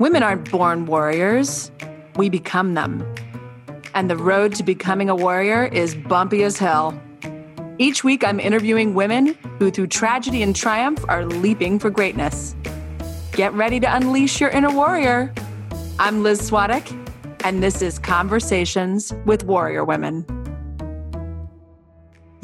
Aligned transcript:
Women 0.00 0.24
aren't 0.24 0.50
born 0.50 0.86
warriors, 0.86 1.70
we 2.16 2.28
become 2.28 2.74
them. 2.74 3.06
And 3.94 4.10
the 4.10 4.16
road 4.16 4.52
to 4.56 4.64
becoming 4.64 5.08
a 5.08 5.14
warrior 5.14 5.66
is 5.66 5.94
bumpy 5.94 6.42
as 6.42 6.58
hell. 6.58 7.00
Each 7.78 8.02
week, 8.02 8.24
I'm 8.24 8.40
interviewing 8.40 8.94
women 8.94 9.38
who, 9.60 9.70
through 9.70 9.86
tragedy 9.86 10.42
and 10.42 10.54
triumph, 10.54 11.04
are 11.08 11.24
leaping 11.24 11.78
for 11.78 11.90
greatness. 11.90 12.56
Get 13.32 13.52
ready 13.52 13.78
to 13.78 13.94
unleash 13.94 14.40
your 14.40 14.50
inner 14.50 14.74
warrior. 14.74 15.32
I'm 16.00 16.24
Liz 16.24 16.50
Swadek, 16.50 16.90
and 17.44 17.62
this 17.62 17.80
is 17.80 18.00
Conversations 18.00 19.12
with 19.26 19.44
Warrior 19.44 19.84
Women. 19.84 20.26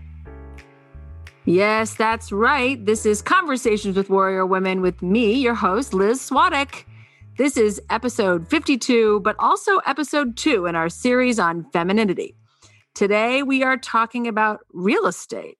Yes, 1.45 1.95
that's 1.95 2.31
right. 2.31 2.85
This 2.85 3.03
is 3.05 3.23
Conversations 3.23 3.97
with 3.97 4.11
Warrior 4.11 4.45
Women 4.45 4.81
with 4.81 5.01
me, 5.01 5.33
your 5.33 5.55
host, 5.55 5.93
Liz 5.93 6.21
Swadek. 6.21 6.83
This 7.37 7.57
is 7.57 7.81
episode 7.89 8.47
52, 8.47 9.21
but 9.21 9.35
also 9.39 9.77
episode 9.79 10.37
two 10.37 10.67
in 10.67 10.75
our 10.75 10.89
series 10.89 11.39
on 11.39 11.65
femininity. 11.71 12.35
Today, 12.93 13.41
we 13.41 13.63
are 13.63 13.77
talking 13.77 14.27
about 14.27 14.59
real 14.71 15.07
estate. 15.07 15.57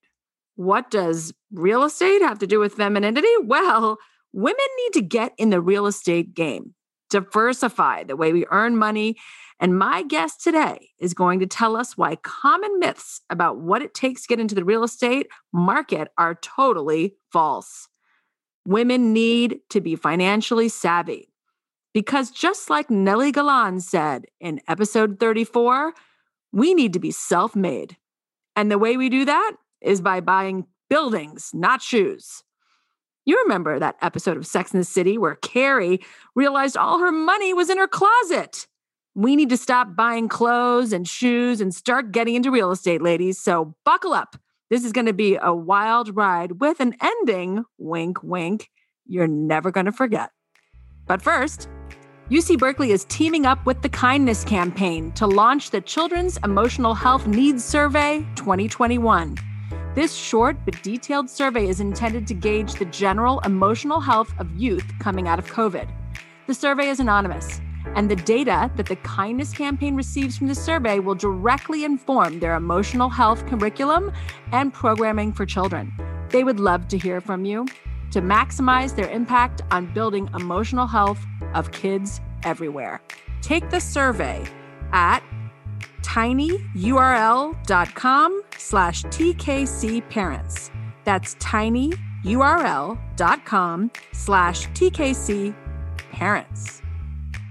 What 0.62 0.92
does 0.92 1.34
real 1.52 1.84
estate 1.84 2.22
have 2.22 2.38
to 2.38 2.46
do 2.46 2.60
with 2.60 2.76
femininity? 2.76 3.28
Well, 3.44 3.98
women 4.32 4.66
need 4.78 4.94
to 4.94 5.02
get 5.02 5.34
in 5.40 5.50
the 5.50 5.60
real 5.60 5.88
estate 5.88 6.36
game, 6.36 6.76
diversify 7.10 8.04
the 8.04 8.16
way 8.16 8.32
we 8.32 8.46
earn 8.52 8.78
money. 8.78 9.18
And 9.60 9.76
my 9.76 10.04
guest 10.04 10.44
today 10.44 10.90
is 11.00 11.16
going 11.16 11.40
to 11.40 11.48
tell 11.48 11.76
us 11.76 11.98
why 11.98 12.16
common 12.18 12.78
myths 12.78 13.22
about 13.32 13.58
what 13.58 13.82
it 13.82 13.96
takes 13.96 14.22
to 14.22 14.28
get 14.28 14.40
into 14.40 14.54
the 14.54 14.64
real 14.64 14.84
estate 14.84 15.30
market 15.52 16.10
are 16.20 16.36
totally 16.36 17.16
false. 17.34 17.88
Women 18.64 19.14
need 19.14 19.62
to 19.72 19.82
be 19.82 19.96
financially 19.96 20.70
savvy. 20.70 21.34
Because 21.92 22.30
just 22.30 22.70
like 22.70 22.90
Nely 22.90 23.32
Galán 23.32 23.82
said 23.82 24.26
in 24.40 24.62
episode 24.68 25.20
34, 25.20 25.94
we 26.52 26.76
need 26.76 26.94
to 26.94 27.00
be 27.00 27.10
self 27.10 27.56
made. 27.56 27.98
And 28.56 28.70
the 28.70 28.78
way 28.78 28.96
we 28.96 29.10
do 29.10 29.26
that 29.26 29.54
is 29.82 30.02
by 30.02 30.20
buying 30.20 30.66
buildings, 30.90 31.52
not 31.54 31.82
shoes. 31.82 32.44
You 33.26 33.40
remember 33.44 33.80
that 33.80 33.98
episode 34.02 34.38
of 34.38 34.48
Sex 34.48 34.72
and 34.72 34.82
the 34.82 34.86
City 34.86 35.18
where 35.18 35.36
Carrie 35.36 36.00
realized 36.36 36.76
all 36.76 37.00
her 37.00 37.12
money 37.12 37.54
was 37.54 37.70
in 37.70 37.78
her 37.78 37.88
closet. 37.88 38.68
We 39.14 39.36
need 39.36 39.50
to 39.50 39.58
stop 39.58 39.96
buying 39.96 40.28
clothes 40.28 40.92
and 40.94 41.08
shoes 41.08 41.62
and 41.62 41.74
start 41.74 42.12
getting 42.12 42.36
into 42.36 42.50
real 42.50 42.72
estate, 42.72 43.02
ladies. 43.02 43.40
So 43.40 43.76
buckle 43.86 44.14
up. 44.14 44.38
This 44.70 44.86
is 44.86 44.92
going 44.92 45.06
to 45.06 45.14
be 45.14 45.38
a 45.42 45.54
wild 45.54 46.16
ride 46.16 46.62
with 46.62 46.80
an 46.80 46.96
ending, 47.02 47.66
wink, 47.78 48.24
wink, 48.24 48.70
you're 49.06 49.28
never 49.28 49.70
going 49.70 49.86
to 49.86 49.92
forget. 49.92 50.32
But 51.06 51.22
first, 51.22 51.68
UC 52.30 52.58
Berkeley 52.58 52.92
is 52.92 53.04
teaming 53.06 53.46
up 53.46 53.66
with 53.66 53.82
the 53.82 53.90
Kindness 53.90 54.46
Campaign 54.46 55.12
to 55.14 55.28
launch 55.28 55.72
the 55.72 55.82
Children's 55.82 56.38
Emotional 56.46 56.94
Health 56.94 57.28
Needs 57.28 57.66
Survey 57.66 58.26
2021. 58.36 59.51
This 59.94 60.16
short 60.16 60.56
but 60.64 60.82
detailed 60.84 61.30
survey 61.30 61.68
is 61.68 61.82
intended 61.82 62.26
to 62.28 62.34
gauge 62.34 62.76
the 62.76 62.86
general 62.86 63.42
emotional 63.42 64.00
health 64.00 64.34
of 64.38 64.50
youth 64.56 64.90
coming 65.00 65.28
out 65.28 65.38
of 65.38 65.52
COVID. 65.52 65.90
The 66.48 66.54
survey 66.54 66.88
is 66.88 67.02
anonymous, 67.02 67.60
and 67.96 68.10
the 68.10 68.16
data 68.16 68.72
that 68.78 68.86
the 68.86 68.96
Kindness 68.96 69.52
Campaign 69.52 69.98
receives 69.98 70.38
from 70.38 70.48
the 70.48 70.56
survey 70.56 71.00
will 71.00 71.16
directly 71.16 71.84
inform 71.84 72.40
their 72.40 72.56
emotional 72.56 73.10
health 73.10 73.46
curriculum 73.48 74.14
and 74.54 74.74
programming 74.74 75.34
for 75.34 75.46
children. 75.46 75.92
They 76.30 76.46
would 76.46 76.62
love 76.62 76.88
to 76.88 76.98
hear 76.98 77.20
from 77.20 77.44
you 77.44 77.66
to 78.12 78.22
maximize 78.22 78.96
their 78.96 79.10
impact 79.10 79.62
on 79.72 79.94
building 79.94 80.30
emotional 80.34 80.88
health 80.88 81.20
of 81.54 81.74
kids 81.74 82.22
everywhere. 82.44 83.02
Take 83.42 83.70
the 83.70 83.82
survey 83.82 84.46
at 84.94 85.22
tinyurl.com 86.02 88.42
slash 88.58 89.04
tkc 89.04 90.10
parents. 90.10 90.72
That's 91.04 91.36
tinyurl.com 91.36 93.92
slash 94.14 94.68
tkc 94.70 95.54
parents. 96.12 96.82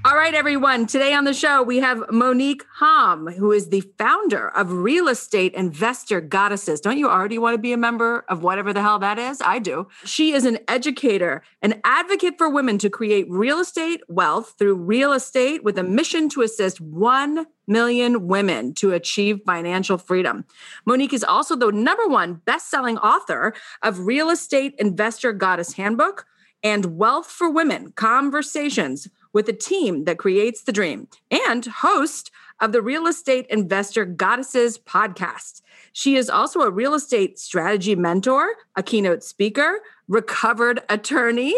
All 0.02 0.16
right, 0.16 0.32
everyone. 0.32 0.86
Today 0.86 1.12
on 1.12 1.24
the 1.24 1.34
show, 1.34 1.62
we 1.62 1.76
have 1.80 2.02
Monique 2.10 2.64
Halm, 2.80 3.36
who 3.36 3.52
is 3.52 3.68
the 3.68 3.82
founder 3.98 4.48
of 4.48 4.72
Real 4.72 5.08
Estate 5.08 5.52
Investor 5.52 6.22
Goddesses. 6.22 6.80
Don't 6.80 6.96
you 6.96 7.10
already 7.10 7.36
want 7.36 7.52
to 7.52 7.58
be 7.58 7.74
a 7.74 7.76
member 7.76 8.24
of 8.26 8.42
whatever 8.42 8.72
the 8.72 8.80
hell 8.80 8.98
that 9.00 9.18
is? 9.18 9.42
I 9.44 9.58
do. 9.58 9.88
She 10.06 10.32
is 10.32 10.46
an 10.46 10.58
educator, 10.68 11.42
an 11.60 11.82
advocate 11.84 12.38
for 12.38 12.48
women 12.48 12.78
to 12.78 12.88
create 12.88 13.26
real 13.28 13.60
estate 13.60 14.00
wealth 14.08 14.54
through 14.58 14.76
real 14.76 15.12
estate 15.12 15.62
with 15.64 15.76
a 15.76 15.82
mission 15.82 16.30
to 16.30 16.40
assist 16.40 16.80
1 16.80 17.44
million 17.66 18.26
women 18.26 18.72
to 18.76 18.92
achieve 18.92 19.40
financial 19.44 19.98
freedom. 19.98 20.46
Monique 20.86 21.12
is 21.12 21.22
also 21.22 21.54
the 21.54 21.70
number 21.72 22.08
one 22.08 22.40
best-selling 22.46 22.96
author 22.96 23.52
of 23.82 24.06
Real 24.06 24.30
Estate 24.30 24.74
Investor 24.78 25.34
Goddess 25.34 25.74
Handbook 25.74 26.24
and 26.62 26.96
Wealth 26.96 27.26
for 27.26 27.50
Women: 27.50 27.92
Conversations 27.96 29.08
with 29.32 29.48
a 29.48 29.52
team 29.52 30.04
that 30.04 30.18
creates 30.18 30.62
the 30.62 30.72
dream 30.72 31.08
and 31.30 31.66
host 31.66 32.30
of 32.60 32.72
the 32.72 32.82
Real 32.82 33.06
Estate 33.06 33.46
Investor 33.48 34.04
Goddesses 34.04 34.78
podcast. 34.78 35.62
She 35.92 36.16
is 36.16 36.28
also 36.28 36.60
a 36.60 36.70
real 36.70 36.94
estate 36.94 37.38
strategy 37.38 37.94
mentor, 37.94 38.54
a 38.76 38.82
keynote 38.82 39.22
speaker, 39.24 39.80
recovered 40.08 40.80
attorney, 40.88 41.54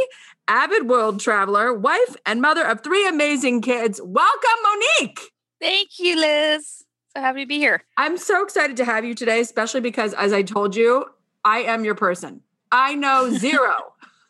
avid 0.49 0.89
world 0.89 1.21
traveler, 1.21 1.73
wife, 1.73 2.17
and 2.25 2.41
mother 2.41 2.65
of 2.65 2.83
three 2.83 3.07
amazing 3.07 3.63
kids. 3.63 4.01
Welcome, 4.03 4.51
Monique. 4.63 5.33
Thank 5.61 5.99
you, 5.99 6.17
Liz. 6.17 6.85
So 7.15 7.21
happy 7.21 7.43
to 7.43 7.47
be 7.47 7.59
here. 7.59 7.83
I'm 7.97 8.17
so 8.17 8.43
excited 8.43 8.77
to 8.79 8.85
have 8.85 9.05
you 9.05 9.15
today, 9.15 9.41
especially 9.41 9.81
because, 9.81 10.15
as 10.15 10.33
I 10.33 10.43
told 10.43 10.75
you, 10.75 11.05
I 11.45 11.59
am 11.61 11.85
your 11.85 11.95
person. 11.95 12.41
I 12.71 12.95
know 12.95 13.31
zero. 13.31 13.75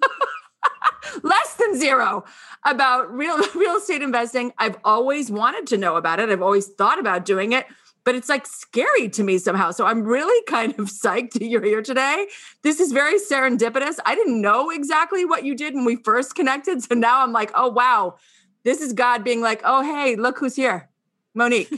less 1.23 1.55
than 1.55 1.79
zero 1.79 2.25
about 2.65 3.13
real 3.13 3.39
real 3.55 3.77
estate 3.77 4.03
investing. 4.03 4.53
I've 4.59 4.77
always 4.85 5.31
wanted 5.31 5.67
to 5.69 5.79
know 5.79 5.97
about 5.97 6.21
it. 6.21 6.29
I've 6.29 6.43
always 6.43 6.69
thought 6.69 6.99
about 6.99 7.25
doing 7.25 7.53
it, 7.53 7.67
but 8.05 8.15
it's 8.15 8.29
like 8.29 8.47
scary 8.47 9.09
to 9.11 9.23
me 9.23 9.39
somehow. 9.39 9.71
So 9.71 9.87
I'm 9.87 10.03
really 10.03 10.43
kind 10.49 10.73
of 10.79 10.87
psyched 10.87 11.33
that 11.35 11.45
you're 11.45 11.65
here 11.65 11.83
today. 11.83 12.27
This 12.63 12.81
is 12.81 12.93
very 12.93 13.19
serendipitous. 13.19 13.99
I 14.07 14.15
didn't 14.15 14.41
know 14.41 14.71
exactly 14.71 15.25
what 15.25 15.45
you 15.45 15.55
did 15.55 15.75
when 15.75 15.85
we 15.85 15.97
first 15.97 16.35
connected. 16.35 16.83
So 16.83 16.95
now 16.95 17.23
I'm 17.23 17.33
like, 17.33 17.51
oh 17.55 17.69
wow, 17.69 18.17
this 18.65 18.81
is 18.81 18.93
God 18.93 19.25
being 19.25 19.41
like, 19.41 19.63
oh 19.65 19.83
hey, 19.83 20.17
look 20.17 20.39
who's 20.39 20.57
here. 20.57 20.89
Monique. 21.35 21.73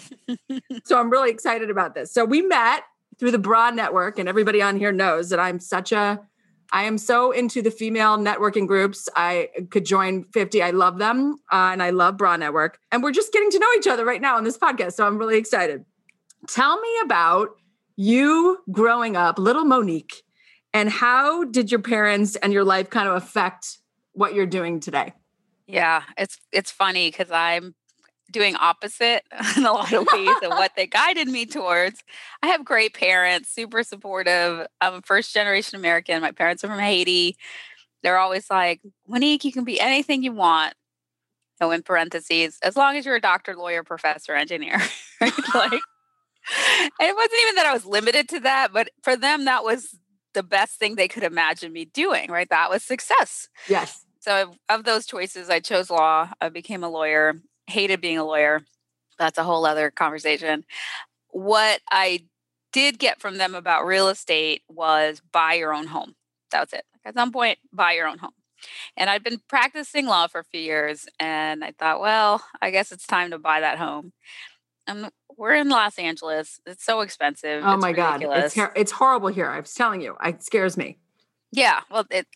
so 0.84 0.98
I'm 0.98 1.10
really 1.10 1.30
excited 1.30 1.70
about 1.70 1.94
this. 1.94 2.12
So 2.12 2.24
we 2.24 2.42
met 2.42 2.82
through 3.18 3.30
the 3.30 3.38
Broad 3.38 3.76
Network, 3.76 4.18
and 4.18 4.28
everybody 4.28 4.60
on 4.60 4.76
here 4.76 4.92
knows 4.92 5.30
that 5.30 5.38
I'm 5.38 5.60
such 5.60 5.92
a 5.92 6.20
I 6.72 6.84
am 6.84 6.98
so 6.98 7.30
into 7.30 7.62
the 7.62 7.70
female 7.70 8.16
networking 8.18 8.66
groups. 8.66 9.08
I 9.14 9.50
could 9.70 9.84
join 9.84 10.24
50. 10.32 10.62
I 10.62 10.70
love 10.70 10.98
them 10.98 11.38
uh, 11.52 11.70
and 11.72 11.82
I 11.82 11.90
love 11.90 12.16
Bra 12.16 12.36
Network. 12.36 12.78
And 12.90 13.02
we're 13.02 13.12
just 13.12 13.32
getting 13.32 13.50
to 13.50 13.58
know 13.58 13.68
each 13.76 13.86
other 13.86 14.04
right 14.04 14.20
now 14.20 14.36
on 14.36 14.44
this 14.44 14.58
podcast. 14.58 14.94
So 14.94 15.06
I'm 15.06 15.18
really 15.18 15.38
excited. 15.38 15.84
Tell 16.48 16.80
me 16.80 16.88
about 17.04 17.50
you 17.96 18.58
growing 18.70 19.16
up, 19.16 19.38
little 19.38 19.64
Monique, 19.64 20.22
and 20.72 20.90
how 20.90 21.44
did 21.44 21.70
your 21.70 21.80
parents 21.80 22.36
and 22.36 22.52
your 22.52 22.64
life 22.64 22.90
kind 22.90 23.08
of 23.08 23.14
affect 23.14 23.78
what 24.12 24.34
you're 24.34 24.46
doing 24.46 24.80
today? 24.80 25.12
Yeah, 25.66 26.02
it's 26.18 26.38
it's 26.52 26.70
funny 26.70 27.10
because 27.10 27.30
I'm 27.30 27.74
doing 28.30 28.56
opposite 28.56 29.22
in 29.56 29.64
a 29.64 29.72
lot 29.72 29.92
of 29.92 30.06
ways 30.12 30.36
of 30.42 30.50
what 30.50 30.72
they 30.76 30.86
guided 30.86 31.28
me 31.28 31.46
towards. 31.46 32.02
I 32.42 32.48
have 32.48 32.64
great 32.64 32.94
parents, 32.94 33.48
super 33.48 33.82
supportive. 33.82 34.66
I'm 34.80 34.94
a 34.94 35.02
first 35.02 35.34
generation 35.34 35.78
American. 35.78 36.20
My 36.20 36.32
parents 36.32 36.64
are 36.64 36.68
from 36.68 36.78
Haiti. 36.78 37.36
They're 38.02 38.18
always 38.18 38.50
like, 38.50 38.80
Monique, 39.08 39.44
you 39.44 39.52
can 39.52 39.64
be 39.64 39.80
anything 39.80 40.22
you 40.22 40.32
want. 40.32 40.74
So 41.60 41.70
in 41.70 41.82
parentheses, 41.82 42.58
as 42.62 42.76
long 42.76 42.96
as 42.96 43.06
you're 43.06 43.14
a 43.14 43.20
doctor, 43.20 43.54
lawyer, 43.54 43.84
professor, 43.84 44.34
engineer. 44.34 44.80
like 45.54 45.80
it 47.00 47.16
wasn't 47.16 47.40
even 47.42 47.54
that 47.54 47.66
I 47.66 47.72
was 47.72 47.86
limited 47.86 48.28
to 48.30 48.40
that, 48.40 48.72
but 48.72 48.90
for 49.02 49.16
them 49.16 49.44
that 49.46 49.64
was 49.64 49.96
the 50.34 50.42
best 50.42 50.78
thing 50.78 50.96
they 50.96 51.08
could 51.08 51.22
imagine 51.22 51.72
me 51.72 51.84
doing, 51.86 52.30
right? 52.30 52.48
That 52.50 52.68
was 52.68 52.82
success. 52.82 53.48
Yes. 53.68 54.04
So 54.20 54.54
of 54.68 54.84
those 54.84 55.06
choices, 55.06 55.48
I 55.48 55.60
chose 55.60 55.90
law. 55.90 56.30
I 56.40 56.48
became 56.48 56.82
a 56.82 56.88
lawyer 56.88 57.40
hated 57.66 58.00
being 58.00 58.18
a 58.18 58.24
lawyer. 58.24 58.62
That's 59.18 59.38
a 59.38 59.44
whole 59.44 59.64
other 59.64 59.90
conversation. 59.90 60.64
What 61.30 61.80
I 61.90 62.24
did 62.72 62.98
get 62.98 63.20
from 63.20 63.38
them 63.38 63.54
about 63.54 63.86
real 63.86 64.08
estate 64.08 64.62
was 64.68 65.22
buy 65.32 65.54
your 65.54 65.72
own 65.72 65.86
home. 65.86 66.14
That 66.50 66.60
was 66.60 66.72
it. 66.72 66.84
At 67.04 67.14
some 67.14 67.32
point, 67.32 67.58
buy 67.72 67.92
your 67.92 68.08
own 68.08 68.18
home. 68.18 68.32
And 68.96 69.10
I'd 69.10 69.22
been 69.22 69.40
practicing 69.48 70.06
law 70.06 70.26
for 70.26 70.40
a 70.40 70.44
few 70.44 70.60
years, 70.60 71.06
and 71.20 71.62
I 71.62 71.72
thought, 71.72 72.00
well, 72.00 72.42
I 72.62 72.70
guess 72.70 72.92
it's 72.92 73.06
time 73.06 73.30
to 73.30 73.38
buy 73.38 73.60
that 73.60 73.78
home. 73.78 74.12
And 74.86 75.10
we're 75.36 75.54
in 75.54 75.68
Los 75.68 75.98
Angeles. 75.98 76.60
It's 76.66 76.84
so 76.84 77.00
expensive. 77.00 77.62
Oh 77.64 77.74
it's 77.74 77.82
my 77.82 77.90
ridiculous. 77.90 78.54
god, 78.54 78.70
it's 78.70 78.80
it's 78.80 78.92
horrible 78.92 79.28
here. 79.28 79.48
I 79.48 79.60
was 79.60 79.72
telling 79.74 80.00
you, 80.00 80.16
it 80.24 80.42
scares 80.42 80.76
me. 80.76 80.98
Yeah, 81.54 81.80
well, 81.90 82.04
it, 82.10 82.26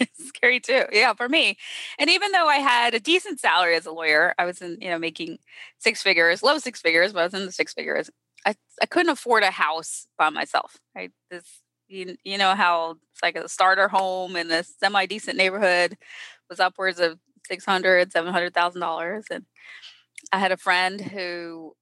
it's 0.00 0.28
scary 0.28 0.58
too. 0.58 0.84
Yeah, 0.90 1.12
for 1.12 1.28
me. 1.28 1.58
And 1.98 2.08
even 2.08 2.32
though 2.32 2.46
I 2.48 2.56
had 2.56 2.94
a 2.94 3.00
decent 3.00 3.38
salary 3.38 3.76
as 3.76 3.84
a 3.86 3.92
lawyer, 3.92 4.34
I 4.38 4.46
was 4.46 4.62
in, 4.62 4.78
you 4.80 4.88
know, 4.88 4.98
making 4.98 5.38
six 5.78 6.02
figures, 6.02 6.42
low 6.42 6.58
six 6.58 6.80
figures, 6.80 7.12
but 7.12 7.20
I 7.20 7.24
was 7.24 7.34
in 7.34 7.44
the 7.46 7.52
six 7.52 7.74
figures. 7.74 8.10
I, 8.46 8.54
I 8.82 8.86
couldn't 8.86 9.10
afford 9.12 9.42
a 9.42 9.50
house 9.50 10.06
by 10.16 10.30
myself. 10.30 10.78
Right. 10.94 11.12
This, 11.30 11.44
you, 11.88 12.16
you 12.24 12.38
know, 12.38 12.54
how 12.54 12.92
it's 13.12 13.22
like 13.22 13.36
a 13.36 13.48
starter 13.48 13.88
home 13.88 14.34
in 14.36 14.50
a 14.50 14.64
semi 14.64 15.04
decent 15.06 15.36
neighborhood 15.36 15.98
was 16.48 16.58
upwards 16.60 16.98
of 17.00 17.18
six 17.46 17.64
hundred, 17.66 18.12
seven 18.12 18.32
hundred 18.32 18.54
thousand 18.54 18.80
dollars. 18.80 19.26
And 19.30 19.44
I 20.32 20.38
had 20.38 20.52
a 20.52 20.56
friend 20.56 21.00
who 21.00 21.74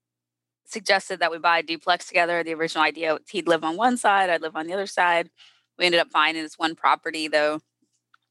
suggested 0.66 1.20
that 1.20 1.30
we 1.30 1.38
buy 1.38 1.58
a 1.58 1.62
duplex 1.62 2.06
together. 2.08 2.42
The 2.42 2.54
original 2.54 2.84
idea, 2.84 3.18
he'd 3.30 3.48
live 3.48 3.64
on 3.64 3.76
one 3.76 3.96
side, 3.96 4.30
I'd 4.30 4.42
live 4.42 4.56
on 4.56 4.66
the 4.66 4.74
other 4.74 4.86
side 4.86 5.30
we 5.82 5.86
ended 5.86 6.00
up 6.00 6.12
finding 6.12 6.44
this 6.44 6.58
one 6.58 6.76
property 6.76 7.26
though. 7.26 7.60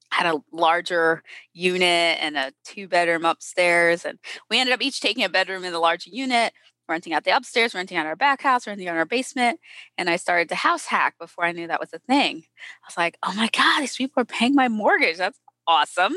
Had 0.09 0.33
a 0.33 0.41
larger 0.51 1.21
unit 1.53 2.17
and 2.21 2.37
a 2.37 2.53
two 2.63 2.87
bedroom 2.87 3.25
upstairs 3.25 4.05
and 4.05 4.19
we 4.49 4.59
ended 4.59 4.73
up 4.73 4.81
each 4.81 5.01
taking 5.01 5.23
a 5.23 5.29
bedroom 5.29 5.65
in 5.65 5.73
the 5.73 5.79
larger 5.79 6.09
unit 6.09 6.53
renting 6.87 7.13
out 7.13 7.23
the 7.25 7.35
upstairs 7.35 7.73
renting 7.73 7.97
out 7.97 8.05
our 8.05 8.15
back 8.15 8.41
house 8.41 8.67
renting 8.67 8.87
out 8.87 8.97
our 8.97 9.05
basement 9.05 9.59
and 9.97 10.09
i 10.09 10.17
started 10.17 10.49
to 10.49 10.55
house 10.55 10.85
hack 10.85 11.15
before 11.17 11.45
i 11.45 11.51
knew 11.53 11.67
that 11.67 11.79
was 11.79 11.93
a 11.93 11.99
thing. 11.99 12.43
I 12.83 12.87
was 12.87 12.97
like 12.97 13.17
oh 13.23 13.33
my 13.33 13.49
god 13.53 13.81
these 13.81 13.95
people 13.95 14.21
are 14.21 14.25
paying 14.25 14.55
my 14.55 14.69
mortgage. 14.69 15.17
That's 15.17 15.39
awesome. 15.67 16.15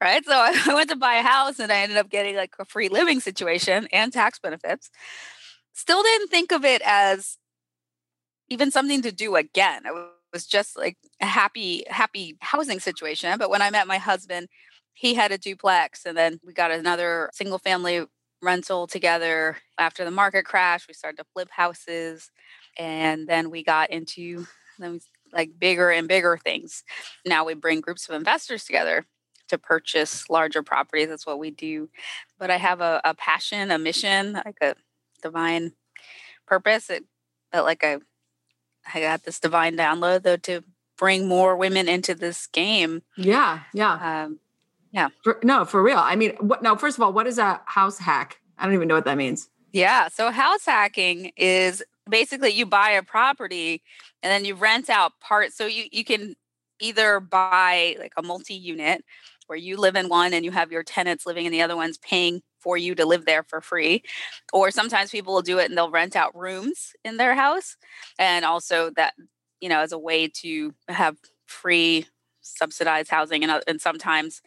Right? 0.00 0.24
So 0.24 0.32
i 0.34 0.74
went 0.74 0.90
to 0.90 0.96
buy 0.96 1.16
a 1.16 1.22
house 1.22 1.58
and 1.58 1.72
i 1.72 1.78
ended 1.78 1.98
up 1.98 2.08
getting 2.08 2.36
like 2.36 2.54
a 2.60 2.64
free 2.64 2.88
living 2.88 3.18
situation 3.18 3.88
and 3.92 4.12
tax 4.12 4.38
benefits. 4.38 4.90
Still 5.74 6.02
didn't 6.04 6.28
think 6.28 6.52
of 6.52 6.64
it 6.64 6.82
as 6.84 7.36
even 8.48 8.70
something 8.70 9.02
to 9.02 9.12
do 9.12 9.36
again 9.36 9.82
was 10.32 10.46
just 10.46 10.76
like 10.76 10.96
a 11.20 11.26
happy, 11.26 11.84
happy 11.88 12.36
housing 12.40 12.80
situation. 12.80 13.38
But 13.38 13.50
when 13.50 13.62
I 13.62 13.70
met 13.70 13.86
my 13.86 13.98
husband, 13.98 14.48
he 14.94 15.14
had 15.14 15.32
a 15.32 15.38
duplex 15.38 16.04
and 16.04 16.16
then 16.16 16.40
we 16.44 16.52
got 16.52 16.70
another 16.70 17.30
single 17.32 17.58
family 17.58 18.04
rental 18.42 18.86
together 18.86 19.56
after 19.78 20.04
the 20.04 20.10
market 20.10 20.44
crash. 20.44 20.86
We 20.86 20.94
started 20.94 21.18
to 21.18 21.26
flip 21.32 21.48
houses 21.50 22.30
and 22.76 23.26
then 23.26 23.50
we 23.50 23.62
got 23.62 23.90
into 23.90 24.46
then 24.78 25.00
like 25.32 25.50
bigger 25.58 25.90
and 25.90 26.08
bigger 26.08 26.38
things. 26.42 26.84
Now 27.26 27.44
we 27.44 27.54
bring 27.54 27.80
groups 27.80 28.08
of 28.08 28.14
investors 28.14 28.64
together 28.64 29.06
to 29.48 29.58
purchase 29.58 30.28
larger 30.28 30.62
properties. 30.62 31.08
That's 31.08 31.26
what 31.26 31.38
we 31.38 31.50
do. 31.50 31.88
But 32.38 32.50
I 32.50 32.56
have 32.56 32.80
a, 32.80 33.00
a 33.04 33.14
passion, 33.14 33.70
a 33.70 33.78
mission, 33.78 34.34
like 34.34 34.58
a 34.60 34.74
divine 35.22 35.72
purpose. 36.46 36.90
It 36.90 37.04
like 37.52 37.84
I 37.84 37.98
I 38.94 39.00
got 39.00 39.24
this 39.24 39.40
divine 39.40 39.76
download 39.76 40.22
though 40.22 40.36
to 40.38 40.62
bring 40.96 41.28
more 41.28 41.56
women 41.56 41.88
into 41.88 42.14
this 42.14 42.46
game. 42.46 43.02
Yeah, 43.16 43.60
yeah, 43.72 44.24
um, 44.24 44.40
yeah. 44.90 45.08
For, 45.22 45.38
no, 45.42 45.64
for 45.64 45.82
real. 45.82 45.98
I 45.98 46.16
mean, 46.16 46.32
what? 46.40 46.62
No, 46.62 46.76
first 46.76 46.98
of 46.98 47.02
all, 47.02 47.12
what 47.12 47.26
is 47.26 47.38
a 47.38 47.60
house 47.66 47.98
hack? 47.98 48.40
I 48.58 48.64
don't 48.64 48.74
even 48.74 48.88
know 48.88 48.94
what 48.94 49.04
that 49.04 49.16
means. 49.16 49.48
Yeah, 49.72 50.08
so 50.08 50.30
house 50.30 50.64
hacking 50.66 51.32
is 51.36 51.82
basically 52.08 52.50
you 52.50 52.66
buy 52.66 52.90
a 52.90 53.02
property 53.02 53.82
and 54.22 54.30
then 54.30 54.44
you 54.44 54.54
rent 54.54 54.90
out 54.90 55.12
parts. 55.20 55.56
So 55.56 55.66
you 55.66 55.84
you 55.92 56.04
can 56.04 56.34
either 56.80 57.20
buy 57.20 57.96
like 57.98 58.12
a 58.16 58.22
multi-unit 58.22 59.04
where 59.46 59.58
you 59.58 59.76
live 59.76 59.96
in 59.96 60.08
one 60.08 60.32
and 60.32 60.44
you 60.44 60.50
have 60.50 60.70
your 60.70 60.82
tenants 60.82 61.26
living 61.26 61.46
in 61.46 61.52
the 61.52 61.62
other 61.62 61.76
ones 61.76 61.98
paying 61.98 62.42
for 62.60 62.76
you 62.76 62.94
to 62.94 63.06
live 63.06 63.24
there 63.24 63.42
for 63.42 63.60
free. 63.60 64.02
Or 64.52 64.70
sometimes 64.70 65.10
people 65.10 65.34
will 65.34 65.42
do 65.42 65.58
it 65.58 65.68
and 65.68 65.76
they'll 65.76 65.90
rent 65.90 66.16
out 66.16 66.36
rooms 66.36 66.92
in 67.04 67.16
their 67.16 67.34
house. 67.34 67.76
And 68.18 68.44
also 68.44 68.90
that, 68.96 69.14
you 69.60 69.68
know, 69.68 69.80
as 69.80 69.92
a 69.92 69.98
way 69.98 70.28
to 70.42 70.74
have 70.88 71.16
free 71.46 72.06
subsidized 72.42 73.10
housing 73.10 73.42
and, 73.42 73.52
uh, 73.52 73.60
and 73.66 73.80
sometimes 73.80 74.42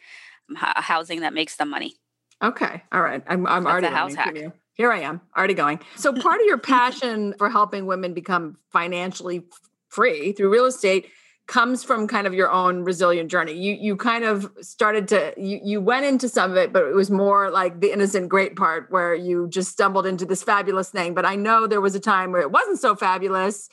housing 0.55 1.21
that 1.21 1.33
makes 1.33 1.55
them 1.55 1.69
money. 1.69 1.95
Okay. 2.43 2.83
All 2.91 3.01
right. 3.01 3.23
I'm, 3.27 3.45
I'm 3.47 3.67
already 3.67 3.87
house 3.87 4.15
hack. 4.15 4.35
Here 4.73 4.91
I 4.91 5.01
am, 5.01 5.21
already 5.37 5.53
going. 5.53 5.79
So 5.95 6.13
part 6.21 6.39
of 6.39 6.47
your 6.47 6.57
passion 6.57 7.35
for 7.37 7.49
helping 7.49 7.85
women 7.85 8.13
become 8.13 8.57
financially 8.71 9.43
free 9.89 10.31
through 10.31 10.49
real 10.49 10.65
estate 10.65 11.07
comes 11.51 11.83
from 11.83 12.07
kind 12.07 12.25
of 12.25 12.33
your 12.33 12.49
own 12.49 12.85
resilient 12.85 13.29
journey. 13.29 13.51
You 13.51 13.73
you 13.73 13.97
kind 13.97 14.23
of 14.23 14.49
started 14.61 15.09
to 15.09 15.33
you 15.37 15.59
you 15.61 15.81
went 15.81 16.05
into 16.05 16.29
some 16.29 16.49
of 16.49 16.55
it, 16.55 16.71
but 16.71 16.85
it 16.85 16.95
was 16.95 17.11
more 17.11 17.51
like 17.51 17.81
the 17.81 17.91
innocent 17.91 18.29
great 18.29 18.55
part 18.55 18.89
where 18.89 19.13
you 19.13 19.49
just 19.49 19.69
stumbled 19.69 20.05
into 20.05 20.25
this 20.25 20.41
fabulous 20.41 20.89
thing. 20.89 21.13
But 21.13 21.25
I 21.25 21.35
know 21.35 21.67
there 21.67 21.81
was 21.81 21.93
a 21.93 21.99
time 21.99 22.31
where 22.31 22.41
it 22.41 22.51
wasn't 22.51 22.79
so 22.79 22.95
fabulous, 22.95 23.69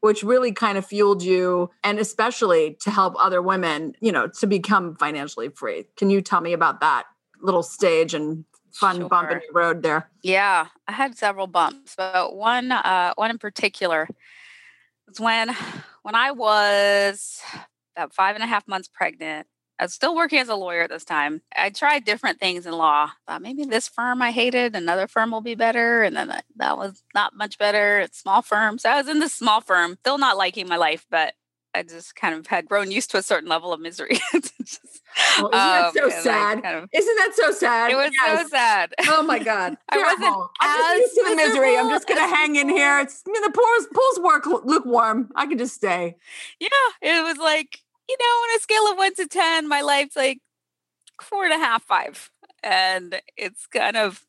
which 0.00 0.22
really 0.22 0.52
kind 0.52 0.76
of 0.76 0.84
fueled 0.84 1.22
you 1.22 1.70
and 1.82 1.98
especially 1.98 2.76
to 2.82 2.90
help 2.90 3.14
other 3.18 3.40
women, 3.40 3.94
you 4.00 4.12
know, 4.12 4.28
to 4.40 4.46
become 4.46 4.94
financially 4.96 5.48
free. 5.48 5.86
Can 5.96 6.10
you 6.10 6.20
tell 6.20 6.42
me 6.42 6.52
about 6.52 6.80
that 6.80 7.04
little 7.40 7.62
stage 7.62 8.12
and 8.12 8.44
fun 8.72 8.96
sure. 8.96 9.08
bump 9.08 9.30
in 9.30 9.38
the 9.38 9.54
road 9.54 9.82
there? 9.82 10.10
Yeah, 10.22 10.66
I 10.86 10.92
had 10.92 11.16
several 11.16 11.46
bumps, 11.46 11.94
but 11.96 12.36
one 12.36 12.72
uh 12.72 13.14
one 13.16 13.30
in 13.30 13.38
particular 13.38 14.06
when 15.20 15.54
when 16.02 16.14
I 16.14 16.32
was 16.32 17.40
about 17.96 18.14
five 18.14 18.34
and 18.34 18.44
a 18.44 18.46
half 18.46 18.66
months 18.66 18.88
pregnant. 18.88 19.46
I 19.78 19.84
was 19.84 19.94
still 19.94 20.14
working 20.14 20.38
as 20.38 20.48
a 20.48 20.54
lawyer 20.54 20.82
at 20.82 20.90
this 20.90 21.04
time. 21.04 21.42
I 21.56 21.70
tried 21.70 22.04
different 22.04 22.38
things 22.38 22.66
in 22.66 22.72
law. 22.72 23.10
Thought 23.26 23.42
maybe 23.42 23.64
this 23.64 23.88
firm 23.88 24.22
I 24.22 24.30
hated, 24.30 24.76
another 24.76 25.08
firm 25.08 25.32
will 25.32 25.40
be 25.40 25.56
better, 25.56 26.04
and 26.04 26.14
then 26.14 26.28
that, 26.28 26.44
that 26.56 26.76
was 26.76 27.02
not 27.14 27.34
much 27.34 27.58
better. 27.58 27.98
It's 27.98 28.18
small 28.18 28.42
firm, 28.42 28.78
so 28.78 28.90
I 28.90 28.98
was 28.98 29.08
in 29.08 29.18
this 29.18 29.34
small 29.34 29.60
firm, 29.60 29.96
still 30.00 30.18
not 30.18 30.36
liking 30.36 30.68
my 30.68 30.76
life, 30.76 31.04
but 31.10 31.34
I 31.74 31.82
just 31.82 32.14
kind 32.14 32.34
of 32.34 32.46
had 32.46 32.68
grown 32.68 32.90
used 32.90 33.10
to 33.12 33.18
a 33.18 33.22
certain 33.22 33.48
level 33.48 33.72
of 33.72 33.80
misery. 33.80 34.18
just, 34.32 35.02
well, 35.38 35.48
isn't 35.48 35.52
that 35.52 35.84
um, 35.86 35.92
so 35.94 36.08
sad? 36.10 36.62
Kind 36.62 36.76
of, 36.76 36.88
isn't 36.92 37.16
that 37.16 37.32
so 37.34 37.50
sad? 37.50 37.90
It 37.90 37.96
was 37.96 38.10
yes. 38.12 38.42
so 38.42 38.48
sad. 38.48 38.94
Oh 39.08 39.22
my 39.22 39.38
god! 39.44 39.76
I 39.88 39.98
wasn't. 39.98 40.50
I'm 40.60 40.78
just 40.78 41.00
used 41.00 41.14
to 41.14 41.30
the 41.30 41.36
misery. 41.36 41.76
I'm 41.76 41.88
just 41.88 42.06
gonna 42.06 42.26
hang 42.26 42.56
in 42.56 42.68
here. 42.68 43.00
It's 43.00 43.22
I 43.26 43.32
mean, 43.32 43.42
the 43.42 43.50
pool's 43.50 43.86
pool's 43.92 44.20
work 44.20 44.46
lukewarm. 44.64 45.30
I 45.34 45.46
can 45.46 45.58
just 45.58 45.74
stay. 45.74 46.16
Yeah, 46.60 46.68
it 47.00 47.24
was 47.24 47.38
like 47.38 47.78
you 48.08 48.16
know, 48.18 48.24
on 48.24 48.56
a 48.56 48.60
scale 48.60 48.92
of 48.92 48.98
one 48.98 49.14
to 49.14 49.26
ten, 49.26 49.68
my 49.68 49.80
life's 49.80 50.16
like 50.16 50.38
four 51.22 51.44
and 51.44 51.54
a 51.54 51.58
half, 51.58 51.82
five, 51.84 52.30
and 52.62 53.20
it's 53.36 53.66
kind 53.66 53.96
of 53.96 54.24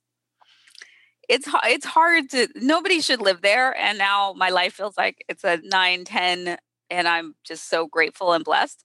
it's 1.30 1.48
it's 1.64 1.86
hard 1.86 2.30
to 2.30 2.48
nobody 2.56 3.02
should 3.02 3.22
live 3.22 3.42
there 3.42 3.76
and 3.78 3.98
now 3.98 4.34
my 4.36 4.50
life 4.50 4.74
feels 4.74 4.98
like 4.98 5.24
it's 5.30 5.44
a 5.44 5.58
9 5.64 6.04
10 6.04 6.58
and 6.94 7.08
I'm 7.08 7.36
just 7.44 7.70
so 7.70 7.88
grateful 7.88 8.34
and 8.34 8.46
blessed. 8.46 8.84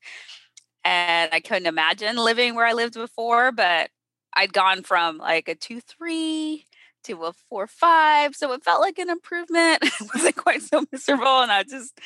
And 0.84 1.30
I 1.32 1.40
couldn't 1.40 1.66
imagine 1.66 2.16
living 2.16 2.54
where 2.54 2.66
I 2.66 2.72
lived 2.72 2.94
before, 2.94 3.52
but 3.52 3.90
I'd 4.34 4.52
gone 4.52 4.82
from 4.82 5.18
like 5.18 5.48
a 5.48 5.54
two 5.54 5.80
three 5.80 6.64
to 7.04 7.24
a 7.24 7.32
four 7.32 7.66
five, 7.66 8.34
so 8.34 8.52
it 8.52 8.64
felt 8.64 8.80
like 8.80 8.98
an 8.98 9.10
improvement. 9.10 9.78
it 9.82 10.08
wasn't 10.14 10.36
quite 10.36 10.62
so 10.62 10.84
miserable, 10.90 11.40
and 11.40 11.52
I 11.52 11.62
just 11.62 11.98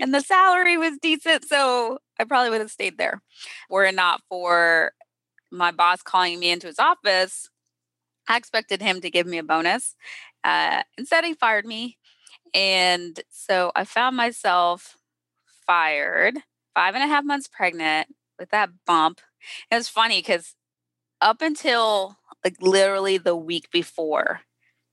and 0.00 0.12
the 0.12 0.20
salary 0.20 0.76
was 0.76 0.98
decent, 1.00 1.44
so 1.48 1.98
I 2.18 2.24
probably 2.24 2.50
would 2.50 2.60
have 2.60 2.70
stayed 2.70 2.98
there. 2.98 3.22
Were 3.70 3.84
it 3.84 3.94
not 3.94 4.22
for 4.28 4.92
my 5.50 5.70
boss 5.70 6.02
calling 6.02 6.40
me 6.40 6.50
into 6.50 6.66
his 6.66 6.78
office, 6.78 7.48
I 8.28 8.36
expected 8.36 8.82
him 8.82 9.00
to 9.02 9.10
give 9.10 9.26
me 9.26 9.38
a 9.38 9.44
bonus. 9.44 9.94
Uh, 10.42 10.82
instead, 10.98 11.24
he 11.24 11.34
fired 11.34 11.64
me, 11.66 11.98
and 12.52 13.20
so 13.30 13.70
I 13.76 13.84
found 13.84 14.16
myself 14.16 14.96
fired, 15.66 16.38
five 16.74 16.94
and 16.94 17.04
a 17.04 17.08
half 17.08 17.24
months 17.24 17.48
pregnant 17.48 18.08
with 18.38 18.50
that 18.50 18.70
bump. 18.86 19.20
It 19.70 19.76
was 19.76 19.88
funny 19.88 20.20
because 20.20 20.54
up 21.20 21.42
until 21.42 22.18
like 22.44 22.56
literally 22.60 23.18
the 23.18 23.36
week 23.36 23.70
before, 23.72 24.40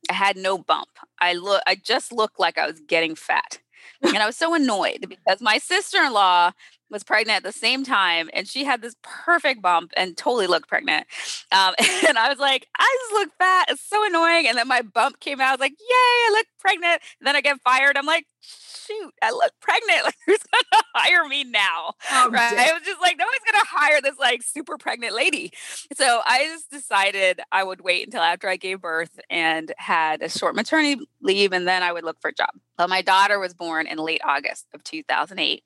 I 0.09 0.13
had 0.13 0.37
no 0.37 0.57
bump. 0.57 0.89
I 1.19 1.33
look 1.33 1.61
I 1.67 1.75
just 1.75 2.11
looked 2.11 2.39
like 2.39 2.57
I 2.57 2.67
was 2.67 2.81
getting 2.81 3.15
fat. 3.15 3.59
and 4.03 4.17
I 4.17 4.25
was 4.27 4.37
so 4.37 4.53
annoyed 4.53 5.05
because 5.09 5.41
my 5.41 5.57
sister-in-law 5.57 6.51
was 6.91 7.03
pregnant 7.03 7.37
at 7.37 7.43
the 7.43 7.57
same 7.57 7.83
time 7.83 8.29
and 8.33 8.47
she 8.47 8.65
had 8.65 8.81
this 8.81 8.95
perfect 9.01 9.61
bump 9.61 9.93
and 9.97 10.17
totally 10.17 10.47
looked 10.47 10.67
pregnant. 10.67 11.07
Um, 11.51 11.73
and 12.07 12.17
I 12.17 12.29
was 12.29 12.39
like, 12.39 12.67
I 12.77 12.97
just 13.01 13.13
look 13.13 13.29
fat. 13.37 13.65
It's 13.69 13.81
so 13.81 14.05
annoying. 14.05 14.47
And 14.47 14.57
then 14.57 14.67
my 14.67 14.81
bump 14.81 15.19
came 15.19 15.39
out. 15.39 15.49
I 15.49 15.51
was 15.53 15.59
like, 15.59 15.71
yay, 15.79 15.85
I 15.89 16.29
look 16.33 16.47
pregnant. 16.59 17.01
And 17.19 17.27
then 17.27 17.35
I 17.35 17.41
get 17.41 17.61
fired. 17.61 17.97
I'm 17.97 18.05
like, 18.05 18.25
shoot, 18.41 19.13
I 19.21 19.31
look 19.31 19.53
pregnant. 19.61 19.81
Like, 20.01 20.15
who's 20.25 20.39
going 20.39 20.63
to 20.73 20.83
hire 20.95 21.25
me 21.25 21.43
now? 21.43 21.93
Oh, 22.11 22.29
right. 22.31 22.57
I 22.57 22.73
was 22.73 22.81
just 22.83 22.99
like, 23.01 23.17
nobody's 23.17 23.39
going 23.51 23.63
to 23.63 23.69
hire 23.69 24.01
this 24.01 24.17
like 24.17 24.41
super 24.41 24.77
pregnant 24.77 25.13
lady. 25.13 25.51
So 25.95 26.21
I 26.25 26.45
just 26.45 26.71
decided 26.71 27.39
I 27.51 27.63
would 27.63 27.81
wait 27.81 28.07
until 28.07 28.21
after 28.21 28.49
I 28.49 28.55
gave 28.55 28.81
birth 28.81 29.19
and 29.29 29.71
had 29.77 30.21
a 30.23 30.29
short 30.29 30.55
maternity 30.55 31.05
leave. 31.21 31.53
And 31.53 31.67
then 31.67 31.83
I 31.83 31.91
would 31.91 32.03
look 32.03 32.19
for 32.19 32.29
a 32.29 32.33
job. 32.33 32.49
Well, 32.79 32.87
my 32.87 33.01
daughter 33.01 33.39
was 33.39 33.53
born 33.53 33.85
in 33.85 33.99
late 33.99 34.21
August 34.23 34.65
of 34.73 34.83
2008 34.83 35.63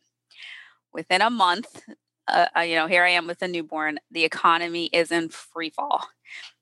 within 0.96 1.22
a 1.22 1.30
month, 1.30 1.84
uh, 2.28 2.48
uh, 2.58 2.62
you 2.62 2.75
know, 2.75 2.88
here 2.88 3.04
I 3.04 3.10
am 3.10 3.28
with 3.28 3.42
a 3.42 3.48
newborn. 3.48 4.00
The 4.10 4.24
economy 4.24 4.86
is 4.88 5.12
in 5.12 5.30
free 5.30 5.70
fall. 5.70 6.08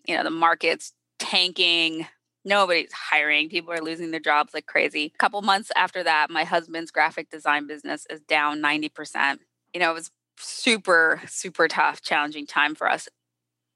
You 0.06 0.18
know, 0.18 0.24
the 0.24 0.32
market's 0.32 0.92
tanking. 1.20 2.08
Nobody's 2.44 2.92
hiring. 2.92 3.48
People 3.48 3.72
are 3.72 3.82
losing 3.82 4.12
their 4.12 4.20
jobs 4.20 4.54
like 4.54 4.66
crazy. 4.66 5.13
A 5.16 5.18
couple 5.18 5.42
months 5.42 5.72
after 5.78 6.04
that, 6.04 6.30
my 6.30 6.44
husband's 6.44 6.92
graphic 6.92 7.30
design 7.30 7.68
business 7.68 8.06
is 8.10 8.20
down 8.22 8.62
90%. 8.62 9.38
You 9.74 9.80
know, 9.80 9.92
it 9.92 9.94
was 9.94 10.12
super, 10.38 11.22
super 11.28 11.68
tough, 11.70 12.02
challenging 12.02 12.46
time 12.46 12.75
for 12.75 12.90
us. 12.90 13.08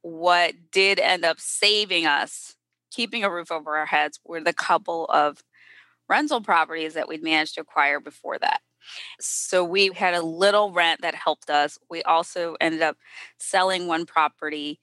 What 0.01 0.53
did 0.71 0.99
end 0.99 1.23
up 1.23 1.39
saving 1.39 2.05
us, 2.05 2.55
keeping 2.91 3.23
a 3.23 3.31
roof 3.31 3.51
over 3.51 3.77
our 3.77 3.85
heads, 3.85 4.19
were 4.25 4.41
the 4.41 4.53
couple 4.53 5.05
of 5.05 5.41
rental 6.09 6.41
properties 6.41 6.95
that 6.95 7.07
we'd 7.07 7.23
managed 7.23 7.55
to 7.55 7.61
acquire 7.61 7.99
before 7.99 8.37
that. 8.39 8.59
So 9.19 9.63
we 9.63 9.91
had 9.93 10.13
a 10.13 10.21
little 10.21 10.71
rent 10.71 11.01
that 11.01 11.15
helped 11.15 11.49
us. 11.49 11.77
We 11.89 12.03
also 12.03 12.55
ended 12.61 12.81
up 12.81 12.97
selling 13.37 13.87
one 13.87 14.05
property 14.05 14.79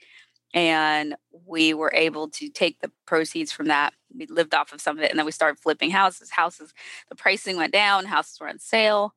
and 0.53 1.17
we 1.47 1.75
were 1.75 1.93
able 1.95 2.29
to 2.31 2.49
take 2.49 2.81
the 2.81 2.91
proceeds 3.07 3.51
from 3.51 3.67
that. 3.67 3.93
We 4.17 4.27
lived 4.27 4.55
off 4.55 4.73
of 4.73 4.81
some 4.81 4.97
of 4.97 5.03
it 5.05 5.11
and 5.11 5.19
then 5.19 5.27
we 5.27 5.33
started 5.33 5.61
flipping 5.61 5.91
houses. 5.91 6.31
Houses, 6.31 6.73
the 7.09 7.17
pricing 7.17 7.57
went 7.57 7.73
down, 7.73 8.07
houses 8.07 8.39
were 8.41 8.49
on 8.49 8.61
sale. 8.61 9.15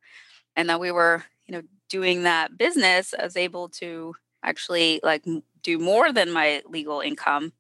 And 0.55 0.67
then 0.67 0.79
we 0.79 0.91
were, 0.91 1.23
you 1.45 1.53
know, 1.53 1.61
doing 1.89 2.23
that 2.23 2.57
business. 2.57 3.13
I 3.17 3.23
was 3.23 3.37
able 3.37 3.69
to 3.69 4.15
actually 4.43 4.99
like 5.03 5.23
do 5.61 5.77
more 5.77 6.11
than 6.11 6.31
my 6.31 6.61
legal 6.67 7.01
income 7.01 7.53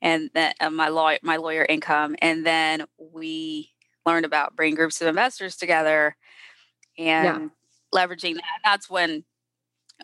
and 0.00 0.30
that 0.34 0.56
uh, 0.60 0.70
my 0.70 0.88
lawyer 0.88 1.18
my 1.22 1.36
lawyer 1.36 1.66
income 1.68 2.16
and 2.20 2.46
then 2.46 2.84
we 2.98 3.70
learned 4.06 4.24
about 4.24 4.56
bringing 4.56 4.74
groups 4.74 5.00
of 5.00 5.06
investors 5.08 5.56
together 5.56 6.16
and 6.98 7.50
yeah. 7.94 7.98
leveraging 7.98 8.34
that. 8.34 8.60
That's 8.64 8.88
when 8.90 9.24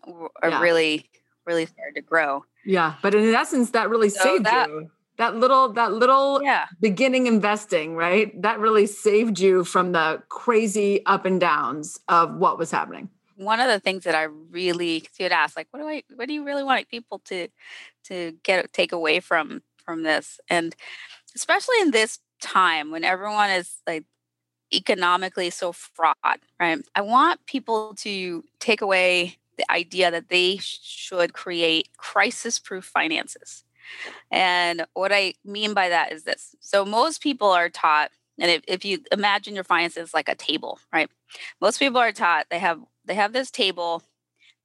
I 0.06 0.48
yeah. 0.48 0.60
really, 0.60 1.10
really 1.46 1.66
started 1.66 1.94
to 1.96 2.02
grow. 2.02 2.44
Yeah, 2.64 2.94
but 3.02 3.14
in 3.14 3.34
essence, 3.34 3.70
that 3.70 3.88
really 3.88 4.10
so 4.10 4.22
saved 4.22 4.44
that, 4.44 4.68
you. 4.68 4.90
That 5.16 5.36
little, 5.36 5.72
that 5.72 5.92
little 5.92 6.40
yeah. 6.42 6.66
beginning 6.80 7.26
investing, 7.26 7.96
right? 7.96 8.40
That 8.42 8.60
really 8.60 8.86
saved 8.86 9.40
you 9.40 9.64
from 9.64 9.92
the 9.92 10.22
crazy 10.28 11.04
up 11.06 11.24
and 11.24 11.40
downs 11.40 11.98
of 12.08 12.36
what 12.36 12.58
was 12.58 12.70
happening. 12.70 13.08
One 13.36 13.60
of 13.60 13.68
the 13.68 13.80
things 13.80 14.04
that 14.04 14.14
I 14.14 14.24
really 14.24 15.08
you 15.18 15.24
would 15.24 15.32
ask, 15.32 15.56
like, 15.56 15.68
what 15.70 15.80
do 15.80 15.88
I, 15.88 16.02
what 16.14 16.28
do 16.28 16.34
you 16.34 16.44
really 16.44 16.62
want 16.62 16.88
people 16.88 17.20
to, 17.26 17.48
to 18.04 18.32
get 18.42 18.72
take 18.72 18.92
away 18.92 19.20
from 19.20 19.62
from 19.84 20.02
this? 20.02 20.40
And 20.50 20.74
especially 21.34 21.80
in 21.80 21.90
this 21.90 22.18
time 22.40 22.90
when 22.90 23.04
everyone 23.04 23.50
is 23.50 23.76
like 23.86 24.04
economically 24.72 25.50
so 25.50 25.72
fraught, 25.72 26.40
right? 26.60 26.80
I 26.94 27.00
want 27.00 27.46
people 27.46 27.94
to 27.98 28.44
take 28.60 28.80
away 28.80 29.36
the 29.56 29.70
idea 29.70 30.10
that 30.10 30.28
they 30.28 30.58
should 30.60 31.32
create 31.32 31.88
crisis 31.96 32.58
proof 32.58 32.84
finances. 32.84 33.64
And 34.30 34.86
what 34.94 35.12
I 35.12 35.34
mean 35.44 35.74
by 35.74 35.88
that 35.88 36.12
is 36.12 36.24
this. 36.24 36.54
So 36.60 36.84
most 36.84 37.22
people 37.22 37.48
are 37.48 37.68
taught 37.68 38.10
and 38.40 38.52
if, 38.52 38.62
if 38.68 38.84
you 38.84 39.00
imagine 39.10 39.56
your 39.56 39.64
finances 39.64 40.14
like 40.14 40.28
a 40.28 40.34
table, 40.36 40.78
right? 40.92 41.10
Most 41.60 41.80
people 41.80 42.00
are 42.00 42.12
taught 42.12 42.46
they 42.50 42.60
have 42.60 42.80
they 43.04 43.14
have 43.14 43.32
this 43.32 43.50
table, 43.50 44.02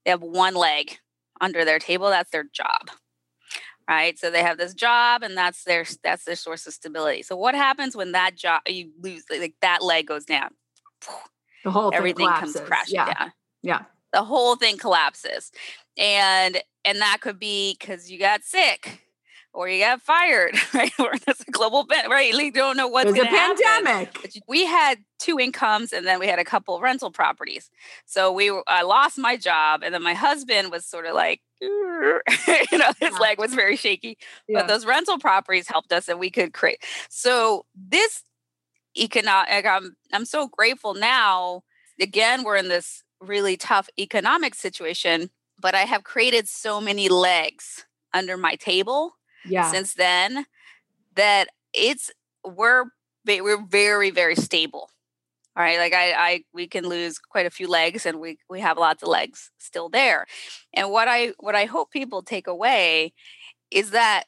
they 0.05 0.11
have 0.11 0.21
one 0.21 0.53
leg 0.53 0.99
under 1.41 1.65
their 1.65 1.79
table, 1.79 2.09
that's 2.09 2.29
their 2.29 2.43
job 2.43 2.91
right? 3.87 4.17
So 4.17 4.29
they 4.29 4.41
have 4.41 4.57
this 4.57 4.73
job 4.73 5.23
and 5.23 5.37
that's 5.37 5.63
their 5.63 5.85
that's 6.03 6.25
their 6.25 6.35
source 6.35 6.67
of 6.67 6.73
stability. 6.73 7.23
So 7.23 7.35
what 7.35 7.55
happens 7.55 7.95
when 7.95 8.11
that 8.13 8.35
job 8.35 8.61
you 8.67 8.91
lose 8.99 9.23
like 9.29 9.55
that 9.61 9.83
leg 9.83 10.07
goes 10.07 10.25
down? 10.25 10.49
The 11.63 11.71
whole 11.71 11.91
everything 11.93 12.27
collapses. 12.27 12.55
comes 12.55 12.67
crashing 12.67 12.95
yeah. 12.95 13.13
down. 13.13 13.33
Yeah. 13.61 13.81
The 14.11 14.23
whole 14.23 14.55
thing 14.55 14.77
collapses. 14.77 15.51
And 15.97 16.61
and 16.85 16.99
that 16.99 17.19
could 17.21 17.39
be 17.39 17.75
because 17.79 18.11
you 18.11 18.19
got 18.19 18.43
sick 18.43 19.02
or 19.53 19.69
you 19.69 19.83
got 19.83 20.01
fired, 20.01 20.55
right? 20.73 20.91
Or 20.99 21.11
that's 21.25 21.41
a 21.41 21.51
global 21.51 21.81
event, 21.81 22.09
right? 22.09 22.33
You 22.33 22.51
don't 22.51 22.75
know 22.75 22.87
what's 22.87 23.13
going 23.13 23.21
to 23.21 23.27
happen. 23.27 23.63
pandemic. 23.63 24.41
We 24.47 24.65
had 24.65 24.99
two 25.19 25.39
incomes, 25.39 25.93
and 25.93 26.05
then 26.05 26.19
we 26.19 26.27
had 26.27 26.39
a 26.39 26.43
couple 26.43 26.79
rental 26.81 27.11
properties. 27.11 27.69
So 28.05 28.31
we, 28.31 28.51
were, 28.51 28.63
I 28.67 28.81
lost 28.81 29.17
my 29.17 29.37
job, 29.37 29.83
and 29.83 29.93
then 29.93 30.03
my 30.03 30.13
husband 30.15 30.71
was 30.71 30.85
sort 30.85 31.05
of 31.05 31.13
like, 31.13 31.41
you 31.61 32.21
know, 32.73 32.91
his 32.99 33.11
yeah. 33.13 33.17
leg 33.19 33.39
was 33.39 33.53
very 33.53 33.77
shaky. 33.77 34.17
Yeah. 34.47 34.61
But 34.61 34.67
those 34.67 34.85
rental 34.85 35.19
properties 35.19 35.67
helped 35.67 35.93
us, 35.93 36.09
and 36.09 36.19
we 36.19 36.29
could 36.29 36.53
create. 36.53 36.83
So 37.09 37.65
this 37.75 38.23
economic, 38.97 39.65
I'm, 39.65 39.95
I'm 40.11 40.25
so 40.25 40.47
grateful 40.47 40.93
now. 40.93 41.61
Again, 42.01 42.43
we're 42.43 42.57
in 42.57 42.69
this 42.69 43.03
really 43.21 43.55
tough 43.55 43.87
economic 43.99 44.55
situation, 44.55 45.29
but 45.59 45.75
I 45.75 45.81
have 45.81 46.03
created 46.03 46.47
so 46.47 46.81
many 46.81 47.07
legs 47.07 47.85
under 48.13 48.35
my 48.35 48.55
table 48.55 49.13
yeah. 49.45 49.71
since 49.71 49.93
then 49.93 50.45
that 51.15 51.49
it's 51.73 52.11
we're 52.43 52.85
we're 53.25 53.65
very 53.65 54.09
very 54.09 54.35
stable 54.35 54.89
all 55.55 55.63
right 55.63 55.77
like 55.79 55.93
I, 55.93 56.11
I 56.13 56.43
we 56.53 56.67
can 56.67 56.87
lose 56.87 57.19
quite 57.19 57.45
a 57.45 57.51
few 57.51 57.67
legs 57.67 58.05
and 58.05 58.19
we 58.19 58.37
we 58.49 58.59
have 58.59 58.77
lots 58.77 59.03
of 59.03 59.09
legs 59.09 59.51
still 59.57 59.89
there 59.89 60.25
and 60.73 60.89
what 60.91 61.07
i 61.07 61.33
what 61.39 61.55
i 61.55 61.65
hope 61.65 61.91
people 61.91 62.21
take 62.21 62.47
away 62.47 63.13
is 63.71 63.91
that 63.91 64.25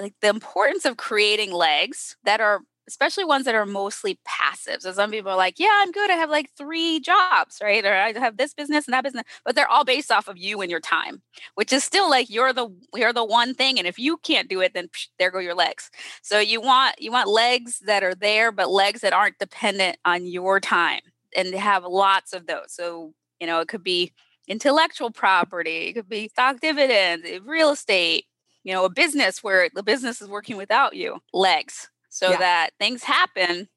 like 0.00 0.14
the 0.20 0.28
importance 0.28 0.84
of 0.84 0.96
creating 0.96 1.52
legs 1.52 2.16
that 2.24 2.40
are 2.40 2.60
especially 2.88 3.24
ones 3.24 3.44
that 3.44 3.54
are 3.54 3.66
mostly 3.66 4.18
passive. 4.24 4.80
So 4.80 4.92
some 4.92 5.10
people 5.10 5.30
are 5.30 5.36
like, 5.36 5.58
yeah, 5.58 5.70
I'm 5.72 5.92
good. 5.92 6.10
I 6.10 6.14
have 6.14 6.30
like 6.30 6.50
three 6.56 6.98
jobs, 6.98 7.58
right? 7.62 7.84
Or 7.84 7.92
I 7.92 8.12
have 8.18 8.38
this 8.38 8.54
business 8.54 8.86
and 8.86 8.94
that 8.94 9.04
business, 9.04 9.24
but 9.44 9.54
they're 9.54 9.68
all 9.68 9.84
based 9.84 10.10
off 10.10 10.26
of 10.26 10.38
you 10.38 10.60
and 10.62 10.70
your 10.70 10.80
time, 10.80 11.22
which 11.54 11.72
is 11.72 11.84
still 11.84 12.10
like 12.10 12.30
you're 12.30 12.52
the 12.52 12.68
you're 12.94 13.12
the 13.12 13.24
one 13.24 13.54
thing. 13.54 13.78
And 13.78 13.86
if 13.86 13.98
you 13.98 14.16
can't 14.16 14.48
do 14.48 14.60
it, 14.60 14.74
then 14.74 14.88
psh, 14.88 15.08
there 15.18 15.30
go 15.30 15.38
your 15.38 15.54
legs. 15.54 15.90
So 16.22 16.40
you 16.40 16.60
want 16.60 17.00
you 17.00 17.12
want 17.12 17.28
legs 17.28 17.80
that 17.86 18.02
are 18.02 18.14
there, 18.14 18.50
but 18.50 18.70
legs 18.70 19.02
that 19.02 19.12
aren't 19.12 19.38
dependent 19.38 19.98
on 20.04 20.26
your 20.26 20.58
time 20.58 21.02
and 21.36 21.54
have 21.54 21.84
lots 21.84 22.32
of 22.32 22.46
those. 22.46 22.72
So, 22.72 23.12
you 23.38 23.46
know, 23.46 23.60
it 23.60 23.68
could 23.68 23.84
be 23.84 24.12
intellectual 24.48 25.10
property, 25.10 25.88
it 25.88 25.92
could 25.92 26.08
be 26.08 26.28
stock 26.28 26.60
dividends, 26.60 27.24
eh, 27.28 27.38
real 27.44 27.70
estate, 27.70 28.24
you 28.64 28.72
know, 28.72 28.86
a 28.86 28.90
business 28.90 29.42
where 29.42 29.68
the 29.74 29.82
business 29.82 30.22
is 30.22 30.28
working 30.28 30.56
without 30.56 30.96
you, 30.96 31.18
legs 31.34 31.90
so 32.18 32.30
yeah. 32.30 32.38
that 32.38 32.70
things 32.80 33.04
happen, 33.04 33.68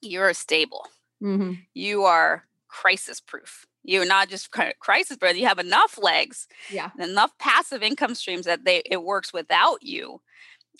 you're 0.00 0.32
stable. 0.32 0.88
Mm-hmm. 1.22 1.52
You 1.74 2.04
are 2.04 2.46
crisis 2.68 3.20
proof. 3.20 3.66
You're 3.84 4.06
not 4.06 4.30
just 4.30 4.48
crisis, 4.80 5.18
but 5.20 5.36
you 5.36 5.46
have 5.46 5.58
enough 5.58 5.98
legs, 6.02 6.48
yeah, 6.70 6.88
enough 6.98 7.36
passive 7.38 7.82
income 7.82 8.14
streams 8.14 8.46
that 8.46 8.64
they 8.64 8.80
it 8.86 9.02
works 9.02 9.30
without 9.30 9.82
you 9.82 10.22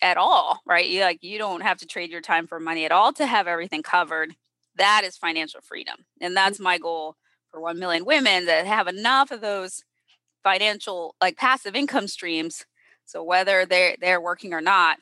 at 0.00 0.16
all, 0.16 0.62
right? 0.64 0.88
You 0.88 1.02
like 1.02 1.22
you 1.22 1.36
don't 1.36 1.60
have 1.60 1.76
to 1.80 1.86
trade 1.86 2.10
your 2.10 2.22
time 2.22 2.46
for 2.46 2.58
money 2.58 2.86
at 2.86 2.92
all 2.92 3.12
to 3.12 3.26
have 3.26 3.46
everything 3.46 3.82
covered. 3.82 4.34
That 4.76 5.02
is 5.04 5.18
financial 5.18 5.60
freedom, 5.60 6.06
and 6.18 6.34
that's 6.34 6.58
my 6.58 6.78
goal 6.78 7.16
for 7.50 7.60
one 7.60 7.78
million 7.78 8.06
women 8.06 8.46
that 8.46 8.66
have 8.66 8.88
enough 8.88 9.30
of 9.30 9.42
those 9.42 9.84
financial 10.42 11.14
like 11.20 11.36
passive 11.36 11.76
income 11.76 12.08
streams. 12.08 12.64
So 13.04 13.22
whether 13.22 13.66
they're 13.66 13.96
they're 14.00 14.20
working 14.20 14.54
or 14.54 14.62
not, 14.62 14.96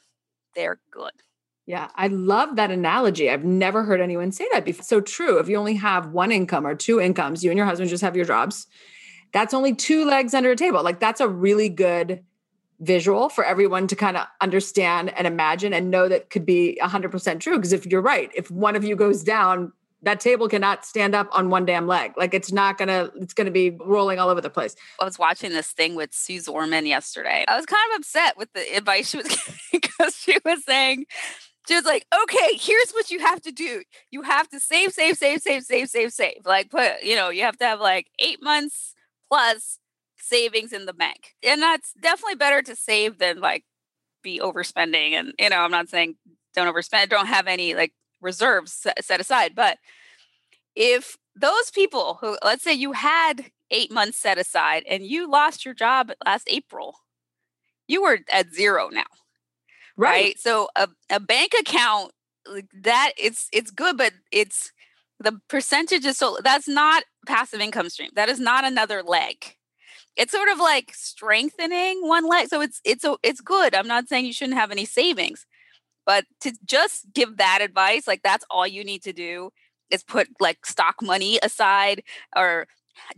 they're 0.57 0.81
good. 0.91 1.13
Yeah, 1.67 1.89
I 1.95 2.09
love 2.09 2.57
that 2.57 2.71
analogy. 2.71 3.31
I've 3.31 3.45
never 3.45 3.85
heard 3.85 4.01
anyone 4.01 4.33
say 4.33 4.47
that 4.53 4.65
before. 4.65 4.85
So 4.85 5.01
true. 5.01 5.39
If 5.39 5.49
you 5.49 5.57
only 5.57 5.75
have 5.77 6.09
one 6.09 6.31
income 6.31 6.67
or 6.67 6.75
two 6.75 7.01
incomes, 7.01 7.43
you 7.43 7.51
and 7.51 7.57
your 7.57 7.67
husband 7.67 7.89
just 7.89 8.03
have 8.03 8.17
your 8.17 8.27
jobs. 8.27 8.67
That's 9.33 9.55
only 9.55 9.75
two 9.75 10.05
legs 10.05 10.35
under 10.35 10.51
a 10.51 10.57
table. 10.57 10.83
Like 10.83 11.01
that's 11.01 11.21
a 11.21 11.29
really 11.29 11.71
good 11.71 12.23
visual 12.81 13.29
for 13.29 13.45
everyone 13.45 13.87
to 13.87 13.97
kind 13.97 14.17
of 14.17 14.27
understand 14.41 15.17
and 15.17 15.27
imagine 15.27 15.73
and 15.73 15.91
know 15.91 16.09
that 16.09 16.29
could 16.29 16.45
be 16.45 16.79
100% 16.83 17.41
true 17.41 17.57
because 17.57 17.73
if 17.73 17.87
you're 17.87 18.03
right, 18.03 18.31
if 18.35 18.51
one 18.51 18.77
of 18.77 18.85
you 18.85 18.95
goes 18.95 19.23
down, 19.23 19.73
that 20.03 20.21
table 20.21 20.49
cannot 20.49 20.85
stand 20.85 21.15
up 21.15 21.29
on 21.33 21.49
one 21.49 21.65
damn 21.65 21.87
leg. 21.87 22.13
Like 22.17 22.35
it's 22.35 22.53
not 22.53 22.77
gonna, 22.77 23.11
it's 23.17 23.33
gonna 23.33 23.51
be 23.51 23.71
rolling 23.71 24.19
all 24.19 24.29
over 24.29 24.41
the 24.41 24.51
place. 24.51 24.77
I 25.01 25.05
was 25.05 25.19
watching 25.19 25.53
this 25.53 25.69
thing 25.73 25.95
with 25.95 26.13
Suze 26.13 26.47
Orman 26.47 26.85
yesterday. 26.85 27.45
I 27.49 27.57
was 27.57 27.65
kind 27.65 27.81
of 27.93 28.01
upset 28.01 28.37
with 28.37 28.53
the 28.53 28.77
advice 28.77 29.11
she 29.11 29.17
was 29.17 29.29
giving 29.29 29.55
because 29.73 30.15
she 30.15 30.37
was 30.45 30.63
saying, 30.65 31.07
she 31.67 31.75
was 31.75 31.85
like, 31.85 32.07
okay, 32.23 32.59
here's 32.59 32.91
what 32.93 33.11
you 33.11 33.21
have 33.21 33.41
to 33.43 33.53
do. 33.53 33.83
You 34.11 34.23
have 34.23 34.49
to 34.51 34.61
save, 34.61 34.93
save, 34.93 35.17
save, 35.17 35.41
save, 35.41 35.63
save, 35.63 35.89
save, 35.89 36.13
save. 36.13 36.41
Like 36.45 36.71
put, 36.71 37.03
you 37.03 37.17
know, 37.17 37.31
you 37.31 37.43
have 37.43 37.57
to 37.59 37.65
have 37.65 37.81
like 37.81 38.09
eight 38.19 38.43
months 38.43 38.95
plus 39.29 39.79
savings 40.19 40.73
in 40.73 40.87
the 40.87 40.93
bank. 40.93 41.35
And 41.43 41.63
that's 41.63 41.95
definitely 42.01 42.37
better 42.37 42.63
to 42.63 42.77
save 42.77 43.19
than 43.19 43.41
like 43.41 43.65
be 44.23 44.41
overspending. 44.41 45.13
And, 45.13 45.33
you 45.39 45.51
know, 45.51 45.59
I'm 45.59 45.71
not 45.71 45.89
saying 45.89 46.17
don't 46.55 46.73
overspend, 46.73 47.09
don't 47.09 47.27
have 47.27 47.47
any 47.47 47.75
like 47.75 47.93
reserves 48.21 48.73
set, 48.73 49.03
set 49.05 49.21
aside. 49.21 49.55
But 49.55 49.79
if 50.75 51.17
those 51.35 51.71
people 51.73 52.19
who, 52.21 52.37
let's 52.45 52.63
say 52.63 52.75
you 52.75 52.93
had 52.93 53.51
eight 53.71 53.91
months 53.91 54.19
set 54.19 54.39
aside 54.39 54.85
and 54.89 55.05
you 55.05 55.31
lost 55.31 55.65
your 55.65 55.75
job 55.75 56.13
last 56.25 56.49
April, 56.51 56.97
you 57.89 58.03
were 58.03 58.19
at 58.31 58.53
zero 58.53 58.89
now. 58.93 59.05
Right. 59.97 60.11
right? 60.11 60.39
So 60.39 60.69
a, 60.77 60.89
a 61.11 61.21
bank 61.21 61.53
account 61.59 62.13
like 62.47 62.69
that 62.83 63.13
it's 63.17 63.49
it's 63.53 63.71
good, 63.71 63.97
but 63.97 64.13
it's 64.33 64.73
the 65.21 65.39
percentage 65.49 66.05
is 66.05 66.19
so 66.19 66.39
that's 66.43 66.69
not 66.69 67.05
passive 67.27 67.61
income 67.61 67.89
stream. 67.89 68.11
That 68.15 68.29
is 68.29 68.41
not 68.41 68.65
another 68.65 69.03
leg. 69.03 69.57
It's 70.17 70.33
sort 70.33 70.49
of 70.49 70.59
like 70.59 70.93
strengthening 70.95 72.07
one 72.07 72.29
leg. 72.29 72.49
So 72.49 72.61
it's 72.61 72.81
it's 72.85 73.05
it's 73.23 73.41
good. 73.41 73.75
I'm 73.75 73.89
not 73.89 74.09
saying 74.09 74.27
you 74.27 74.33
shouldn't 74.33 74.59
have 74.59 74.71
any 74.71 74.85
savings, 74.85 75.47
but 76.07 76.25
to 76.41 76.53
just 76.65 77.07
give 77.15 77.37
that 77.39 77.61
advice, 77.63 78.07
like 78.07 78.23
that's 78.23 78.45
all 78.51 78.67
you 78.67 78.85
need 78.85 79.03
to 79.05 79.13
do 79.13 79.51
is 79.91 80.03
put 80.03 80.29
like 80.41 80.67
stock 80.67 80.97
money 81.03 81.39
aside 81.43 82.03
or 82.37 82.67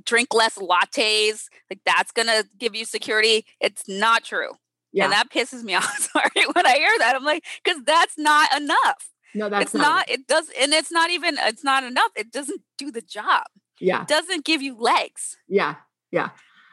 drink 0.05 0.35
less 0.35 0.57
lattes. 0.59 1.45
Like 1.71 1.81
that's 1.85 2.13
going 2.13 2.29
to 2.29 2.47
give 2.59 2.75
you 2.75 2.85
security. 2.85 3.47
It's 3.61 3.85
not 3.89 4.25
true. 4.25 4.51
Yeah. 4.97 5.05
And 5.05 5.13
that 5.13 5.31
pisses 5.31 5.63
me 5.63 5.75
off. 5.77 6.11
Sorry 6.13 6.47
when 6.55 6.67
I 6.67 6.77
hear 6.77 6.99
that. 6.99 7.15
I'm 7.15 7.25
like, 7.25 7.45
because 7.63 7.83
that's 7.85 8.17
not 8.17 8.57
enough. 8.57 9.11
No, 9.35 9.51
that's 9.51 9.67
it's 9.67 9.75
not, 9.75 9.83
not. 9.83 10.11
It 10.11 10.27
does, 10.27 10.51
and 10.59 10.73
it's 10.73 10.91
not 10.91 11.11
even. 11.11 11.37
It's 11.39 11.63
not 11.63 11.85
enough. 11.85 12.11
It 12.17 12.33
doesn't 12.33 12.63
do 12.79 12.91
the 12.91 13.03
job. 13.03 13.45
Yeah, 13.79 14.03
it 14.03 14.09
doesn't 14.09 14.47
give 14.47 14.63
you 14.63 14.75
legs. 14.79 15.37
Yeah, 15.47 15.75
yeah. 16.11 16.31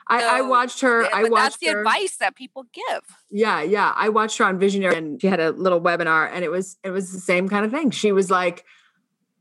I, 0.07 0.21
so, 0.21 0.27
I 0.27 0.41
watched 0.41 0.81
her. 0.81 1.03
Yeah, 1.03 1.09
I 1.13 1.23
watched 1.23 1.33
that's 1.33 1.57
the 1.57 1.67
her. 1.67 1.79
advice 1.79 2.15
that 2.17 2.35
people 2.35 2.65
give. 2.73 3.01
Yeah, 3.29 3.61
yeah. 3.61 3.91
I 3.95 4.07
watched 4.07 4.37
her 4.37 4.45
on 4.45 4.59
Visionary, 4.59 4.95
and 4.95 5.19
she 5.19 5.27
had 5.27 5.41
a 5.41 5.51
little 5.51 5.81
webinar, 5.81 6.29
and 6.31 6.45
it 6.45 6.51
was 6.51 6.77
it 6.83 6.91
was 6.91 7.11
the 7.11 7.19
same 7.19 7.49
kind 7.49 7.65
of 7.65 7.71
thing. 7.71 7.91
She 7.91 8.13
was 8.13 8.31
like, 8.31 8.63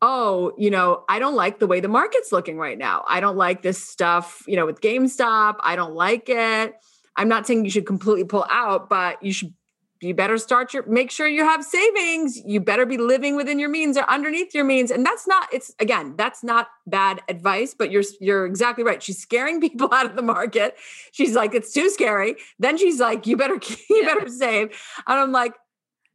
"Oh, 0.01 0.53
you 0.59 0.71
know, 0.71 1.05
I 1.09 1.21
don't 1.21 1.37
like 1.37 1.61
the 1.61 1.69
way 1.69 1.79
the 1.79 1.89
market's 1.89 2.33
looking 2.33 2.59
right 2.59 2.79
now. 2.79 3.05
I 3.07 3.21
don't 3.21 3.37
like 3.37 3.63
this 3.63 3.85
stuff. 3.85 4.43
You 4.49 4.57
know, 4.57 4.67
with 4.67 4.81
GameStop, 4.81 5.59
I 5.61 5.77
don't 5.77 5.95
like 5.95 6.29
it. 6.29 6.75
I'm 7.17 7.29
not 7.29 7.47
saying 7.47 7.65
you 7.65 7.71
should 7.71 7.87
completely 7.87 8.25
pull 8.25 8.47
out, 8.51 8.89
but 8.89 9.23
you 9.23 9.33
should 9.33 9.55
you 10.03 10.15
better 10.15 10.37
start 10.37 10.75
your 10.75 10.85
make 10.87 11.11
sure 11.11 11.29
you 11.29 11.45
have 11.45 11.65
savings. 11.65 12.37
You 12.45 12.61
better 12.61 12.85
be 12.85 12.97
living 12.97 13.37
within 13.37 13.59
your 13.59 13.69
means 13.69 13.97
or 13.97 14.03
underneath 14.11 14.53
your 14.53 14.65
means. 14.65 14.91
And 14.91 15.07
that's 15.07 15.29
not 15.29 15.49
it's 15.53 15.73
again 15.79 16.15
that's 16.17 16.43
not 16.43 16.69
bad 16.87 17.23
advice 17.29 17.75
but 17.75 17.91
you're 17.91 18.03
you're 18.21 18.45
exactly 18.45 18.83
right. 18.83 19.03
She's 19.03 19.19
scaring 19.19 19.61
people 19.67 19.89
out 19.93 20.07
of 20.07 20.17
the 20.17 20.23
market. 20.23 20.75
She's 21.13 21.35
like 21.35 21.55
it's 21.55 21.73
too 21.73 21.89
scary. 21.89 22.37
Then 22.59 22.77
she's 22.77 22.99
like 22.99 23.27
you 23.27 23.37
better 23.37 23.61
you 23.89 24.05
better 24.05 24.29
save. 24.29 24.77
And 25.07 25.19
i'm 25.21 25.33
like 25.33 25.55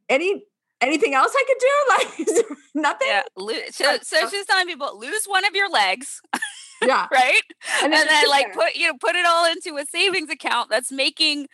any 0.08 0.44
anything 0.80 1.14
else 1.14 1.34
i 1.34 1.44
could 1.46 1.58
do? 1.58 1.68
Like 1.88 2.46
nothing? 2.74 3.08
Yeah 3.08 3.22
so, 3.70 3.98
so 4.02 4.28
she's 4.28 4.44
telling 4.44 4.66
people 4.66 4.98
lose 4.98 5.24
one 5.24 5.44
of 5.46 5.54
your 5.54 5.70
legs 5.70 6.20
yeah 6.82 7.06
right 7.12 7.42
and 7.82 7.92
then, 7.92 8.02
and 8.02 8.08
then 8.08 8.28
like 8.28 8.52
put 8.52 8.74
you 8.76 8.86
know 8.86 8.94
put 9.00 9.14
it 9.14 9.26
all 9.26 9.50
into 9.50 9.76
a 9.76 9.86
savings 9.86 10.30
account 10.30 10.70
that's 10.70 10.92
making 10.92 11.46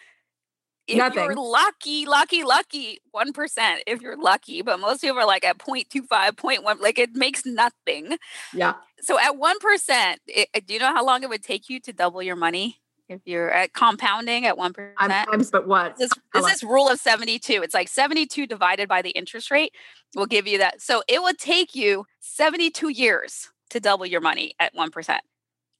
if 0.86 0.98
Nothing. 0.98 1.24
you're 1.24 1.34
lucky, 1.34 2.04
lucky, 2.04 2.44
lucky, 2.44 2.98
1%, 3.14 3.78
if 3.86 4.02
you're 4.02 4.18
lucky, 4.18 4.60
but 4.60 4.78
most 4.78 5.00
people 5.00 5.18
are 5.18 5.26
like 5.26 5.44
at 5.44 5.58
0.25, 5.58 6.08
0.1, 6.08 6.80
like 6.80 6.98
it 6.98 7.14
makes 7.14 7.46
nothing. 7.46 8.18
Yeah. 8.52 8.74
So 9.00 9.18
at 9.18 9.32
1%, 9.32 10.16
it, 10.26 10.48
uh, 10.54 10.60
do 10.66 10.74
you 10.74 10.80
know 10.80 10.92
how 10.92 11.04
long 11.04 11.22
it 11.22 11.28
would 11.28 11.42
take 11.42 11.70
you 11.70 11.80
to 11.80 11.92
double 11.92 12.22
your 12.22 12.36
money? 12.36 12.80
If 13.06 13.20
you're 13.26 13.50
at 13.50 13.74
compounding 13.74 14.46
at 14.46 14.56
1%. 14.56 14.92
I'm, 14.98 15.44
but 15.52 15.66
what? 15.66 15.98
This, 15.98 16.10
this 16.32 16.46
is 16.46 16.62
rule 16.62 16.88
of 16.88 16.98
72. 16.98 17.62
It's 17.62 17.74
like 17.74 17.88
72 17.88 18.46
divided 18.46 18.88
by 18.88 19.02
the 19.02 19.10
interest 19.10 19.50
rate 19.50 19.74
will 20.14 20.24
give 20.24 20.46
you 20.46 20.56
that. 20.58 20.80
So 20.80 21.02
it 21.06 21.22
would 21.22 21.38
take 21.38 21.74
you 21.74 22.06
72 22.20 22.88
years 22.88 23.50
to 23.70 23.80
double 23.80 24.06
your 24.06 24.20
money 24.20 24.54
at 24.58 24.74
1%. 24.74 25.18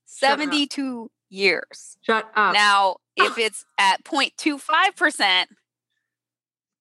72 0.07 1.11
years. 1.31 1.97
Shut 2.03 2.31
up. 2.37 2.55
Now, 2.55 2.97
if 3.17 3.39
it's 3.39 3.65
at 3.79 4.05
0.25%, 4.05 5.47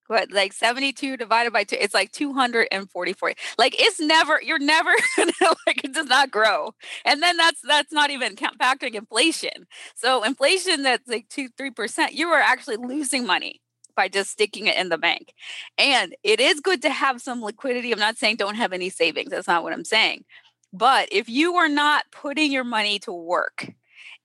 what 0.08 0.32
like 0.32 0.54
72 0.54 1.18
divided 1.18 1.54
by 1.54 1.64
two, 1.64 1.78
it's 1.80 1.94
like 1.94 2.12
244. 2.12 3.34
Like 3.58 3.76
it's 3.80 4.00
never, 4.00 4.42
you're 4.42 4.60
never 4.60 4.92
like 5.18 5.84
it 5.84 5.94
does 5.94 6.08
not 6.08 6.30
grow. 6.30 6.74
And 7.06 7.24
then 7.24 7.38
that's 7.38 7.62
that's 7.62 7.92
not 7.92 8.12
even 8.12 8.36
factoring 8.36 8.96
inflation. 8.96 9.66
So 9.96 10.24
inflation 10.24 10.84
that's 10.84 11.08
like 11.08 11.30
two, 11.30 11.50
three 11.58 11.72
percent, 11.72 12.14
you 12.14 12.28
are 12.28 12.42
actually 12.42 12.78
losing 12.78 13.26
money 13.26 13.62
by 13.96 14.08
just 14.08 14.32
sticking 14.32 14.68
it 14.68 14.76
in 14.76 14.90
the 14.90 14.98
bank. 14.98 15.34
And 15.78 16.16
it 16.24 16.40
is 16.40 16.60
good 16.60 16.82
to 16.82 16.90
have 16.90 17.22
some 17.22 17.42
liquidity. 17.42 17.92
I'm 17.92 18.00
not 18.00 18.18
saying 18.18 18.38
don't 18.38 18.56
have 18.56 18.74
any 18.74 18.90
savings. 18.90 19.32
That's 19.32 19.48
not 19.48 19.64
what 19.64 19.74
I'm 19.74 19.86
saying. 19.86 20.26
But 20.74 21.10
if 21.12 21.30
you 21.30 21.56
are 21.56 21.70
not 21.70 22.06
putting 22.12 22.52
your 22.52 22.64
money 22.64 23.00
to 23.00 23.14
work 23.14 23.68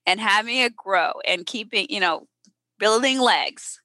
and 0.07 0.21
having 0.21 0.59
it 0.59 0.77
grow 0.77 1.13
and 1.27 1.47
keeping, 1.47 1.87
you 1.91 2.01
know, 2.01 2.27
building 2.79 3.21
legs, 3.21 3.81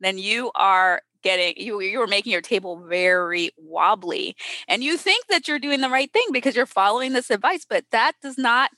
then 0.00 0.18
you 0.18 0.50
are 0.54 1.02
getting 1.22 1.54
you 1.56 1.80
you're 1.80 2.06
making 2.08 2.32
your 2.32 2.42
table 2.42 2.84
very 2.88 3.50
wobbly. 3.56 4.36
And 4.68 4.84
you 4.84 4.96
think 4.98 5.26
that 5.28 5.48
you're 5.48 5.58
doing 5.58 5.80
the 5.80 5.90
right 5.90 6.12
thing 6.12 6.26
because 6.32 6.56
you're 6.56 6.66
following 6.66 7.12
this 7.12 7.30
advice 7.30 7.64
but 7.68 7.84
that 7.92 8.12
does 8.22 8.38
not 8.38 8.70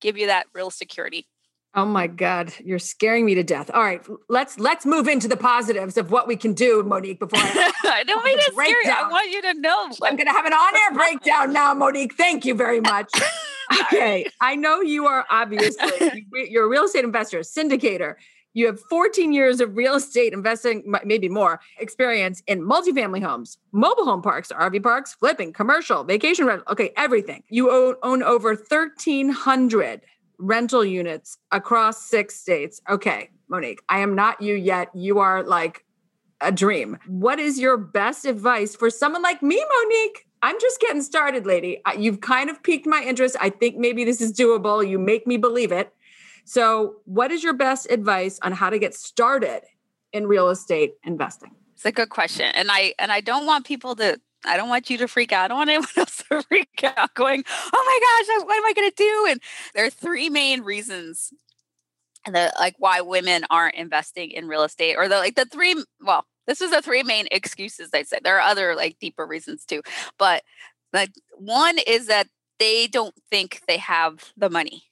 give 0.00 0.16
you 0.16 0.26
that 0.26 0.46
real 0.54 0.70
security 0.70 1.26
oh 1.74 1.84
my 1.84 2.06
god 2.06 2.52
you're 2.64 2.78
scaring 2.78 3.24
me 3.24 3.34
to 3.34 3.42
death 3.42 3.70
all 3.72 3.82
right 3.82 4.06
let's 4.28 4.58
let's 4.58 4.86
move 4.86 5.06
into 5.06 5.28
the 5.28 5.36
positives 5.36 5.96
of 5.96 6.10
what 6.10 6.26
we 6.26 6.36
can 6.36 6.54
do 6.54 6.82
monique 6.82 7.18
before 7.18 7.38
i, 7.40 8.02
don't 8.06 8.24
mean 8.24 8.38
it 8.38 8.52
scary 8.52 8.86
i 8.86 9.08
want 9.08 9.30
you 9.30 9.42
to 9.42 9.54
know 9.60 9.84
i'm 10.02 10.16
going 10.16 10.26
to 10.26 10.32
have 10.32 10.46
an 10.46 10.52
on-air 10.52 10.94
breakdown 10.94 11.52
now 11.52 11.74
monique 11.74 12.14
thank 12.14 12.44
you 12.44 12.54
very 12.54 12.80
much 12.80 13.10
okay. 13.82 14.26
I 14.40 14.56
know 14.56 14.80
you 14.80 15.06
are 15.06 15.26
obviously 15.30 16.26
you're 16.32 16.66
a 16.66 16.68
real 16.68 16.84
estate 16.84 17.04
investor, 17.04 17.40
syndicator. 17.40 18.14
You 18.54 18.66
have 18.66 18.80
14 18.90 19.32
years 19.32 19.60
of 19.60 19.76
real 19.76 19.94
estate 19.94 20.32
investing, 20.32 20.92
maybe 21.04 21.28
more, 21.28 21.60
experience 21.78 22.42
in 22.46 22.62
multifamily 22.62 23.22
homes, 23.22 23.58
mobile 23.72 24.04
home 24.04 24.22
parks, 24.22 24.50
RV 24.50 24.82
parks, 24.82 25.14
flipping, 25.14 25.52
commercial, 25.52 26.02
vacation 26.02 26.46
rental. 26.46 26.64
Okay, 26.72 26.90
everything. 26.96 27.44
You 27.50 27.70
own, 27.70 27.94
own 28.02 28.22
over 28.22 28.54
1,300 28.54 30.00
rental 30.38 30.84
units 30.84 31.38
across 31.50 32.04
six 32.04 32.36
states. 32.36 32.80
Okay, 32.88 33.30
Monique, 33.48 33.82
I 33.88 34.00
am 34.00 34.14
not 34.14 34.40
you 34.40 34.54
yet. 34.54 34.88
You 34.94 35.18
are 35.18 35.42
like 35.42 35.84
a 36.40 36.52
dream. 36.52 36.98
What 37.06 37.38
is 37.38 37.58
your 37.58 37.76
best 37.76 38.24
advice 38.24 38.76
for 38.76 38.90
someone 38.90 39.22
like 39.22 39.42
me, 39.42 39.56
Monique? 39.56 40.26
I'm 40.42 40.58
just 40.60 40.80
getting 40.80 41.02
started, 41.02 41.46
lady. 41.46 41.82
You've 41.96 42.20
kind 42.20 42.48
of 42.48 42.62
piqued 42.62 42.86
my 42.86 43.02
interest. 43.02 43.36
I 43.40 43.50
think 43.50 43.76
maybe 43.76 44.04
this 44.04 44.20
is 44.20 44.32
doable. 44.32 44.88
You 44.88 44.98
make 44.98 45.26
me 45.26 45.36
believe 45.36 45.72
it. 45.72 45.92
So, 46.44 46.96
what 47.04 47.30
is 47.30 47.42
your 47.42 47.52
best 47.54 47.90
advice 47.90 48.38
on 48.42 48.52
how 48.52 48.70
to 48.70 48.78
get 48.78 48.94
started 48.94 49.62
in 50.12 50.26
real 50.26 50.48
estate 50.48 50.94
investing? 51.04 51.50
It's 51.74 51.84
a 51.84 51.92
good 51.92 52.08
question. 52.08 52.46
And 52.54 52.70
I 52.70 52.94
and 52.98 53.12
I 53.12 53.20
don't 53.20 53.46
want 53.46 53.66
people 53.66 53.94
to 53.96 54.20
I 54.44 54.56
don't 54.56 54.68
want 54.68 54.88
you 54.90 54.98
to 54.98 55.08
freak 55.08 55.32
out. 55.32 55.46
I 55.46 55.48
don't 55.48 55.58
want 55.58 55.70
anyone 55.70 55.88
else 55.96 56.22
to 56.30 56.42
freak 56.42 56.84
out 56.84 57.14
going, 57.14 57.44
"Oh 57.48 58.26
my 58.26 58.36
gosh, 58.36 58.46
what 58.46 58.56
am 58.56 58.64
I 58.64 58.72
going 58.74 58.90
to 58.90 58.96
do?" 58.96 59.26
And 59.30 59.40
there 59.74 59.84
are 59.84 59.90
three 59.90 60.30
main 60.30 60.62
reasons 60.62 61.32
that 62.26 62.54
like 62.58 62.74
why 62.78 63.00
women 63.00 63.44
aren't 63.50 63.74
investing 63.76 64.30
in 64.30 64.48
real 64.48 64.64
estate 64.64 64.96
or 64.96 65.08
the 65.08 65.16
like 65.16 65.36
the 65.36 65.44
three 65.46 65.82
well 66.00 66.26
this 66.46 66.60
is 66.60 66.70
the 66.70 66.82
three 66.82 67.02
main 67.02 67.26
excuses 67.30 67.90
they 67.90 68.02
say. 68.02 68.18
There 68.24 68.36
are 68.36 68.40
other 68.40 68.74
like 68.74 68.98
deeper 69.00 69.26
reasons 69.26 69.64
too, 69.64 69.82
but 70.18 70.42
the 70.92 71.08
one 71.36 71.76
is 71.86 72.06
that 72.06 72.26
they 72.58 72.86
don't 72.86 73.14
think 73.30 73.60
they 73.68 73.76
have 73.76 74.32
the 74.36 74.50
money, 74.50 74.84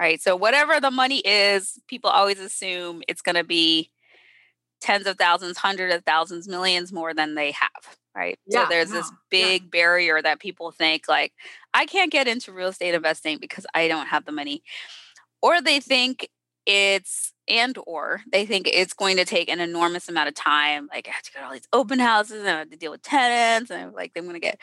right? 0.00 0.20
So 0.20 0.34
whatever 0.36 0.80
the 0.80 0.90
money 0.90 1.18
is, 1.18 1.78
people 1.86 2.10
always 2.10 2.40
assume 2.40 3.02
it's 3.08 3.22
going 3.22 3.36
to 3.36 3.44
be 3.44 3.90
tens 4.80 5.06
of 5.06 5.16
thousands, 5.16 5.58
hundreds 5.58 5.94
of 5.94 6.04
thousands, 6.04 6.48
millions 6.48 6.92
more 6.92 7.14
than 7.14 7.36
they 7.36 7.52
have, 7.52 7.96
right? 8.16 8.38
Yeah, 8.46 8.64
so 8.64 8.68
there's 8.70 8.90
yeah, 8.90 8.96
this 8.96 9.12
big 9.30 9.62
yeah. 9.62 9.68
barrier 9.70 10.22
that 10.22 10.40
people 10.40 10.70
think 10.70 11.04
like 11.08 11.32
I 11.74 11.86
can't 11.86 12.10
get 12.10 12.28
into 12.28 12.52
real 12.52 12.68
estate 12.68 12.94
investing 12.94 13.38
because 13.38 13.66
I 13.74 13.88
don't 13.88 14.06
have 14.06 14.24
the 14.24 14.32
money. 14.32 14.62
Or 15.42 15.60
they 15.60 15.80
think 15.80 16.28
it's 16.64 17.32
and 17.48 17.78
or 17.86 18.22
they 18.32 18.44
think 18.44 18.68
it's 18.72 18.92
going 18.92 19.16
to 19.18 19.24
take 19.24 19.48
an 19.48 19.60
enormous 19.60 20.08
amount 20.08 20.28
of 20.28 20.34
time 20.34 20.88
like 20.92 21.06
i 21.06 21.12
have 21.12 21.22
to 21.22 21.32
go 21.32 21.38
to 21.38 21.46
all 21.46 21.52
these 21.52 21.68
open 21.72 22.00
houses 22.00 22.40
and 22.40 22.48
i 22.48 22.58
have 22.58 22.70
to 22.70 22.76
deal 22.76 22.90
with 22.90 23.02
tenants 23.02 23.70
and 23.70 23.80
I'm 23.80 23.92
like 23.92 24.10
i'm 24.16 24.24
going 24.24 24.34
to 24.34 24.40
get 24.40 24.58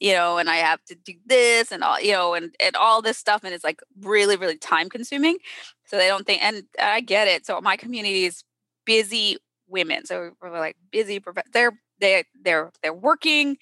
you 0.00 0.12
know, 0.12 0.38
and 0.38 0.48
I 0.48 0.56
have 0.56 0.84
to 0.86 0.94
do 0.94 1.14
this 1.26 1.72
and 1.72 1.82
all, 1.82 2.00
you 2.00 2.12
know, 2.12 2.34
and, 2.34 2.54
and 2.60 2.76
all 2.76 3.02
this 3.02 3.18
stuff. 3.18 3.42
And 3.44 3.52
it's 3.52 3.64
like 3.64 3.80
really, 4.00 4.36
really 4.36 4.56
time 4.56 4.88
consuming. 4.88 5.38
So 5.86 5.96
they 5.96 6.06
don't 6.06 6.26
think, 6.26 6.42
and 6.42 6.64
I 6.80 7.00
get 7.00 7.28
it. 7.28 7.46
So 7.46 7.60
my 7.60 7.76
community 7.76 8.24
is 8.24 8.44
busy 8.84 9.38
women. 9.66 10.06
So 10.06 10.32
we're 10.40 10.50
like 10.50 10.76
busy, 10.92 11.20
they're, 11.52 11.72
they, 12.00 12.24
they're, 12.42 12.70
they're 12.82 12.94
working. 12.94 13.56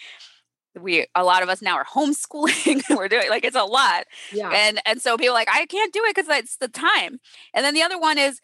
We, 0.78 1.06
a 1.14 1.24
lot 1.24 1.42
of 1.42 1.48
us 1.48 1.62
now 1.62 1.76
are 1.76 1.84
homeschooling. 1.84 2.82
we're 2.96 3.08
doing 3.08 3.30
like, 3.30 3.44
it's 3.44 3.56
a 3.56 3.64
lot. 3.64 4.04
Yeah. 4.32 4.50
And, 4.50 4.80
and 4.86 5.00
so 5.00 5.16
people 5.16 5.34
like, 5.34 5.48
I 5.50 5.66
can't 5.66 5.92
do 5.92 6.02
it 6.04 6.14
because 6.14 6.28
it's 6.28 6.56
the 6.56 6.68
time. 6.68 7.18
And 7.54 7.64
then 7.64 7.74
the 7.74 7.82
other 7.82 7.98
one 7.98 8.18
is, 8.18 8.40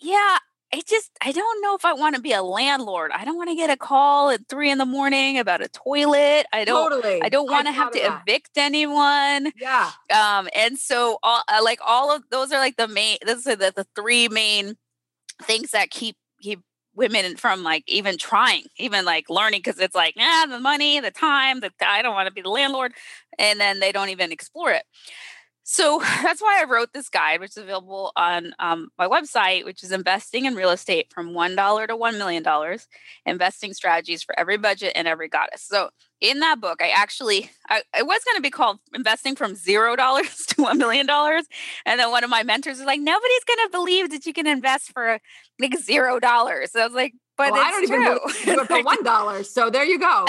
yeah, 0.00 0.38
I 0.74 0.80
just 0.86 1.10
I 1.22 1.32
don't 1.32 1.62
know 1.62 1.74
if 1.74 1.84
I 1.84 1.92
want 1.92 2.16
to 2.16 2.20
be 2.20 2.32
a 2.32 2.42
landlord. 2.42 3.10
I 3.12 3.26
don't 3.26 3.36
want 3.36 3.50
to 3.50 3.54
get 3.54 3.68
a 3.68 3.76
call 3.76 4.30
at 4.30 4.48
three 4.48 4.70
in 4.70 4.78
the 4.78 4.86
morning 4.86 5.38
about 5.38 5.60
a 5.60 5.68
toilet. 5.68 6.46
I 6.52 6.64
don't. 6.64 6.90
Totally. 6.90 7.20
I 7.20 7.28
don't 7.28 7.50
want 7.50 7.66
to 7.66 7.72
have 7.72 7.92
to 7.92 8.00
that. 8.00 8.22
evict 8.26 8.56
anyone. 8.56 9.52
Yeah. 9.60 9.90
Um. 10.10 10.48
And 10.56 10.78
so, 10.78 11.18
all 11.22 11.42
uh, 11.46 11.60
like 11.62 11.80
all 11.84 12.14
of 12.14 12.22
those 12.30 12.52
are 12.52 12.58
like 12.58 12.76
the 12.76 12.88
main. 12.88 13.18
Those 13.26 13.46
are 13.46 13.56
the, 13.56 13.72
the 13.74 13.86
three 13.94 14.28
main 14.28 14.76
things 15.42 15.72
that 15.72 15.90
keep 15.90 16.16
keep 16.40 16.60
women 16.94 17.36
from 17.36 17.62
like 17.62 17.84
even 17.86 18.18
trying, 18.18 18.64
even 18.76 19.04
like 19.04 19.30
learning, 19.30 19.60
because 19.64 19.80
it's 19.80 19.94
like, 19.94 20.14
yeah, 20.16 20.44
the 20.48 20.60
money, 20.60 21.00
the 21.00 21.10
time, 21.10 21.60
the 21.60 21.70
I 21.84 22.02
don't 22.02 22.14
want 22.14 22.28
to 22.28 22.32
be 22.32 22.42
the 22.42 22.50
landlord, 22.50 22.92
and 23.38 23.60
then 23.60 23.80
they 23.80 23.92
don't 23.92 24.10
even 24.10 24.32
explore 24.32 24.70
it. 24.70 24.84
So 25.64 26.00
that's 26.22 26.42
why 26.42 26.60
I 26.60 26.70
wrote 26.70 26.92
this 26.92 27.08
guide, 27.08 27.40
which 27.40 27.50
is 27.52 27.56
available 27.58 28.12
on 28.16 28.54
um, 28.58 28.88
my 28.98 29.06
website, 29.06 29.64
which 29.64 29.82
is 29.82 29.92
investing 29.92 30.44
in 30.44 30.54
real 30.54 30.70
estate 30.70 31.06
from 31.12 31.32
$1 31.32 31.86
to 31.88 31.96
$1 31.96 32.18
million, 32.18 32.78
investing 33.26 33.72
strategies 33.72 34.22
for 34.22 34.38
every 34.38 34.56
budget 34.56 34.92
and 34.94 35.06
every 35.06 35.28
goddess. 35.28 35.62
So 35.62 35.90
in 36.20 36.40
that 36.40 36.60
book, 36.60 36.80
I 36.82 36.90
actually, 36.90 37.50
I, 37.68 37.82
it 37.98 38.06
was 38.06 38.22
going 38.24 38.36
to 38.36 38.42
be 38.42 38.50
called 38.50 38.78
investing 38.94 39.36
from 39.36 39.54
$0 39.54 39.96
to 40.48 40.54
$1 40.54 40.76
million. 40.76 41.08
And 41.86 42.00
then 42.00 42.10
one 42.10 42.24
of 42.24 42.30
my 42.30 42.42
mentors 42.42 42.78
was 42.78 42.86
like, 42.86 43.00
nobody's 43.00 43.44
going 43.44 43.66
to 43.66 43.70
believe 43.70 44.10
that 44.10 44.26
you 44.26 44.32
can 44.32 44.46
invest 44.46 44.92
for 44.92 45.18
like 45.60 45.72
$0. 45.72 46.68
So 46.68 46.80
I 46.80 46.84
was 46.84 46.94
like, 46.94 47.14
but 47.36 47.52
well, 47.52 47.62
I 47.64 47.70
don't 47.70 47.86
true. 47.86 48.02
even 48.02 48.18
believe 48.18 48.60
it 48.60 48.66
for 48.66 48.82
$1. 49.04 49.46
So 49.46 49.70
there 49.70 49.84
you 49.84 49.98
go. 49.98 50.26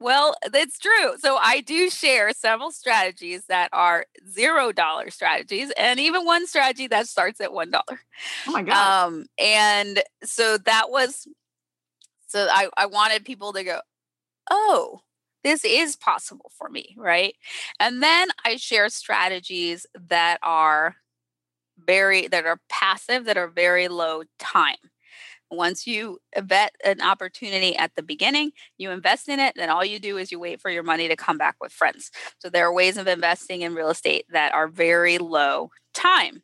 Well, 0.00 0.34
that's 0.52 0.78
true. 0.78 1.16
So 1.18 1.36
I 1.36 1.60
do 1.60 1.90
share 1.90 2.32
several 2.32 2.70
strategies 2.70 3.46
that 3.46 3.68
are 3.72 4.06
zero 4.28 4.72
dollar 4.72 5.10
strategies, 5.10 5.72
and 5.76 6.00
even 6.00 6.24
one 6.24 6.46
strategy 6.46 6.86
that 6.88 7.08
starts 7.08 7.40
at 7.40 7.52
one 7.52 7.70
dollar. 7.70 8.00
Oh 8.46 8.52
my 8.52 8.62
god! 8.62 9.06
Um, 9.06 9.26
and 9.38 10.02
so 10.22 10.58
that 10.58 10.90
was, 10.90 11.26
so 12.26 12.46
I 12.50 12.68
I 12.76 12.86
wanted 12.86 13.24
people 13.24 13.52
to 13.52 13.64
go, 13.64 13.80
oh, 14.50 15.00
this 15.42 15.64
is 15.64 15.96
possible 15.96 16.50
for 16.58 16.68
me, 16.68 16.94
right? 16.98 17.34
And 17.78 18.02
then 18.02 18.28
I 18.44 18.56
share 18.56 18.88
strategies 18.88 19.86
that 20.08 20.38
are 20.42 20.96
very 21.78 22.28
that 22.28 22.46
are 22.46 22.60
passive, 22.68 23.24
that 23.26 23.36
are 23.36 23.48
very 23.48 23.88
low 23.88 24.22
time. 24.38 24.76
Once 25.50 25.86
you 25.86 26.18
vet 26.38 26.74
an 26.84 27.00
opportunity 27.00 27.76
at 27.76 27.94
the 27.94 28.02
beginning, 28.02 28.50
you 28.78 28.90
invest 28.90 29.28
in 29.28 29.38
it, 29.38 29.54
then 29.56 29.70
all 29.70 29.84
you 29.84 29.98
do 29.98 30.16
is 30.16 30.32
you 30.32 30.38
wait 30.38 30.60
for 30.60 30.70
your 30.70 30.82
money 30.82 31.08
to 31.08 31.16
come 31.16 31.38
back 31.38 31.56
with 31.60 31.72
friends. 31.72 32.10
So 32.38 32.48
there 32.48 32.66
are 32.66 32.72
ways 32.72 32.96
of 32.96 33.06
investing 33.06 33.62
in 33.62 33.74
real 33.74 33.90
estate 33.90 34.26
that 34.30 34.54
are 34.54 34.68
very 34.68 35.18
low 35.18 35.70
time. 35.92 36.42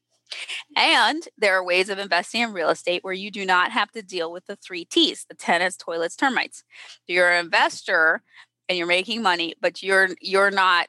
And 0.77 1.23
there 1.37 1.55
are 1.55 1.65
ways 1.65 1.89
of 1.89 1.99
investing 1.99 2.43
in 2.43 2.53
real 2.53 2.71
estate 2.71 3.03
where 3.03 3.15
you 3.15 3.31
do 3.31 3.45
not 3.45 3.73
have 3.73 3.91
to 3.93 4.03
deal 4.03 4.31
with 4.31 4.47
the 4.47 4.57
three 4.57 4.85
T's 4.85 5.27
the 5.29 5.35
tenants, 5.35 5.77
toilets, 5.77 6.17
termites. 6.17 6.63
You're 7.07 7.33
an 7.33 7.45
investor 7.45 8.23
and 8.69 8.79
you're 8.79 8.87
making 8.87 9.23
money, 9.23 9.55
but 9.61 9.83
you're 9.83 10.11
you're 10.21 10.51
not 10.51 10.89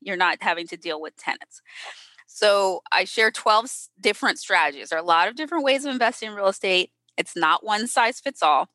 you're 0.00 0.16
not 0.16 0.38
having 0.40 0.66
to 0.68 0.76
deal 0.76 1.00
with 1.00 1.16
tenants. 1.16 1.62
So 2.26 2.80
I 2.90 3.04
share 3.04 3.30
12 3.30 3.70
different 4.00 4.38
strategies. 4.38 4.88
There 4.88 4.98
are 4.98 5.02
a 5.02 5.06
lot 5.06 5.28
of 5.28 5.36
different 5.36 5.64
ways 5.64 5.84
of 5.84 5.92
investing 5.92 6.30
in 6.30 6.34
real 6.34 6.48
estate. 6.48 6.90
It's 7.16 7.36
not 7.36 7.64
one 7.64 7.86
size 7.86 8.20
fits 8.20 8.42
all. 8.42 8.68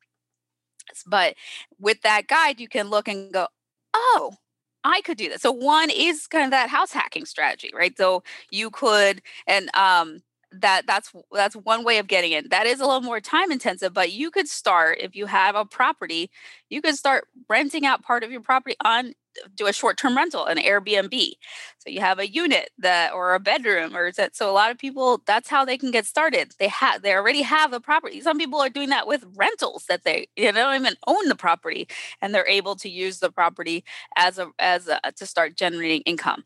But 1.06 1.36
with 1.80 2.02
that 2.04 2.28
guide, 2.28 2.60
you 2.60 2.68
can 2.70 2.90
look 2.90 3.08
and 3.08 3.32
go, 3.34 3.48
oh, 3.94 4.36
I 4.84 5.02
could 5.02 5.18
do 5.18 5.30
this. 5.30 5.42
So 5.42 5.52
one 5.52 5.90
is 5.90 6.28
kind 6.28 6.46
of 6.46 6.52
that 6.52 6.70
house 6.70 6.94
hacking 6.94 7.26
strategy, 7.26 7.72
right? 7.76 7.96
So 7.98 8.24
you 8.52 8.70
could, 8.70 9.22
and 9.48 9.70
um, 9.76 10.20
that 10.52 10.84
that's 10.88 11.12
that's 11.34 11.56
one 11.58 11.84
way 11.84 11.98
of 11.98 12.08
getting 12.08 12.32
in. 12.32 12.48
that 12.50 12.66
is 12.68 12.80
a 12.80 12.86
little 12.86 13.02
more 13.02 13.20
time 13.20 13.52
intensive 13.52 13.94
but 13.94 14.14
you 14.14 14.32
could 14.32 14.48
start 14.48 14.98
if 15.02 15.14
you 15.14 15.26
have 15.26 15.56
a 15.56 15.66
property 15.66 16.32
you 16.70 16.82
could 16.82 16.96
start 16.96 17.28
renting 17.50 17.86
out 17.86 18.02
part 18.02 18.24
of 18.24 18.32
your 18.32 18.40
property 18.40 18.74
on 18.86 19.12
do 19.56 19.68
a 19.68 19.74
short-term 19.74 20.16
rental 20.16 20.46
an 20.46 20.58
airbnb. 20.58 21.32
So 21.80 21.90
you 21.90 22.00
have 22.00 22.20
a 22.20 22.30
unit 22.30 22.70
that 22.80 23.14
or 23.14 23.34
a 23.34 23.40
bedroom 23.40 23.96
or 23.96 24.12
that 24.14 24.36
so 24.36 24.50
a 24.50 24.54
lot 24.54 24.72
of 24.72 24.78
people 24.78 25.22
that's 25.26 25.50
how 25.50 25.66
they 25.66 25.78
can 25.78 25.92
get 25.92 26.06
started. 26.06 26.52
They 26.60 26.68
have 26.70 27.02
they 27.02 27.14
already 27.14 27.42
have 27.42 27.74
a 27.74 27.80
property. 27.80 28.22
Some 28.22 28.38
people 28.38 28.60
are 28.60 28.70
doing 28.70 28.90
that 28.90 29.08
with 29.08 29.26
rentals 29.36 29.86
that 29.90 30.04
they 30.04 30.28
you 30.36 30.52
know 30.52 30.74
even 30.74 30.96
own 31.08 31.28
the 31.28 31.36
property 31.36 31.88
and 32.22 32.34
they're 32.34 32.48
able 32.48 32.76
to 32.78 32.90
use 32.90 33.20
the 33.20 33.32
property 33.32 33.84
as 34.16 34.38
a 34.38 34.50
as 34.60 34.88
a 34.88 35.00
to 35.16 35.26
start 35.26 35.56
generating 35.56 36.02
income. 36.02 36.44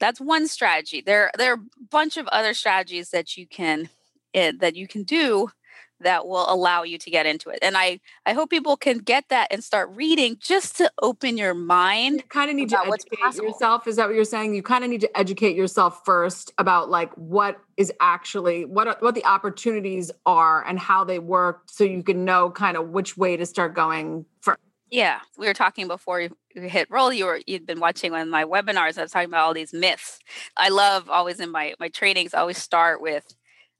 That's 0.00 0.20
one 0.20 0.46
strategy. 0.46 1.02
There, 1.04 1.30
there 1.36 1.52
are 1.52 1.56
a 1.56 1.84
bunch 1.90 2.16
of 2.16 2.26
other 2.28 2.54
strategies 2.54 3.10
that 3.10 3.36
you 3.36 3.46
can 3.46 3.88
eh, 4.34 4.52
that 4.60 4.76
you 4.76 4.86
can 4.86 5.02
do 5.02 5.50
that 6.00 6.26
will 6.26 6.44
allow 6.48 6.82
you 6.82 6.98
to 6.98 7.10
get 7.10 7.26
into 7.26 7.50
it. 7.50 7.58
And 7.62 7.76
I, 7.76 8.00
I 8.24 8.32
hope 8.32 8.50
people 8.50 8.76
can 8.76 8.98
get 8.98 9.28
that 9.28 9.48
and 9.50 9.62
start 9.62 9.90
reading 9.94 10.36
just 10.40 10.76
to 10.76 10.90
open 11.02 11.36
your 11.36 11.54
mind. 11.54 12.16
You 12.16 12.22
kind 12.28 12.50
of 12.50 12.56
need 12.56 12.70
to 12.70 12.78
educate 12.78 13.42
yourself. 13.42 13.86
Is 13.86 13.96
that 13.96 14.06
what 14.06 14.14
you're 14.14 14.24
saying? 14.24 14.54
You 14.54 14.62
kind 14.62 14.84
of 14.84 14.90
need 14.90 15.00
to 15.02 15.18
educate 15.18 15.56
yourself 15.56 16.04
first 16.04 16.52
about 16.58 16.90
like 16.90 17.12
what 17.14 17.58
is 17.76 17.92
actually 18.00 18.64
what 18.64 19.00
what 19.02 19.14
the 19.14 19.24
opportunities 19.24 20.10
are 20.26 20.66
and 20.66 20.78
how 20.78 21.04
they 21.04 21.18
work, 21.18 21.62
so 21.66 21.84
you 21.84 22.02
can 22.02 22.24
know 22.24 22.50
kind 22.50 22.76
of 22.76 22.90
which 22.90 23.16
way 23.16 23.36
to 23.36 23.46
start 23.46 23.74
going 23.74 24.24
first. 24.40 24.58
Yeah, 24.90 25.20
we 25.36 25.46
were 25.46 25.54
talking 25.54 25.86
before 25.86 26.22
you 26.22 26.30
hit 26.54 26.90
roll. 26.90 27.12
You 27.12 27.26
were 27.26 27.40
you'd 27.46 27.66
been 27.66 27.78
watching 27.78 28.10
one 28.12 28.22
of 28.22 28.28
my 28.28 28.44
webinars. 28.44 28.98
I 28.98 29.02
was 29.02 29.12
talking 29.12 29.28
about 29.28 29.44
all 29.44 29.54
these 29.54 29.72
myths. 29.72 30.18
I 30.56 30.70
love 30.70 31.10
always 31.10 31.40
in 31.40 31.50
my 31.50 31.74
my 31.78 31.88
trainings. 31.88 32.32
I 32.34 32.40
always 32.40 32.58
start 32.58 33.02
with, 33.02 33.24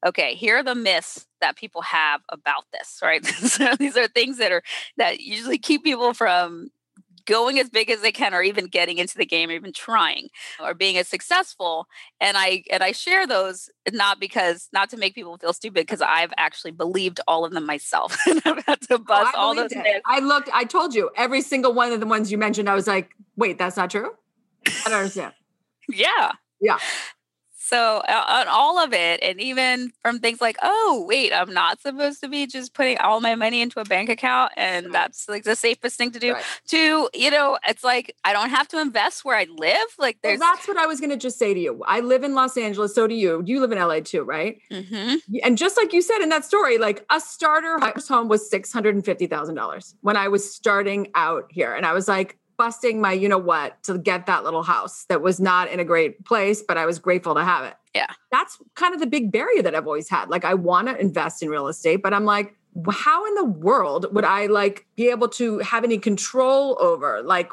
okay, 0.06 0.34
here 0.34 0.58
are 0.58 0.62
the 0.62 0.74
myths 0.74 1.26
that 1.40 1.56
people 1.56 1.82
have 1.82 2.20
about 2.30 2.64
this. 2.72 3.00
Right, 3.02 3.24
so 3.26 3.74
these 3.76 3.96
are 3.96 4.08
things 4.08 4.38
that 4.38 4.52
are 4.52 4.62
that 4.96 5.20
usually 5.20 5.58
keep 5.58 5.84
people 5.84 6.14
from 6.14 6.70
going 7.28 7.58
as 7.58 7.68
big 7.68 7.90
as 7.90 8.00
they 8.00 8.10
can 8.10 8.32
or 8.32 8.42
even 8.42 8.66
getting 8.66 8.96
into 8.96 9.18
the 9.18 9.26
game 9.26 9.50
or 9.50 9.52
even 9.52 9.70
trying 9.70 10.28
or 10.60 10.72
being 10.72 10.96
as 10.96 11.06
successful. 11.06 11.86
And 12.20 12.38
i 12.38 12.64
and 12.70 12.82
i 12.82 12.92
share 12.92 13.26
those 13.26 13.68
not 13.92 14.18
because 14.18 14.68
not 14.72 14.88
to 14.90 14.96
make 14.96 15.14
people 15.14 15.36
feel 15.36 15.52
stupid 15.52 15.82
because 15.82 16.00
i've 16.00 16.32
actually 16.38 16.70
believed 16.70 17.20
all 17.28 17.44
of 17.44 17.52
them 17.52 17.66
myself. 17.66 18.16
And 18.26 18.40
i've 18.46 18.64
had 18.64 18.80
to 18.82 18.94
oh, 18.94 18.98
bust 18.98 19.34
oh, 19.36 19.40
all 19.40 19.54
those 19.54 19.74
myths. 19.74 20.00
i 20.06 20.20
looked 20.20 20.48
i 20.54 20.64
told 20.64 20.94
you 20.94 21.10
every 21.16 21.42
single 21.42 21.74
one 21.74 21.92
of 21.92 22.00
the 22.00 22.06
ones 22.06 22.32
you 22.32 22.38
mentioned 22.38 22.68
i 22.68 22.74
was 22.74 22.86
like 22.86 23.10
wait 23.36 23.58
that's 23.58 23.76
not 23.76 23.90
true? 23.90 24.10
I 24.66 24.88
don't 24.88 24.98
understand. 24.98 25.34
Yeah. 25.90 26.32
Yeah 26.60 26.78
so 27.68 28.02
on 28.08 28.48
all 28.48 28.82
of 28.82 28.92
it, 28.92 29.20
and 29.22 29.40
even 29.40 29.92
from 30.02 30.18
things 30.18 30.40
like, 30.40 30.56
oh, 30.62 31.04
wait, 31.06 31.32
I'm 31.32 31.52
not 31.52 31.80
supposed 31.80 32.20
to 32.22 32.28
be 32.28 32.46
just 32.46 32.72
putting 32.72 32.98
all 32.98 33.20
my 33.20 33.34
money 33.34 33.60
into 33.60 33.80
a 33.80 33.84
bank 33.84 34.08
account, 34.08 34.52
and 34.56 34.86
right. 34.86 34.92
that's 34.92 35.28
like 35.28 35.44
the 35.44 35.54
safest 35.54 35.98
thing 35.98 36.10
to 36.12 36.18
do. 36.18 36.32
Right. 36.32 36.44
To 36.68 37.10
you 37.14 37.30
know, 37.30 37.58
it's 37.68 37.84
like 37.84 38.14
I 38.24 38.32
don't 38.32 38.50
have 38.50 38.68
to 38.68 38.80
invest 38.80 39.24
where 39.24 39.36
I 39.36 39.46
live. 39.56 39.76
Like 39.98 40.18
there's 40.22 40.40
well, 40.40 40.54
that's 40.54 40.66
what 40.66 40.78
I 40.78 40.86
was 40.86 40.98
going 40.98 41.10
to 41.10 41.16
just 41.16 41.38
say 41.38 41.52
to 41.52 41.60
you. 41.60 41.82
I 41.86 42.00
live 42.00 42.24
in 42.24 42.34
Los 42.34 42.56
Angeles, 42.56 42.94
so 42.94 43.06
do 43.06 43.14
you. 43.14 43.42
You 43.44 43.60
live 43.60 43.72
in 43.72 43.78
LA 43.78 44.00
too, 44.00 44.22
right? 44.22 44.58
Mm-hmm. 44.70 45.16
And 45.42 45.58
just 45.58 45.76
like 45.76 45.92
you 45.92 46.00
said 46.00 46.20
in 46.22 46.30
that 46.30 46.44
story, 46.44 46.78
like 46.78 47.04
a 47.10 47.20
starter 47.20 47.78
home 48.08 48.28
was 48.28 48.48
six 48.48 48.72
hundred 48.72 48.94
and 48.94 49.04
fifty 49.04 49.26
thousand 49.26 49.56
dollars 49.56 49.94
when 50.00 50.16
I 50.16 50.28
was 50.28 50.54
starting 50.54 51.08
out 51.14 51.44
here, 51.50 51.74
and 51.74 51.84
I 51.84 51.92
was 51.92 52.08
like, 52.08 52.38
busting 52.58 53.00
my 53.00 53.12
you 53.12 53.28
know 53.28 53.38
what 53.38 53.82
to 53.84 53.96
get 53.96 54.26
that 54.26 54.44
little 54.44 54.62
house 54.62 55.04
that 55.04 55.22
was 55.22 55.40
not 55.40 55.70
in 55.70 55.80
a 55.80 55.84
great 55.84 56.24
place, 56.26 56.62
but 56.62 56.76
I 56.76 56.84
was 56.84 56.98
grateful 56.98 57.34
to 57.36 57.44
have 57.44 57.64
it. 57.64 57.74
Yeah. 57.94 58.08
That's 58.30 58.58
kind 58.74 58.92
of 58.92 59.00
the 59.00 59.06
big 59.06 59.32
barrier 59.32 59.62
that 59.62 59.74
I've 59.74 59.86
always 59.86 60.08
had. 60.08 60.28
Like 60.28 60.44
I 60.44 60.54
want 60.54 60.88
to 60.88 61.00
invest 61.00 61.42
in 61.42 61.48
real 61.48 61.68
estate, 61.68 62.02
but 62.02 62.12
I'm 62.12 62.24
like, 62.24 62.54
how 62.90 63.26
in 63.26 63.34
the 63.34 63.44
world 63.44 64.06
would 64.12 64.24
I 64.24 64.46
like 64.46 64.86
be 64.96 65.08
able 65.08 65.28
to 65.30 65.58
have 65.60 65.84
any 65.84 65.98
control 65.98 66.76
over 66.80 67.22
like 67.22 67.50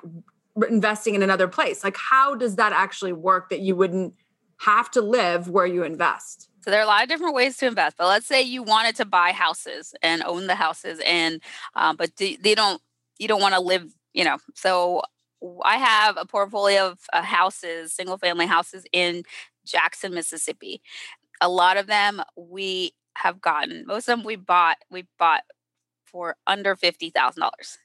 investing 0.69 1.15
in 1.15 1.23
another 1.23 1.47
place? 1.47 1.83
Like 1.83 1.97
how 1.97 2.35
does 2.35 2.57
that 2.57 2.73
actually 2.73 3.13
work 3.13 3.49
that 3.49 3.59
you 3.59 3.75
wouldn't 3.75 4.15
have 4.57 4.91
to 4.91 5.01
live 5.01 5.49
where 5.49 5.65
you 5.65 5.83
invest? 5.83 6.49
So 6.65 6.71
there 6.71 6.79
are 6.79 6.83
a 6.83 6.87
lot 6.87 7.03
of 7.03 7.09
different 7.09 7.35
ways 7.35 7.57
to 7.57 7.67
invest. 7.67 7.95
But 7.95 8.07
let's 8.07 8.25
say 8.25 8.41
you 8.41 8.63
wanted 8.63 8.95
to 8.95 9.05
buy 9.05 9.31
houses 9.33 9.93
and 10.01 10.23
own 10.23 10.47
the 10.47 10.55
houses, 10.55 10.99
and 11.05 11.39
um, 11.75 11.95
but 11.95 12.15
they 12.17 12.55
don't 12.55 12.81
you 13.19 13.27
don't 13.27 13.41
want 13.41 13.53
to 13.53 13.61
live 13.61 13.93
you 14.15 14.23
know, 14.23 14.37
so 14.55 15.03
I 15.63 15.77
have 15.77 16.17
a 16.17 16.25
portfolio 16.25 16.87
of 16.87 16.99
uh, 17.13 17.21
houses, 17.21 17.93
single 17.93 18.17
family 18.17 18.47
houses 18.47 18.85
in 18.91 19.23
Jackson, 19.65 20.13
Mississippi. 20.13 20.81
A 21.41 21.49
lot 21.49 21.77
of 21.77 21.87
them 21.87 22.21
we 22.37 22.93
have 23.17 23.41
gotten. 23.41 23.85
Most 23.85 24.07
of 24.07 24.17
them 24.17 24.25
we 24.25 24.37
bought. 24.37 24.77
We 24.89 25.05
bought 25.19 25.43
for 26.05 26.37
under 26.47 26.75
fifty 26.75 27.09
thousand 27.09 27.41
dollars. 27.41 27.77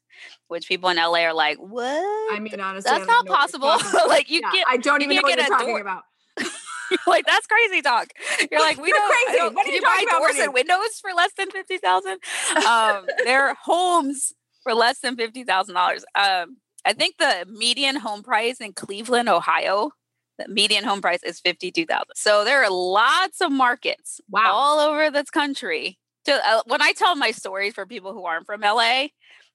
which 0.49 0.69
people 0.69 0.89
in 0.89 0.97
LA 0.97 1.25
are 1.25 1.35
like, 1.35 1.59
what? 1.59 2.35
I 2.35 2.39
mean, 2.39 2.61
honestly, 2.61 2.91
that's 2.91 3.07
not 3.07 3.27
possible. 3.27 3.69
like 4.09 4.31
you 4.31 4.41
yeah, 4.43 4.53
get, 4.53 4.67
I 4.69 4.77
don't 4.77 5.03
even 5.03 5.17
know 5.17 5.23
what 5.23 5.37
you're 5.37 5.47
talking 5.47 5.67
door. 5.67 5.81
about. 5.81 6.05
like 7.07 7.27
that's 7.27 7.47
crazy 7.49 7.83
talk. 7.83 8.09
You're 8.51 8.61
like, 8.61 8.81
we 8.81 8.93
don't, 8.93 9.11
crazy. 9.11 9.39
don't 9.39 9.55
what 9.55 9.67
can 9.67 9.75
you 9.75 9.83
buy 9.83 10.05
doors 10.11 10.39
and 10.39 10.55
windows 10.55 11.01
for 11.01 11.11
less 11.13 11.33
than 11.37 11.51
fifty 11.51 11.79
thousand? 11.79 12.19
Um, 12.69 13.07
they're 13.25 13.55
homes 13.63 14.33
for 14.63 14.75
less 14.75 15.01
than 15.01 15.17
fifty 15.17 15.45
thousand 15.45 15.75
dollars. 15.75 16.05
Um, 16.15 16.59
I 16.85 16.93
think 16.93 17.17
the 17.19 17.47
median 17.49 17.97
home 17.97 18.23
price 18.23 18.61
in 18.61 18.73
Cleveland, 18.73 19.29
Ohio, 19.29 19.91
the 20.39 20.49
median 20.49 20.85
home 20.85 21.01
price 21.01 21.23
is 21.23 21.41
fifty-two 21.41 21.87
thousand. 21.87 22.15
So 22.17 22.45
there 22.45 22.63
are 22.65 22.71
lots 22.71 23.41
of 23.41 23.53
markets 23.53 24.21
wow. 24.29 24.51
all 24.53 24.79
over 24.79 25.11
this 25.11 25.31
country. 25.31 25.99
To, 26.27 26.33
uh, 26.33 26.63
when 26.67 26.83
I 26.83 26.93
tell 26.93 27.17
my 27.17 27.31
stories 27.31 27.75
for 27.75 27.87
people 27.87 28.13
who 28.13 28.25
aren't 28.25 28.47
from 28.47 28.61
LA, 28.61 29.07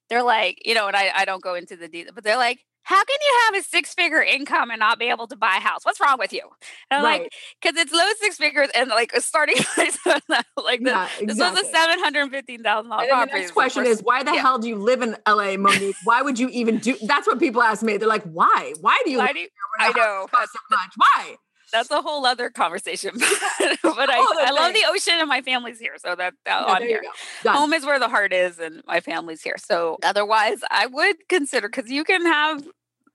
they're 0.08 0.22
like, 0.22 0.58
you 0.64 0.74
know, 0.74 0.88
and 0.88 0.96
I, 0.96 1.12
I 1.14 1.24
don't 1.24 1.42
go 1.42 1.54
into 1.54 1.76
the 1.76 1.88
detail, 1.88 2.12
but 2.14 2.24
they're 2.24 2.36
like, 2.36 2.60
how 2.86 3.02
can 3.04 3.16
you 3.20 3.40
have 3.46 3.60
a 3.60 3.66
six 3.66 3.94
figure 3.94 4.22
income 4.22 4.70
and 4.70 4.78
not 4.78 5.00
be 5.00 5.06
able 5.06 5.26
to 5.26 5.36
buy 5.36 5.56
a 5.56 5.60
house? 5.60 5.80
What's 5.82 6.00
wrong 6.00 6.18
with 6.20 6.32
you? 6.32 6.42
And 6.88 7.00
I'm 7.00 7.04
right. 7.04 7.22
like, 7.22 7.32
because 7.60 7.76
it's 7.76 7.92
low 7.92 8.06
six 8.20 8.36
figures 8.36 8.68
and 8.76 8.90
like 8.90 9.12
a 9.12 9.20
starting 9.20 9.56
price, 9.74 9.98
like 10.06 10.84
the, 10.84 10.90
yeah, 10.90 11.08
exactly. 11.18 11.26
this 11.26 11.38
was 11.38 11.58
a 11.58 11.64
seven 11.64 11.98
hundred 11.98 12.30
fifteen 12.30 12.62
thousand 12.62 12.90
dollars 12.90 13.08
property. 13.08 13.32
The 13.32 13.38
next 13.40 13.50
question 13.50 13.86
is, 13.86 14.02
why 14.02 14.22
the 14.22 14.34
yeah. 14.34 14.40
hell 14.40 14.60
do 14.60 14.68
you 14.68 14.76
live 14.76 15.02
in 15.02 15.16
LA, 15.26 15.56
Monique? 15.56 15.96
why 16.04 16.22
would 16.22 16.38
you 16.38 16.48
even 16.50 16.78
do? 16.78 16.96
That's 17.02 17.26
what 17.26 17.40
people 17.40 17.60
ask 17.60 17.82
me. 17.82 17.96
They're 17.96 18.08
like, 18.08 18.22
why? 18.22 18.72
Why 18.80 19.02
do 19.04 19.10
you? 19.10 19.18
Why 19.18 19.32
do 19.32 19.40
you 19.40 19.48
I 19.80 19.88
know 19.88 20.28
so 20.30 20.58
much. 20.70 20.90
Why? 20.96 21.36
That's 21.76 21.90
a 21.90 22.00
whole 22.00 22.24
other 22.24 22.50
conversation. 22.50 23.12
but 23.18 24.10
I, 24.10 24.46
I 24.46 24.50
love 24.50 24.72
the 24.72 24.84
ocean 24.88 25.14
and 25.18 25.28
my 25.28 25.42
family's 25.42 25.78
here. 25.78 25.94
So 25.98 26.14
that, 26.14 26.34
that 26.44 26.64
yeah, 26.66 26.74
I'm 26.74 26.82
here. 26.82 27.02
Home 27.44 27.72
is 27.72 27.84
where 27.84 27.98
the 27.98 28.08
heart 28.08 28.32
is 28.32 28.58
and 28.58 28.82
my 28.86 29.00
family's 29.00 29.42
here. 29.42 29.56
So 29.58 29.98
otherwise 30.02 30.58
I 30.70 30.86
would 30.86 31.28
consider 31.28 31.68
because 31.68 31.90
you 31.90 32.04
can 32.04 32.24
have 32.24 32.66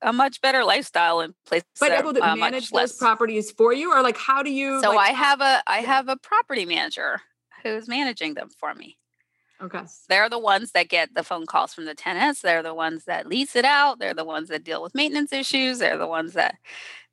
a 0.02 0.13
much 0.13 0.41
better 0.41 0.63
lifestyle 0.63 1.21
in 1.21 1.34
places. 1.45 1.67
But 1.80 1.91
able 1.91 2.13
to 2.13 2.21
uh, 2.21 2.36
manage 2.36 2.69
those 2.69 2.74
less. 2.74 2.97
properties 2.97 3.52
for 3.52 3.74
you, 3.74 3.93
or 3.93 4.02
like 4.02 4.17
how 4.17 4.41
do 4.43 4.52
you? 4.52 4.82
So 4.82 4.89
like, 4.89 5.12
I 5.12 5.13
have 5.13 5.41
a 5.41 5.62
I 5.67 5.78
have 5.80 6.10
a 6.10 6.17
property 6.17 6.65
manager 6.65 7.21
who's 7.63 7.88
managing 7.88 8.34
them 8.34 8.50
for 8.60 8.74
me. 8.74 8.97
Okay. 9.62 9.82
They're 10.10 10.30
the 10.30 10.39
ones 10.39 10.71
that 10.71 10.89
get 10.89 11.13
the 11.13 11.24
phone 11.24 11.45
calls 11.45 11.74
from 11.74 11.86
the 11.86 11.93
tenants. 11.93 12.41
They're 12.41 12.63
the 12.63 12.74
ones 12.74 13.06
that 13.06 13.28
lease 13.28 13.56
it 13.56 13.65
out. 13.65 14.00
They're 14.00 14.15
the 14.15 14.26
ones 14.26 14.50
that 14.50 14.63
deal 14.63 14.82
with 14.82 14.95
maintenance 14.95 15.32
issues. 15.32 15.78
They're 15.78 16.00
the 16.00 16.08
ones 16.08 16.34
that 16.34 16.56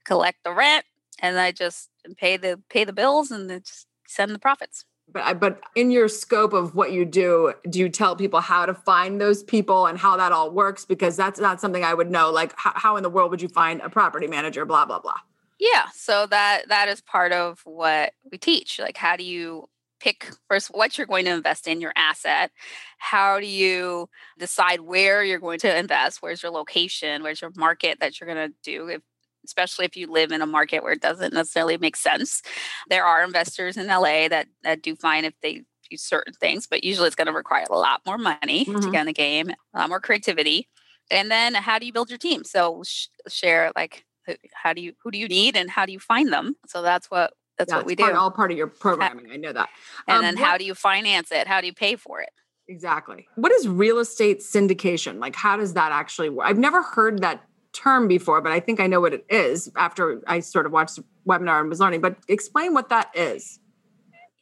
collect 0.05 0.39
the 0.45 0.55
rent 0.55 0.87
and 1.21 1.39
I 1.39 1.53
just 1.53 1.91
pay 2.17 2.37
the 2.37 2.61
pay 2.69 2.85
the 2.85 2.93
bills 2.93 3.31
and 3.31 3.49
just 3.51 3.87
send 4.07 4.35
the 4.35 4.39
profits. 4.39 4.85
But 5.11 5.41
but 5.41 5.61
in 5.75 5.91
your 5.91 6.09
scope 6.09 6.53
of 6.53 6.75
what 6.75 6.93
you 6.93 7.05
do, 7.05 7.55
do 7.69 7.79
you 7.79 7.89
tell 7.89 8.15
people 8.15 8.41
how 8.41 8.67
to 8.67 8.75
find 8.75 9.21
those 9.21 9.43
people 9.43 9.87
and 9.87 9.99
how 9.99 10.17
that 10.17 10.33
all 10.33 10.51
works? 10.51 10.85
Because 10.85 11.17
that's 11.17 11.41
not 11.41 11.61
something 11.61 11.83
I 11.83 11.95
would 11.95 12.11
know. 12.11 12.31
Like 12.31 12.53
how, 12.57 12.73
how 12.75 12.97
in 12.97 13.03
the 13.03 13.11
world 13.11 13.31
would 13.31 13.43
you 13.43 13.49
find 13.49 13.81
a 13.81 13.89
property 13.89 14.27
manager? 14.27 14.65
Blah 14.65 14.85
blah 14.87 15.01
blah. 15.01 15.19
Yeah, 15.59 15.87
so 15.95 16.27
that 16.27 16.69
that 16.69 16.89
is 16.89 17.01
part 17.01 17.33
of 17.33 17.61
what 17.65 18.13
we 18.31 18.39
teach. 18.39 18.79
Like 18.79 18.97
how 18.97 19.17
do 19.17 19.25
you 19.25 19.69
pick 20.01 20.31
first 20.49 20.69
what 20.69 20.97
you're 20.97 21.07
going 21.07 21.25
to 21.25 21.33
invest 21.33 21.67
in 21.67 21.81
your 21.81 21.93
asset 21.97 22.51
how 22.99 23.41
do 23.41 23.47
you 23.47 24.09
decide 24.39 24.81
where 24.81 25.25
you're 25.25 25.41
going 25.41 25.59
to 25.59 25.77
invest 25.77 26.23
where's 26.23 26.43
your 26.43 26.53
location 26.53 27.23
where's 27.23 27.41
your 27.41 27.51
market 27.57 27.99
that 28.01 28.21
you're 28.21 28.33
going 28.33 28.49
to 28.49 28.55
do 28.63 28.89
if 28.89 29.03
especially 29.49 29.87
if 29.87 29.97
you 29.97 30.07
live 30.07 30.31
in 30.31 30.43
a 30.43 30.47
market 30.47 30.83
where 30.83 30.93
it 30.93 31.01
doesn't 31.01 31.33
necessarily 31.33 31.79
make 31.79 31.97
sense. 31.97 32.43
There 32.89 33.05
are 33.05 33.25
investors 33.25 33.77
in 33.77 33.87
LA 33.87 34.29
that 34.29 34.47
that 34.63 34.83
do 34.83 34.95
fine 34.95 35.25
if 35.25 35.35
they 35.43 35.63
do 35.91 35.97
certain 35.97 36.35
things, 36.35 36.67
but 36.67 36.85
usually 36.85 37.07
it's 37.07 37.17
going 37.17 37.27
to 37.27 37.33
require 37.33 37.65
a 37.71 37.79
lot 37.79 38.03
more 38.07 38.19
money 38.19 38.67
mm-hmm. 38.67 38.81
to 38.81 38.91
get 38.91 39.01
in 39.01 39.07
the 39.07 39.13
game, 39.13 39.51
a 39.75 39.79
lot 39.79 39.89
more 39.89 40.01
creativity. 40.01 40.69
And 41.11 41.31
then 41.31 41.55
how 41.55 41.79
do 41.79 41.87
you 41.87 41.93
build 41.93 42.11
your 42.11 42.19
team? 42.19 42.45
So 42.45 42.83
sh- 42.85 43.07
share 43.29 43.73
like 43.75 44.05
how 44.53 44.75
do 44.75 44.83
you 44.83 44.93
who 45.03 45.11
do 45.11 45.19
you 45.19 45.27
need 45.27 45.57
and 45.57 45.71
how 45.71 45.87
do 45.87 45.93
you 45.93 45.99
find 45.99 46.33
them? 46.33 46.57
So 46.67 46.83
that's 46.83 47.11
what 47.11 47.33
that's 47.57 47.73
yeah, 47.73 47.79
what 47.79 47.87
we 47.87 47.97
do. 47.97 48.05
Part, 48.05 48.17
all 48.17 48.31
part 48.31 48.53
of 48.53 48.59
your 48.59 48.67
programming. 48.67 49.31
I 49.33 49.37
know 49.37 49.53
that. 49.53 49.69
And 50.07 50.19
um, 50.19 50.23
then 50.23 50.35
what, 50.37 50.45
how 50.45 50.59
do 50.59 50.65
you 50.65 50.75
finance 50.75 51.33
it? 51.33 51.49
How 51.49 51.61
do 51.61 51.67
you 51.67 51.73
pay 51.73 51.97
for 51.97 52.21
it? 52.21 52.31
Exactly. 52.69 53.27
What 53.37 53.51
is 53.53 53.67
real 53.67 53.99
estate 53.99 54.41
syndication? 54.41 55.19
Like, 55.19 55.35
how 55.35 55.57
does 55.57 55.73
that 55.73 55.91
actually 55.91 56.29
work? 56.29 56.47
I've 56.47 56.59
never 56.59 56.83
heard 56.83 57.23
that 57.23 57.43
term 57.79 58.09
before, 58.09 58.41
but 58.41 58.53
I 58.53 58.61
think 58.61 58.81
I 58.81 58.87
know 58.87 59.01
what 59.01 59.15
it 59.15 59.25
is 59.29 59.71
after 59.77 60.21
I 60.27 60.41
sort 60.41 60.67
of 60.67 60.73
watched 60.73 60.97
the 60.97 61.05
webinar 61.27 61.61
and 61.61 61.69
was 61.69 61.81
learning. 61.81 62.01
But 62.01 62.17
explain 62.29 62.75
what 62.75 62.89
that 62.89 63.11
is. 63.15 63.61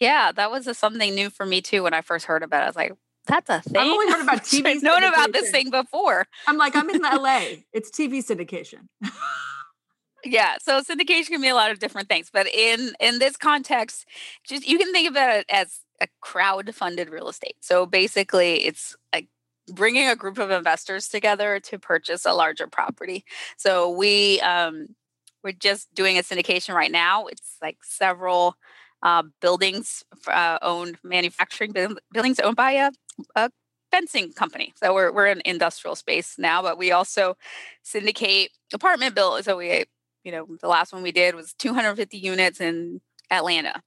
Yeah, 0.01 0.33
that 0.33 0.51
was 0.51 0.67
a, 0.67 0.75
something 0.75 1.15
new 1.15 1.31
for 1.31 1.47
me 1.47 1.61
too 1.61 1.83
when 1.83 1.95
I 1.95 2.01
first 2.01 2.27
heard 2.27 2.43
about 2.43 2.63
it. 2.63 2.65
I 2.65 2.67
was 2.67 2.77
like, 2.77 2.93
that's 3.27 3.51
a 3.51 3.61
thing. 3.61 3.77
I've 3.77 3.89
only 3.89 4.13
heard 4.13 4.23
about 4.23 4.45
TV. 4.45 4.67
I've 4.67 4.83
known 4.83 5.03
about 5.03 5.33
this 5.33 5.51
thing 5.51 5.71
before. 5.71 6.27
I'm 6.47 6.57
like, 6.57 6.77
I'm 6.77 6.89
in 6.91 7.03
LA. 7.03 7.41
It's 7.73 7.91
TV 7.91 8.25
syndication. 8.25 8.89
yeah 10.25 10.57
so 10.61 10.81
syndication 10.81 11.29
can 11.29 11.41
be 11.41 11.49
a 11.49 11.55
lot 11.55 11.71
of 11.71 11.79
different 11.79 12.09
things 12.09 12.31
but 12.33 12.47
in 12.49 12.93
in 12.99 13.19
this 13.19 13.37
context 13.37 14.07
just 14.45 14.67
you 14.67 14.77
can 14.77 14.93
think 14.93 15.09
about 15.09 15.37
it 15.37 15.47
as 15.49 15.81
a 16.01 16.09
crowd 16.21 16.75
funded 16.75 17.09
real 17.09 17.29
estate 17.29 17.55
so 17.61 17.87
basically 17.87 18.65
it's 18.65 18.97
like 19.15 19.29
bringing 19.69 20.09
a 20.09 20.17
group 20.17 20.39
of 20.39 20.51
investors 20.51 21.09
together 21.09 21.61
to 21.61 21.79
purchase 21.79 22.25
a 22.25 22.33
larger 22.33 22.67
property. 22.67 23.25
So 23.57 23.91
we 23.91 24.41
um, 24.41 24.89
we're 25.43 25.53
just 25.53 25.95
doing 25.95 26.19
a 26.19 26.23
syndication 26.23 26.75
right 26.75 26.91
now. 26.91 27.27
It's 27.27 27.57
like 27.63 27.79
several 27.83 28.57
uh, 29.03 29.25
buildings 29.41 30.03
uh, 30.27 30.59
owned, 30.63 30.99
manufacturing 31.05 31.73
buildings 32.13 32.41
owned 32.41 32.57
by 32.57 32.73
a, 32.73 32.91
a 33.35 33.51
fencing 33.91 34.33
company. 34.33 34.73
So 34.77 34.95
we're 34.95 35.13
we're 35.13 35.29
in 35.29 35.43
industrial 35.45 35.97
space 35.97 36.37
now, 36.39 36.63
but 36.63 36.79
we 36.79 36.93
also 36.93 37.37
syndicate 37.83 38.51
apartment 38.73 39.15
buildings. 39.15 39.45
So 39.45 39.57
we, 39.57 39.85
you 40.25 40.33
know, 40.33 40.47
the 40.61 40.69
last 40.69 40.93
one 40.93 41.03
we 41.03 41.13
did 41.13 41.35
was 41.35 41.55
250 41.55 42.19
units 42.19 42.61
in 42.61 43.01
Atlanta. 43.31 43.83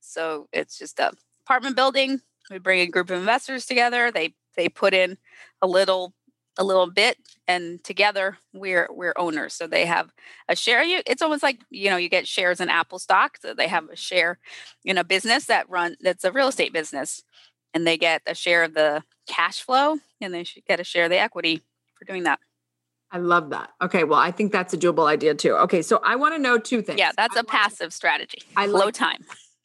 So 0.00 0.48
it's 0.52 0.78
just 0.78 0.98
a 1.00 1.12
apartment 1.44 1.76
building. 1.76 2.20
We 2.52 2.58
bring 2.58 2.80
a 2.80 2.86
group 2.86 3.10
of 3.10 3.18
investors 3.18 3.66
together. 3.66 4.10
They 4.10 4.34
they 4.56 4.68
put 4.68 4.94
in 4.94 5.18
a 5.62 5.66
little 5.66 6.14
a 6.58 6.64
little 6.64 6.90
bit 6.90 7.16
and 7.48 7.82
together 7.82 8.36
we're 8.52 8.86
we're 8.92 9.14
owners 9.16 9.54
so 9.54 9.66
they 9.66 9.86
have 9.86 10.12
a 10.50 10.54
share 10.54 10.82
you 10.82 11.00
it's 11.06 11.22
almost 11.22 11.42
like 11.42 11.58
you 11.70 11.88
know 11.88 11.96
you 11.96 12.10
get 12.10 12.28
shares 12.28 12.60
in 12.60 12.68
apple 12.68 12.98
stock 12.98 13.38
so 13.40 13.54
they 13.54 13.68
have 13.68 13.88
a 13.88 13.96
share 13.96 14.38
in 14.84 14.98
a 14.98 15.04
business 15.04 15.46
that 15.46 15.68
run 15.70 15.96
that's 16.02 16.24
a 16.24 16.32
real 16.32 16.48
estate 16.48 16.70
business 16.70 17.22
and 17.72 17.86
they 17.86 17.96
get 17.96 18.20
a 18.26 18.34
share 18.34 18.64
of 18.64 18.74
the 18.74 19.02
cash 19.26 19.62
flow 19.62 19.96
and 20.20 20.34
they 20.34 20.44
should 20.44 20.64
get 20.66 20.78
a 20.78 20.84
share 20.84 21.04
of 21.04 21.10
the 21.10 21.18
equity 21.18 21.62
for 21.98 22.04
doing 22.04 22.24
that 22.24 22.38
I 23.14 23.18
love 23.18 23.50
that. 23.50 23.68
Okay, 23.82 24.04
well, 24.04 24.18
I 24.18 24.30
think 24.30 24.52
that's 24.52 24.72
a 24.72 24.78
doable 24.78 25.06
idea 25.06 25.34
too. 25.34 25.54
Okay, 25.56 25.82
so 25.82 26.00
I 26.02 26.16
want 26.16 26.34
to 26.34 26.38
know 26.38 26.56
two 26.56 26.80
things. 26.80 26.98
Yeah, 26.98 27.12
that's 27.14 27.36
I 27.36 27.40
a 27.40 27.44
passive 27.44 27.92
strategy. 27.92 28.38
I 28.56 28.64
low 28.64 28.86
like, 28.86 28.94
time. 28.94 29.22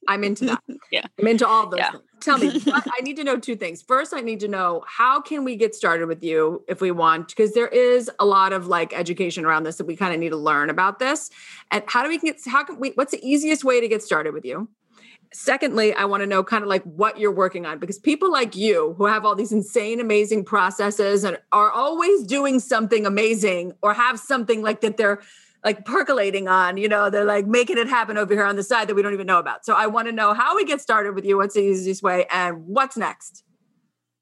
I'm 0.08 0.24
into 0.24 0.46
that. 0.46 0.64
yeah. 0.92 1.06
I'm 1.20 1.28
into 1.28 1.48
all 1.48 1.68
those 1.68 1.80
yeah. 1.80 1.92
things. 1.92 2.04
Tell 2.20 2.38
me, 2.38 2.62
I 2.74 3.02
need 3.02 3.16
to 3.18 3.24
know 3.24 3.38
two 3.38 3.56
things. 3.56 3.82
First, 3.82 4.14
I 4.14 4.22
need 4.22 4.40
to 4.40 4.48
know 4.48 4.84
how 4.88 5.22
can 5.22 5.44
we 5.44 5.56
get 5.56 5.76
started 5.76 6.08
with 6.08 6.24
you 6.24 6.64
if 6.68 6.82
we 6.82 6.92
want, 6.92 7.30
because 7.30 7.54
there 7.54 7.68
is 7.68 8.10
a 8.20 8.26
lot 8.26 8.54
of 8.54 8.68
like 8.68 8.94
education 8.94 9.46
around 9.46 9.64
this 9.64 9.78
that 9.78 9.86
we 9.86 9.96
kind 9.96 10.14
of 10.14 10.20
need 10.20 10.30
to 10.30 10.38
learn 10.38 10.70
about 10.70 11.00
this. 11.00 11.30
And 11.72 11.84
how 11.88 12.04
do 12.04 12.10
we 12.10 12.18
get, 12.18 12.38
how 12.48 12.64
can 12.64 12.80
we, 12.80 12.92
what's 12.92 13.12
the 13.12 13.28
easiest 13.28 13.64
way 13.64 13.80
to 13.82 13.88
get 13.88 14.02
started 14.02 14.34
with 14.34 14.46
you? 14.46 14.68
Secondly, 15.34 15.94
I 15.94 16.06
want 16.06 16.22
to 16.22 16.28
know 16.28 16.42
kind 16.44 16.64
of 16.64 16.70
like 16.70 16.84
what 16.84 17.20
you're 17.20 17.34
working 17.34 17.66
on 17.66 17.80
because 17.80 18.00
people 18.00 18.32
like 18.32 18.56
you 18.56 18.96
who 18.98 19.06
have 19.06 19.26
all 19.26 19.36
these 19.36 19.52
insane, 19.52 20.00
amazing 20.00 20.46
processes 20.46 21.26
and 21.26 21.38
are 21.52 21.70
always 21.70 22.24
doing 22.24 22.60
something 22.60 23.06
amazing 23.06 23.74
or 23.82 23.94
have 23.94 24.20
something 24.20 24.62
like 24.62 24.80
that 24.82 24.96
they're 24.96 25.20
like 25.68 25.84
percolating 25.84 26.48
on, 26.48 26.78
you 26.78 26.88
know, 26.88 27.10
they're 27.10 27.26
like 27.26 27.46
making 27.46 27.78
it 27.78 27.90
happen 27.90 28.18
over 28.18 28.34
here 28.34 28.46
on 28.46 28.56
the 28.56 28.64
side 28.64 28.88
that 28.88 28.96
we 28.96 29.02
don't 29.02 29.14
even 29.14 29.28
know 29.28 29.38
about. 29.38 29.66
So 29.66 29.74
I 29.74 29.86
want 29.88 30.08
to 30.08 30.14
know 30.14 30.34
how 30.34 30.56
we 30.56 30.64
get 30.64 30.80
started 30.80 31.14
with 31.14 31.26
you. 31.26 31.36
What's 31.36 31.56
the 31.56 31.60
easiest 31.60 32.02
way 32.02 32.26
and 32.32 32.66
what's 32.66 32.96
next? 32.96 33.44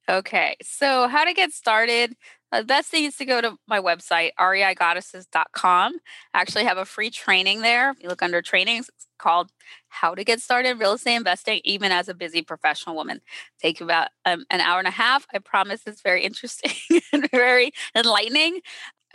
Okay. 0.10 0.56
So 0.64 1.08
how 1.08 1.24
to 1.24 1.34
get 1.34 1.52
started. 1.52 2.16
The 2.52 2.64
best 2.64 2.90
thing 2.90 3.04
is 3.04 3.16
to 3.18 3.26
go 3.26 3.42
to 3.42 3.58
my 3.68 3.80
website, 3.80 4.32
reigoddesses.com. 4.40 5.94
I 6.34 6.42
actually 6.42 6.64
have 6.64 6.80
a 6.80 6.86
free 6.86 7.12
training 7.12 7.62
there. 7.62 7.92
If 7.92 8.02
you 8.02 8.10
look 8.10 8.24
under 8.24 8.42
trainings, 8.42 8.90
it's 8.90 9.06
called 9.20 9.52
How 9.90 10.16
to 10.16 10.24
Get 10.24 10.40
Started 10.40 10.80
Real 10.80 10.94
Estate 10.94 11.16
Investing, 11.16 11.62
even 11.64 11.92
as 11.92 12.08
a 12.08 12.14
busy 12.16 12.42
professional 12.42 12.96
woman. 12.96 13.22
Take 13.62 13.82
about 13.82 14.10
um, 14.26 14.46
an 14.50 14.62
hour 14.62 14.80
and 14.80 14.88
a 14.88 14.92
half. 14.92 15.28
I 15.34 15.40
promise 15.40 15.82
it's 15.86 16.02
very 16.02 16.24
interesting 16.24 16.72
and 17.14 17.30
very 17.30 17.72
enlightening. 17.94 18.62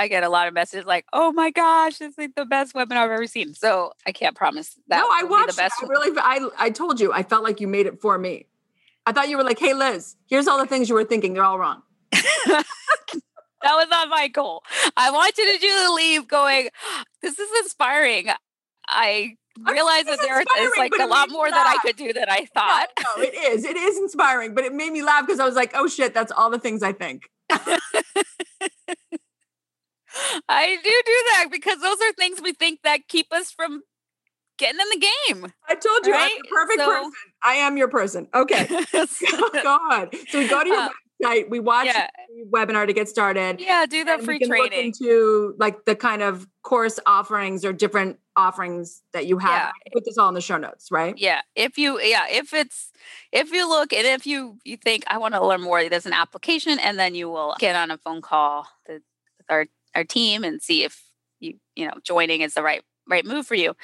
I 0.01 0.09
get 0.09 0.23
a 0.23 0.31
lot 0.31 0.49
of 0.49 0.55
messages 0.55 0.87
like, 0.87 1.05
"Oh 1.13 1.31
my 1.31 1.51
gosh, 1.51 2.01
it's 2.01 2.17
like 2.17 2.35
the 2.35 2.47
best 2.47 2.75
webinar 2.75 2.97
I've 3.05 3.11
ever 3.11 3.27
seen." 3.27 3.53
So 3.53 3.93
I 4.07 4.13
can't 4.13 4.35
promise 4.35 4.79
that. 4.89 5.01
No, 5.01 5.09
I 5.13 5.25
watched. 5.25 5.57
The 5.57 5.63
best 5.63 5.75
I 5.83 5.87
really, 5.87 6.19
I 6.19 6.49
I 6.59 6.71
told 6.71 7.01
you, 7.01 7.13
I 7.13 7.23
felt 7.23 7.45
like 7.45 7.61
you 7.61 7.69
made 7.69 7.85
it 7.87 8.01
for 8.01 8.17
me. 8.17 8.47
I 9.05 9.13
thought 9.13 9.29
you 9.29 9.37
were 9.37 9.45
like, 9.45 9.59
"Hey, 9.59 9.75
Liz, 9.75 10.17
here's 10.27 10.49
all 10.49 10.59
the 10.59 10.67
things 10.67 10.89
you 10.89 10.95
were 10.95 11.05
thinking. 11.05 11.35
They're 11.35 11.45
all 11.45 11.59
wrong." 11.59 11.83
that 12.13 12.65
was 13.63 13.89
not 13.91 14.09
my 14.09 14.29
goal. 14.29 14.63
I 14.97 15.11
want 15.11 15.37
you 15.37 15.59
to 15.59 15.93
leave 15.93 16.27
going, 16.27 16.71
"This 17.21 17.39
is 17.39 17.49
inspiring." 17.63 18.29
I 18.89 19.37
realize 19.69 20.07
that 20.07 20.21
there 20.23 20.41
is 20.41 20.73
like 20.79 20.93
a 20.99 21.07
lot 21.07 21.31
more 21.31 21.51
that 21.51 21.67
I 21.67 21.77
could 21.87 21.97
do 21.97 22.15
than 22.15 22.29
I 22.29 22.47
thought. 22.55 22.89
No, 22.99 23.05
no, 23.19 23.23
it 23.23 23.35
is. 23.35 23.65
It 23.65 23.77
is 23.77 23.99
inspiring, 23.99 24.55
but 24.55 24.65
it 24.65 24.73
made 24.73 24.93
me 24.93 25.03
laugh 25.03 25.27
because 25.27 25.41
I 25.41 25.45
was 25.45 25.57
like, 25.57 25.73
"Oh 25.75 25.89
shit, 25.89 26.15
that's 26.15 26.33
all 26.33 26.49
the 26.49 26.59
things 26.59 26.83
I 26.83 26.93
think." 26.93 27.29
I 30.49 30.77
do 30.83 30.91
do 31.07 31.13
that 31.35 31.47
because 31.51 31.81
those 31.81 31.97
are 32.01 32.13
things 32.13 32.41
we 32.43 32.53
think 32.53 32.81
that 32.83 33.09
keep 33.09 33.33
us 33.33 33.51
from 33.51 33.83
getting 34.59 34.81
in 34.81 34.89
the 34.89 35.07
game. 35.29 35.53
I 35.69 35.75
told 35.75 36.07
you 36.07 36.13
right? 36.13 36.31
I'm 36.33 36.43
the 36.43 36.49
perfect 36.49 36.81
so, 36.81 36.87
person. 36.87 37.13
I 37.43 37.55
am 37.55 37.77
your 37.77 37.89
person. 37.89 38.29
Okay. 38.35 38.67
go 38.93 39.79
on. 39.91 40.11
So 40.29 40.39
we 40.39 40.49
go 40.49 40.63
to 40.63 40.69
your 40.69 40.79
uh, 40.79 40.89
website, 41.23 41.51
we 41.51 41.61
watch 41.61 41.87
yeah. 41.87 42.09
the 42.29 42.45
webinar 42.51 42.87
to 42.87 42.93
get 42.93 43.09
started. 43.09 43.61
Yeah, 43.61 43.87
do 43.87 44.05
the 44.05 44.19
free 44.19 44.39
training. 44.39 44.63
Look 44.63 44.73
into 44.73 45.55
like 45.59 45.85
the 45.85 45.95
kind 45.95 46.23
of 46.23 46.47
course 46.63 47.01
offerings 47.07 47.65
or 47.65 47.73
different 47.73 48.19
offerings 48.37 49.03
that 49.13 49.27
you 49.27 49.39
have. 49.39 49.73
Yeah. 49.87 49.93
Put 49.93 50.05
this 50.05 50.19
all 50.19 50.29
in 50.29 50.35
the 50.35 50.41
show 50.41 50.57
notes, 50.57 50.91
right? 50.91 51.17
Yeah. 51.17 51.41
If 51.55 51.79
you 51.79 52.01
yeah, 52.01 52.27
if 52.31 52.53
it's 52.53 52.91
if 53.33 53.53
you 53.53 53.69
look 53.69 53.93
and 53.93 54.07
if 54.07 54.27
you 54.27 54.59
you 54.65 54.77
think 54.77 55.05
I 55.09 55.19
want 55.19 55.35
to 55.35 55.45
learn 55.45 55.63
more, 55.63 55.89
there's 55.89 56.07
an 56.07 56.13
application 56.13 56.79
and 56.79 56.99
then 56.99 57.15
you 57.15 57.29
will 57.29 57.55
get 57.59 57.77
on 57.77 57.91
a 57.91 57.99
phone 57.99 58.23
call 58.23 58.67
with 58.87 59.03
our 59.49 59.67
our 59.95 60.05
team 60.05 60.45
and 60.45 60.63
see 60.63 60.85
if 60.85 61.03
you 61.41 61.55
you 61.75 61.87
know 61.87 61.95
joining 62.05 62.43
is 62.43 62.55
the 62.55 62.63
right 62.63 62.83
right 63.09 63.27
move 63.27 63.47
for 63.47 63.55
you. 63.55 63.75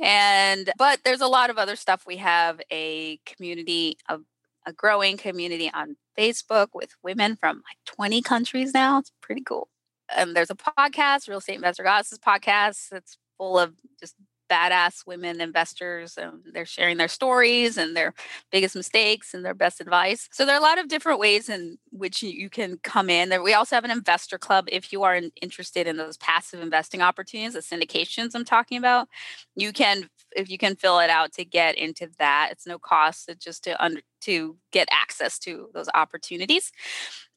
And 0.00 0.72
but 0.78 1.00
there's 1.04 1.20
a 1.20 1.26
lot 1.26 1.50
of 1.50 1.58
other 1.58 1.76
stuff. 1.76 2.04
We 2.06 2.16
have 2.18 2.60
a 2.72 3.18
community 3.26 3.98
of 4.08 4.22
a 4.66 4.72
growing 4.72 5.16
community 5.16 5.70
on 5.72 5.96
Facebook 6.18 6.68
with 6.74 6.90
women 7.02 7.36
from 7.36 7.56
like 7.56 7.78
20 7.86 8.22
countries 8.22 8.74
now. 8.74 8.98
It's 8.98 9.12
pretty 9.20 9.42
cool. 9.42 9.68
And 10.14 10.34
there's 10.34 10.50
a 10.50 10.54
podcast, 10.54 11.28
Real 11.28 11.38
Estate 11.38 11.56
Investor 11.56 11.82
Goddesses 11.82 12.18
podcast. 12.18 12.92
It's 12.92 13.18
full 13.38 13.58
of 13.58 13.74
just 14.00 14.14
badass 14.50 15.06
women 15.06 15.40
investors 15.40 16.16
and 16.16 16.42
they're 16.52 16.66
sharing 16.66 16.96
their 16.96 17.08
stories 17.08 17.76
and 17.76 17.96
their 17.96 18.14
biggest 18.50 18.76
mistakes 18.76 19.34
and 19.34 19.44
their 19.44 19.54
best 19.54 19.80
advice. 19.80 20.28
So 20.32 20.44
there 20.44 20.54
are 20.54 20.60
a 20.60 20.62
lot 20.62 20.78
of 20.78 20.88
different 20.88 21.18
ways 21.18 21.48
in 21.48 21.78
which 21.90 22.22
you 22.22 22.50
can 22.50 22.78
come 22.82 23.10
in. 23.10 23.42
We 23.42 23.54
also 23.54 23.76
have 23.76 23.84
an 23.84 23.90
investor 23.90 24.38
club 24.38 24.68
if 24.70 24.92
you 24.92 25.02
are 25.02 25.20
interested 25.40 25.86
in 25.86 25.96
those 25.96 26.16
passive 26.18 26.60
investing 26.60 27.02
opportunities, 27.02 27.54
the 27.54 27.60
syndications 27.60 28.34
I'm 28.34 28.44
talking 28.44 28.78
about. 28.78 29.08
You 29.54 29.72
can 29.72 30.08
if 30.36 30.50
you 30.50 30.58
can 30.58 30.76
fill 30.76 30.98
it 30.98 31.10
out 31.10 31.32
to 31.32 31.44
get 31.44 31.76
into 31.76 32.08
that. 32.18 32.50
It's 32.52 32.66
no 32.66 32.78
cost. 32.78 33.28
It's 33.28 33.44
just 33.44 33.64
to 33.64 33.82
under, 33.82 34.02
to 34.22 34.56
get 34.70 34.86
access 34.90 35.38
to 35.40 35.68
those 35.72 35.88
opportunities. 35.94 36.72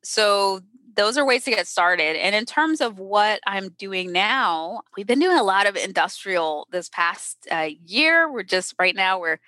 So 0.04 0.62
those 0.96 1.18
are 1.18 1.26
ways 1.26 1.46
to 1.46 1.52
get 1.52 1.68
started. 1.68 2.18
And 2.18 2.36
in 2.36 2.46
terms 2.46 2.82
of 2.82 3.00
what 3.00 3.40
I'm 3.46 3.70
doing 3.78 4.12
now, 4.12 4.82
we've 4.98 5.08
been 5.08 5.20
doing 5.20 5.38
a 5.38 5.44
lot 5.44 5.68
of 5.68 5.76
industrial 5.76 6.68
this 6.72 6.90
past 6.90 7.48
uh, 7.52 7.70
year. 7.86 8.32
We're 8.32 8.44
just 8.44 8.76
right 8.80 8.96
now 8.96 9.20
we're 9.20 9.40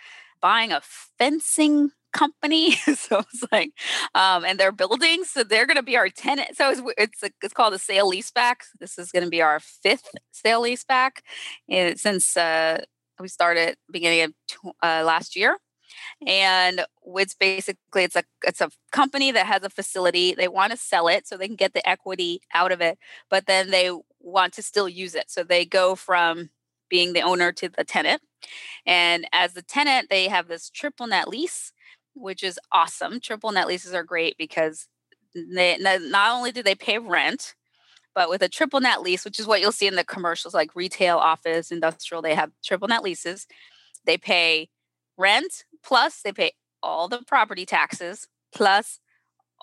buying 0.41 0.71
a 0.71 0.81
fencing 1.17 1.91
company 2.13 2.71
so 2.95 3.19
it's 3.19 3.45
like 3.51 3.71
um, 4.15 4.43
and 4.43 4.59
they're 4.59 4.71
building 4.71 5.23
so 5.23 5.43
they're 5.43 5.65
going 5.65 5.77
to 5.77 5.83
be 5.83 5.95
our 5.95 6.09
tenant 6.09 6.57
so 6.57 6.69
it's 6.69 6.81
it's, 6.97 7.23
a, 7.23 7.29
it's 7.41 7.53
called 7.53 7.73
a 7.73 7.79
sale 7.79 8.11
leaseback 8.11 8.55
this 8.79 8.99
is 8.99 9.11
going 9.11 9.23
to 9.23 9.29
be 9.29 9.41
our 9.41 9.59
fifth 9.61 10.09
sale 10.31 10.61
leaseback 10.61 11.11
and 11.69 11.97
since 11.97 12.35
uh, 12.35 12.81
we 13.19 13.27
started 13.27 13.77
beginning 13.89 14.23
of 14.23 14.33
uh, 14.83 15.03
last 15.05 15.37
year 15.37 15.57
and 16.25 16.85
it's 17.15 17.33
basically 17.33 18.03
it's 18.03 18.15
a 18.15 18.23
it's 18.43 18.61
a 18.61 18.69
company 18.91 19.31
that 19.31 19.45
has 19.45 19.63
a 19.63 19.69
facility. 19.69 20.33
They 20.33 20.47
want 20.47 20.71
to 20.71 20.77
sell 20.77 21.07
it 21.07 21.27
so 21.27 21.37
they 21.37 21.47
can 21.47 21.55
get 21.55 21.73
the 21.73 21.87
equity 21.87 22.41
out 22.53 22.71
of 22.71 22.81
it 22.81 22.97
but 23.29 23.45
then 23.47 23.71
they 23.71 23.91
want 24.19 24.53
to 24.53 24.61
still 24.61 24.89
use 24.89 25.15
it. 25.15 25.31
So 25.31 25.43
they 25.43 25.65
go 25.65 25.95
from 25.95 26.49
being 26.89 27.13
the 27.13 27.21
owner 27.21 27.51
to 27.53 27.69
the 27.69 27.83
tenant. 27.83 28.21
And 28.85 29.25
as 29.31 29.53
the 29.53 29.61
tenant 29.61 30.09
they 30.09 30.27
have 30.27 30.47
this 30.47 30.69
triple 30.69 31.07
net 31.07 31.27
lease 31.27 31.73
which 32.13 32.43
is 32.43 32.59
awesome. 32.71 33.19
Triple 33.19 33.51
net 33.51 33.67
leases 33.67 33.93
are 33.93 34.03
great 34.03 34.37
because 34.37 34.87
they 35.33 35.77
not 35.79 36.35
only 36.35 36.51
do 36.51 36.61
they 36.61 36.75
pay 36.75 36.97
rent 36.99 37.55
but 38.13 38.29
with 38.29 38.41
a 38.41 38.49
triple 38.49 38.81
net 38.81 39.01
lease 39.01 39.23
which 39.23 39.39
is 39.39 39.47
what 39.47 39.61
you'll 39.61 39.71
see 39.71 39.87
in 39.87 39.95
the 39.95 40.03
commercials 40.03 40.53
like 40.53 40.75
retail 40.75 41.17
office 41.17 41.71
industrial 41.71 42.21
they 42.21 42.35
have 42.35 42.51
triple 42.63 42.87
net 42.87 43.03
leases. 43.03 43.47
They 44.05 44.17
pay 44.17 44.69
rent 45.21 45.65
plus 45.83 46.21
they 46.21 46.31
pay 46.31 46.51
all 46.83 47.07
the 47.07 47.21
property 47.27 47.65
taxes 47.65 48.27
plus 48.53 48.99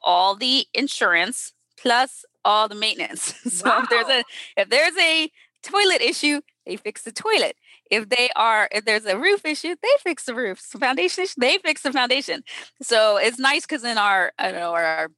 all 0.03 0.35
the 0.37 0.67
insurance 0.75 1.53
plus 1.81 2.25
all 2.45 2.69
the 2.69 2.75
maintenance. 2.75 3.35
so 3.53 3.69
wow. 3.69 3.83
if 3.83 3.91
there's 3.91 4.09
a 4.09 4.25
if 4.57 4.69
there's 4.69 4.97
a 4.97 5.31
toilet 5.63 6.01
issue, 6.01 6.41
they 6.67 6.77
fix 6.77 7.03
the 7.03 7.13
toilet. 7.13 7.57
If 7.91 8.09
they 8.09 8.31
are 8.37 8.69
if 8.73 8.85
there's 8.85 9.05
a 9.05 9.19
roof 9.19 9.45
issue, 9.45 9.75
they 9.83 9.89
fix 10.03 10.25
the 10.25 10.35
roof. 10.35 10.61
So 10.61 10.79
foundation 10.79 11.25
issue, 11.25 11.35
they 11.39 11.59
fix 11.59 11.83
the 11.83 11.93
foundation. 11.93 12.43
So 12.83 13.17
it's 13.17 13.39
nice 13.39 13.63
because 13.63 13.85
in 13.85 13.99
our 13.99 14.33
I 14.39 14.51
don't 14.51 14.61
know 14.61 14.73
our 14.73 15.09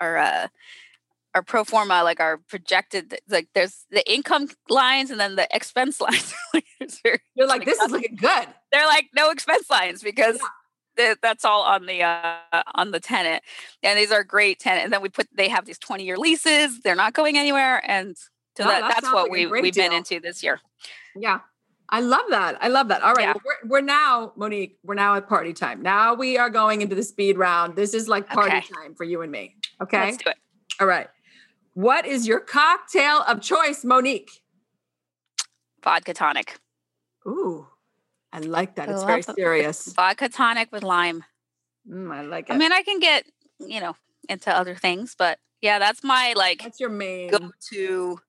our 0.00 0.16
uh 0.16 0.48
our 1.36 1.42
pro 1.42 1.64
forma, 1.64 2.02
like 2.02 2.18
our 2.18 2.38
projected, 2.38 3.18
like 3.28 3.48
there's 3.54 3.84
the 3.90 4.10
income 4.10 4.48
lines 4.70 5.10
and 5.10 5.20
then 5.20 5.36
the 5.36 5.46
expense 5.54 6.00
lines. 6.00 6.34
They're 7.04 7.46
like, 7.46 7.66
this 7.66 7.78
is 7.78 7.90
looking 7.90 8.16
good. 8.16 8.48
They're 8.72 8.86
like 8.86 9.08
no 9.14 9.30
expense 9.30 9.68
lines 9.68 10.02
because 10.02 10.40
yeah. 10.96 11.14
that's 11.20 11.44
all 11.44 11.62
on 11.62 11.84
the 11.84 12.02
uh, 12.02 12.62
on 12.74 12.90
the 12.90 13.00
tenant, 13.00 13.42
and 13.82 13.98
these 13.98 14.10
are 14.10 14.24
great 14.24 14.60
tenant. 14.60 14.84
And 14.84 14.92
then 14.94 15.02
we 15.02 15.10
put 15.10 15.28
they 15.36 15.48
have 15.48 15.66
these 15.66 15.78
20 15.78 16.04
year 16.04 16.16
leases. 16.16 16.80
They're 16.80 16.96
not 16.96 17.12
going 17.12 17.36
anywhere, 17.36 17.82
and 17.86 18.16
so 18.56 18.64
that, 18.64 18.80
that 18.80 18.94
that's 18.94 19.12
what 19.12 19.24
like 19.24 19.30
we 19.30 19.46
we've 19.46 19.74
deal. 19.74 19.90
been 19.90 19.92
into 19.92 20.18
this 20.18 20.42
year. 20.42 20.60
Yeah. 21.14 21.40
I 21.88 22.00
love 22.00 22.24
that. 22.30 22.56
I 22.60 22.66
love 22.66 22.88
that. 22.88 23.02
All 23.02 23.12
right. 23.12 23.28
Yeah. 23.28 23.34
We're, 23.44 23.68
we're 23.68 23.80
now, 23.80 24.32
Monick, 24.36 24.72
we're 24.82 24.94
now 24.96 25.14
at 25.14 25.28
party 25.28 25.52
time. 25.52 25.82
Now 25.82 26.14
we 26.14 26.36
are 26.36 26.50
going 26.50 26.82
into 26.82 26.96
the 26.96 27.02
speed 27.04 27.38
round. 27.38 27.76
This 27.76 27.94
is 27.94 28.08
like 28.08 28.26
party 28.26 28.56
okay. 28.56 28.66
time 28.74 28.96
for 28.96 29.04
you 29.04 29.22
and 29.22 29.30
me. 29.30 29.54
Okay. 29.80 30.06
Let's 30.06 30.16
do 30.16 30.30
it. 30.30 30.36
All 30.80 30.88
right. 30.88 31.06
What 31.76 32.06
is 32.06 32.26
your 32.26 32.40
cocktail 32.40 33.20
of 33.28 33.42
choice, 33.42 33.84
Monick? 33.84 34.30
Vodka 35.84 36.14
tonic. 36.14 36.58
Ooh, 37.26 37.66
I 38.32 38.38
like 38.38 38.76
that. 38.76 38.88
I 38.88 38.92
it's 38.92 39.04
very 39.04 39.20
serious. 39.20 39.92
Vodka 39.94 40.30
tonic 40.30 40.72
with 40.72 40.82
lime. 40.82 41.22
Mm, 41.86 42.10
I 42.10 42.22
like 42.22 42.48
it. 42.48 42.54
I 42.54 42.56
mean, 42.56 42.72
I 42.72 42.80
can 42.80 42.98
get, 42.98 43.26
you 43.60 43.80
know, 43.80 43.94
into 44.26 44.50
other 44.50 44.74
things, 44.74 45.14
but 45.18 45.38
yeah, 45.60 45.78
that's 45.78 46.02
my 46.02 46.32
like 46.34 46.62
That's 46.62 46.80
your 46.80 46.88
main 46.88 47.28
go 47.28 47.50
to. 47.68 48.20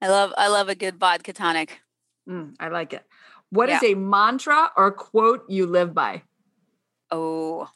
I 0.00 0.08
love 0.08 0.32
I 0.38 0.48
love 0.48 0.70
a 0.70 0.74
good 0.74 0.98
vodka 0.98 1.34
tonic. 1.34 1.82
Mm, 2.26 2.54
I 2.58 2.68
like 2.68 2.94
it. 2.94 3.04
What 3.50 3.68
yeah. 3.68 3.76
is 3.76 3.82
a 3.82 3.94
mantra 3.94 4.70
or 4.74 4.90
quote 4.90 5.44
you 5.50 5.66
live 5.66 5.92
by? 5.92 6.22
Oh, 7.10 7.68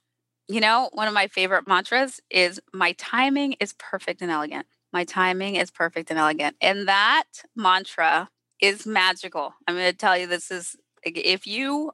you 0.49 0.63
know, 0.63 0.89
one 0.95 1.09
of 1.09 1.13
my 1.13 1.27
favorite 1.27 1.69
mantras 1.69 2.23
is 2.31 2.59
my 2.73 2.93
timing 2.93 3.57
is 3.61 3.75
perfect 3.75 4.23
and 4.23 4.31
elegant. 4.31 4.65
My 4.93 5.05
timing 5.05 5.57
is 5.57 5.71
perfect 5.71 6.11
and 6.11 6.19
elegant. 6.19 6.57
And 6.61 6.89
that 6.89 7.25
mantra 7.55 8.29
is 8.61 8.87
magical. 8.87 9.55
I'm 9.67 9.75
going 9.75 9.91
to 9.91 9.97
tell 9.97 10.17
you 10.17 10.27
this 10.27 10.51
is 10.51 10.77
if 11.05 11.47
you 11.47 11.93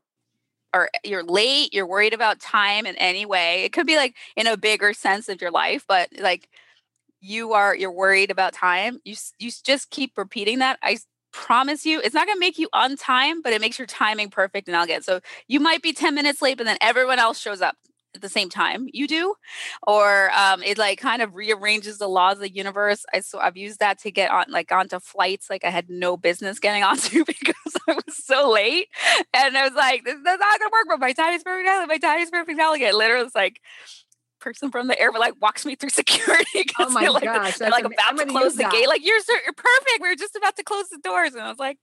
are 0.73 0.91
you're 1.05 1.25
late, 1.25 1.73
you're 1.73 1.87
worried 1.87 2.15
about 2.15 2.41
time 2.41 2.87
in 2.87 2.97
any 2.97 3.27
way. 3.27 3.65
It 3.65 3.73
could 3.73 3.87
be 3.87 3.97
like 3.97 4.17
in 4.37 4.47
a 4.47 4.57
bigger 4.57 4.93
sense 4.93 5.29
of 5.29 5.41
your 5.41 5.51
life, 5.51 5.85
but 5.87 6.09
like 6.19 6.49
you 7.21 7.53
are 7.53 7.75
you're 7.75 7.93
worried 7.93 8.31
about 8.31 8.53
time. 8.53 9.01
You 9.05 9.15
you 9.39 9.51
just 9.65 9.91
keep 9.91 10.17
repeating 10.17 10.59
that. 10.61 10.79
I 10.83 10.99
promise 11.33 11.85
you, 11.85 12.01
it's 12.01 12.15
not 12.15 12.27
going 12.27 12.37
to 12.37 12.41
make 12.41 12.59
you 12.59 12.69
on 12.73 12.97
time, 12.97 13.43
but 13.43 13.53
it 13.53 13.61
makes 13.61 13.79
your 13.79 13.87
timing 13.87 14.31
perfect 14.31 14.69
and 14.69 14.77
elegant. 14.77 15.05
So 15.05 15.21
you 15.49 15.59
might 15.59 15.83
be 15.83 15.93
10 15.93 16.15
minutes 16.15 16.41
late, 16.41 16.57
but 16.57 16.65
then 16.65 16.79
everyone 16.81 17.19
else 17.19 17.41
shows 17.41 17.61
up 17.61 17.77
at 18.15 18.23
the 18.23 18.29
same 18.29 18.49
time 18.49 18.89
you 18.93 19.07
do 19.07 19.35
or 19.87 20.31
um, 20.33 20.63
it 20.63 20.79
like 20.79 20.99
kind 20.99 21.23
of 21.23 21.35
rearranges 21.35 21.99
the 21.99 22.09
laws 22.09 22.35
of 22.35 22.41
the 22.41 22.55
universe 22.55 23.05
i 23.13 23.21
so 23.21 23.39
i've 23.39 23.57
used 23.57 23.81
that 23.81 23.99
to 23.99 24.11
get 24.11 24.31
on 24.31 24.45
like 24.49 24.71
onto 24.73 24.99
flights 25.01 25.51
like 25.51 25.65
i 25.65 25.71
had 25.71 25.89
no 25.91 26.17
business 26.17 26.59
getting 26.59 26.83
onto 26.85 27.25
because 27.25 27.77
i 27.89 27.93
was 27.93 28.25
so 28.25 28.51
late 28.51 28.89
and 29.35 29.57
i 29.57 29.65
was 29.65 29.75
like 29.75 30.05
this, 30.05 30.15
is 30.15 30.23
not 30.23 30.39
gonna 30.39 30.71
work 30.73 30.87
but 30.89 31.01
my 31.01 31.13
time 31.13 31.33
is 31.35 31.43
perfect 31.43 31.69
elegant 31.69 31.89
my 31.89 31.99
time 31.99 32.19
is 32.19 32.31
perfect 32.31 32.59
elegant 32.59 32.95
literally 32.95 33.27
it's 33.27 33.35
like 33.35 33.61
person 34.41 34.71
from 34.71 34.89
the 34.89 35.01
airport 35.01 35.21
like 35.21 35.41
walks 35.41 35.65
me 35.65 35.75
through 35.75 35.89
security 35.91 36.67
oh 36.79 36.91
my 36.91 37.03
they're 37.03 37.11
like, 37.11 37.25
gosh 37.25 37.59
they're 37.59 37.71
like 37.71 37.85
about 37.85 38.17
to 38.19 38.27
close 38.27 38.55
the 38.55 38.63
that. 38.63 38.73
gate 38.73 38.89
like 38.89 39.05
you're 39.05 39.21
you're 39.29 39.53
perfect 39.57 40.01
we 40.01 40.09
are 40.09 40.15
just 40.15 40.37
about 40.37 40.55
to 40.57 40.63
close 40.63 40.89
the 40.91 40.99
doors 41.03 41.33
and 41.35 41.43
i 41.43 41.49
was 41.49 41.59
like 41.59 41.79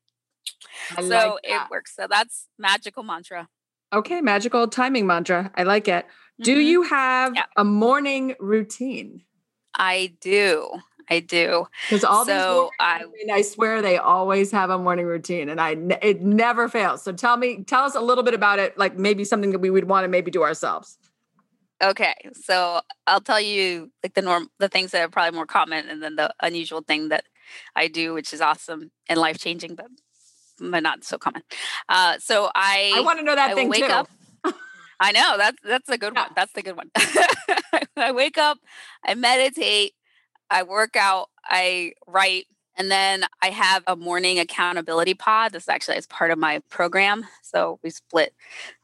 I 0.95 1.01
so 1.01 1.07
like 1.07 1.39
it 1.43 1.61
works 1.71 1.95
so 1.95 2.07
that's 2.09 2.47
magical 2.59 3.03
mantra 3.03 3.47
Okay, 3.93 4.21
magical 4.21 4.67
timing 4.67 5.05
mantra. 5.05 5.51
I 5.55 5.63
like 5.63 5.87
it. 5.87 6.05
Mm-hmm. 6.05 6.43
Do 6.43 6.59
you 6.59 6.83
have 6.83 7.35
yeah. 7.35 7.45
a 7.57 7.63
morning 7.63 8.35
routine? 8.39 9.23
I 9.75 10.13
do. 10.21 10.67
I 11.09 11.19
do. 11.19 11.67
Because 11.89 12.03
all 12.05 12.25
so 12.25 12.63
these 12.63 12.71
I, 12.79 13.01
I, 13.01 13.05
mean, 13.05 13.31
I 13.31 13.41
swear 13.41 13.81
they 13.81 13.97
always 13.97 14.51
have 14.51 14.69
a 14.69 14.77
morning 14.77 15.05
routine, 15.05 15.49
and 15.49 15.59
I 15.59 15.71
it 16.01 16.21
never 16.21 16.69
fails. 16.69 17.03
So 17.03 17.11
tell 17.11 17.35
me, 17.35 17.63
tell 17.63 17.83
us 17.83 17.95
a 17.95 17.99
little 18.01 18.23
bit 18.23 18.33
about 18.33 18.59
it. 18.59 18.77
Like 18.77 18.97
maybe 18.97 19.25
something 19.25 19.51
that 19.51 19.59
we 19.59 19.69
would 19.69 19.89
want 19.89 20.05
to 20.05 20.07
maybe 20.07 20.31
do 20.31 20.43
ourselves. 20.43 20.97
Okay, 21.83 22.13
so 22.33 22.81
I'll 23.07 23.21
tell 23.21 23.41
you 23.41 23.91
like 24.03 24.13
the 24.13 24.21
norm, 24.21 24.49
the 24.59 24.69
things 24.69 24.91
that 24.91 25.01
are 25.01 25.09
probably 25.09 25.35
more 25.35 25.47
common, 25.47 25.89
and 25.89 26.01
then 26.01 26.15
the 26.15 26.33
unusual 26.39 26.81
thing 26.81 27.09
that 27.09 27.25
I 27.75 27.87
do, 27.87 28.13
which 28.13 28.33
is 28.33 28.39
awesome 28.39 28.91
and 29.09 29.19
life 29.19 29.37
changing, 29.37 29.75
but 29.75 29.87
but 30.69 30.83
not 30.83 31.03
so 31.03 31.17
common. 31.17 31.43
Uh, 31.89 32.17
so 32.19 32.49
I 32.55 32.93
I 32.95 33.01
want 33.01 33.19
to 33.19 33.25
know 33.25 33.35
that 33.35 33.51
I 33.51 33.53
thing 33.55 33.69
wake 33.69 33.85
too. 33.85 33.91
Up, 33.91 34.09
I 34.99 35.11
know 35.11 35.35
that's 35.37 35.57
that's 35.63 35.89
a 35.89 35.97
good 35.97 36.13
yeah. 36.15 36.23
one. 36.23 36.31
That's 36.35 36.53
the 36.53 36.61
good 36.61 36.77
one. 36.77 36.91
I 37.97 38.11
wake 38.11 38.37
up, 38.37 38.59
I 39.05 39.15
meditate, 39.15 39.93
I 40.49 40.63
work 40.63 40.95
out, 40.95 41.29
I 41.45 41.93
write, 42.07 42.45
and 42.77 42.89
then 42.89 43.25
I 43.41 43.49
have 43.49 43.83
a 43.87 43.95
morning 43.95 44.39
accountability 44.39 45.13
pod. 45.13 45.51
This 45.51 45.67
actually 45.67 45.97
is 45.97 46.07
part 46.07 46.31
of 46.31 46.37
my 46.37 46.59
program. 46.69 47.25
So 47.41 47.79
we 47.83 47.89
split 47.89 48.33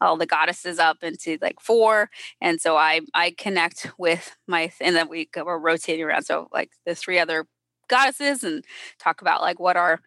all 0.01 0.17
the 0.17 0.25
goddesses 0.25 0.79
up 0.79 1.03
into 1.03 1.37
like 1.41 1.59
four. 1.59 2.09
And 2.41 2.59
so 2.59 2.75
I 2.77 3.01
I 3.13 3.35
connect 3.37 3.91
with 3.97 4.35
my 4.47 4.71
and 4.81 4.95
then 4.95 5.09
we 5.09 5.25
go 5.25 5.45
we're 5.45 5.59
rotating 5.59 6.03
around. 6.03 6.23
So 6.23 6.47
like 6.53 6.71
the 6.85 6.95
three 6.95 7.19
other 7.19 7.47
goddesses 7.87 8.43
and 8.43 8.65
talk 8.99 9.21
about 9.21 9.41
like 9.41 9.59
what 9.59 9.77
our 9.77 10.01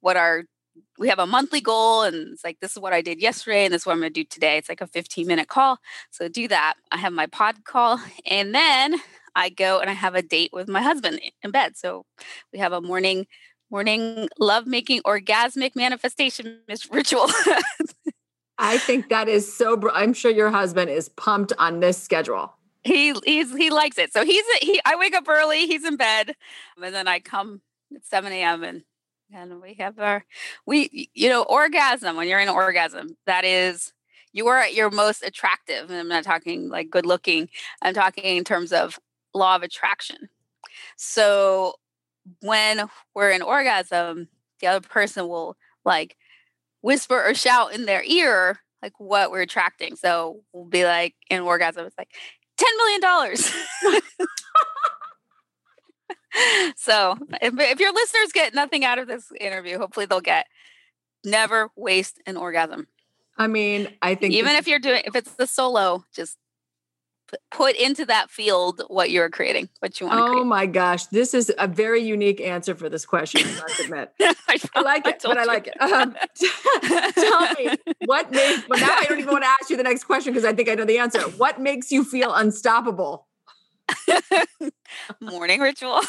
what 0.00 0.16
our 0.16 0.44
we 0.98 1.08
have 1.08 1.18
a 1.18 1.26
monthly 1.26 1.60
goal 1.60 2.02
and 2.02 2.32
it's 2.32 2.44
like 2.44 2.60
this 2.60 2.72
is 2.72 2.78
what 2.78 2.92
I 2.92 3.02
did 3.02 3.20
yesterday 3.20 3.64
and 3.64 3.74
this 3.74 3.82
is 3.82 3.86
what 3.86 3.92
I'm 3.92 4.00
going 4.00 4.12
to 4.12 4.20
do 4.20 4.24
today. 4.24 4.56
It's 4.56 4.68
like 4.68 4.80
a 4.80 4.86
15 4.86 5.26
minute 5.26 5.48
call. 5.48 5.78
So 6.10 6.28
do 6.28 6.48
that. 6.48 6.74
I 6.90 6.96
have 6.98 7.12
my 7.12 7.26
pod 7.26 7.64
call 7.64 8.00
and 8.26 8.54
then 8.54 8.96
I 9.34 9.50
go 9.50 9.80
and 9.80 9.90
I 9.90 9.92
have 9.92 10.14
a 10.14 10.22
date 10.22 10.50
with 10.52 10.68
my 10.68 10.80
husband 10.82 11.20
in 11.42 11.50
bed. 11.50 11.76
So 11.76 12.04
we 12.52 12.58
have 12.58 12.72
a 12.72 12.80
morning 12.80 13.26
morning 13.70 14.28
love 14.38 14.66
making 14.66 15.02
orgasmic 15.02 15.74
manifestation 15.74 16.60
ritual. 16.90 17.28
I 18.58 18.78
think 18.78 19.10
that 19.10 19.28
is 19.28 19.52
so 19.52 19.76
br- 19.76 19.90
I'm 19.90 20.14
sure 20.14 20.30
your 20.30 20.50
husband 20.50 20.90
is 20.90 21.08
pumped 21.10 21.52
on 21.58 21.80
this 21.80 22.02
schedule. 22.02 22.54
He 22.84 23.14
he's 23.24 23.54
he 23.54 23.70
likes 23.70 23.98
it. 23.98 24.12
So 24.12 24.24
he's 24.24 24.44
he 24.60 24.80
I 24.86 24.96
wake 24.96 25.14
up 25.14 25.28
early, 25.28 25.66
he's 25.66 25.84
in 25.84 25.96
bed, 25.96 26.32
and 26.80 26.94
then 26.94 27.08
I 27.08 27.18
come 27.18 27.60
at 27.94 28.04
7 28.06 28.32
a.m. 28.32 28.62
and 28.62 28.82
and 29.32 29.60
we 29.60 29.74
have 29.74 29.98
our 29.98 30.24
we 30.66 31.10
you 31.14 31.28
know 31.28 31.42
orgasm 31.42 32.16
when 32.16 32.28
you're 32.28 32.40
in 32.40 32.48
orgasm 32.48 33.16
that 33.26 33.44
is 33.44 33.92
you 34.32 34.46
are 34.48 34.58
at 34.58 34.74
your 34.74 34.90
most 34.90 35.22
attractive 35.22 35.90
and 35.90 35.98
i'm 35.98 36.08
not 36.08 36.24
talking 36.24 36.68
like 36.68 36.90
good 36.90 37.06
looking 37.06 37.48
i'm 37.82 37.94
talking 37.94 38.24
in 38.24 38.44
terms 38.44 38.72
of 38.72 38.98
law 39.36 39.54
of 39.54 39.62
attraction. 39.62 40.28
So 40.96 41.74
when 42.40 42.88
we're 43.14 43.30
in 43.30 43.42
orgasm, 43.42 44.28
the 44.60 44.66
other 44.66 44.88
person 44.88 45.28
will 45.28 45.56
like 45.84 46.16
whisper 46.80 47.22
or 47.22 47.34
shout 47.34 47.74
in 47.74 47.84
their 47.84 48.02
ear 48.04 48.58
like 48.82 48.98
what 48.98 49.30
we're 49.30 49.42
attracting. 49.42 49.96
So 49.96 50.40
we'll 50.52 50.64
be 50.64 50.84
like 50.84 51.14
in 51.30 51.42
orgasm, 51.42 51.86
it's 51.86 51.98
like 51.98 52.10
ten 52.56 52.76
million 52.78 53.00
dollars. 53.00 53.52
so 56.76 57.16
if, 57.40 57.58
if 57.58 57.80
your 57.80 57.92
listeners 57.92 58.32
get 58.32 58.54
nothing 58.54 58.84
out 58.84 58.98
of 58.98 59.06
this 59.06 59.30
interview, 59.40 59.78
hopefully 59.78 60.06
they'll 60.06 60.20
get 60.20 60.46
never 61.24 61.70
waste 61.76 62.20
an 62.26 62.36
orgasm. 62.36 62.86
I 63.38 63.46
mean, 63.48 63.88
I 64.00 64.14
think 64.14 64.32
even 64.34 64.52
if 64.56 64.66
you're 64.66 64.78
doing 64.78 65.02
if 65.04 65.14
it's 65.14 65.34
the 65.34 65.46
solo, 65.46 66.04
just 66.14 66.38
put 67.50 67.76
into 67.76 68.06
that 68.06 68.30
field 68.30 68.82
what 68.88 69.10
you're 69.10 69.28
creating, 69.28 69.68
what 69.80 70.00
you 70.00 70.06
want 70.06 70.18
oh 70.18 70.22
to 70.22 70.30
create. 70.30 70.40
Oh 70.40 70.44
my 70.44 70.66
gosh, 70.66 71.06
this 71.06 71.34
is 71.34 71.52
a 71.58 71.66
very 71.66 72.02
unique 72.02 72.40
answer 72.40 72.74
for 72.74 72.88
this 72.88 73.04
question. 73.04 73.42
I 73.44 73.60
must 73.60 73.80
admit, 73.80 74.12
I, 74.20 74.58
I, 74.74 74.80
like 74.80 75.06
it, 75.06 75.22
I 75.24 75.28
but 75.28 75.38
I 75.38 75.44
like 75.44 75.66
it. 75.66 75.80
Um, 75.80 76.16
tell 77.12 77.52
me 77.54 77.76
what 78.06 78.30
makes. 78.30 78.68
Well, 78.68 78.80
now 78.80 78.96
I 78.98 79.04
don't 79.08 79.18
even 79.18 79.32
want 79.32 79.44
to 79.44 79.50
ask 79.50 79.70
you 79.70 79.76
the 79.76 79.82
next 79.82 80.04
question 80.04 80.32
because 80.32 80.44
I 80.46 80.52
think 80.52 80.68
I 80.68 80.74
know 80.74 80.84
the 80.84 80.98
answer. 80.98 81.20
What 81.22 81.60
makes 81.60 81.90
you 81.90 82.04
feel 82.04 82.32
unstoppable? 82.34 83.25
Morning 85.20 85.60
ritual. 85.60 86.00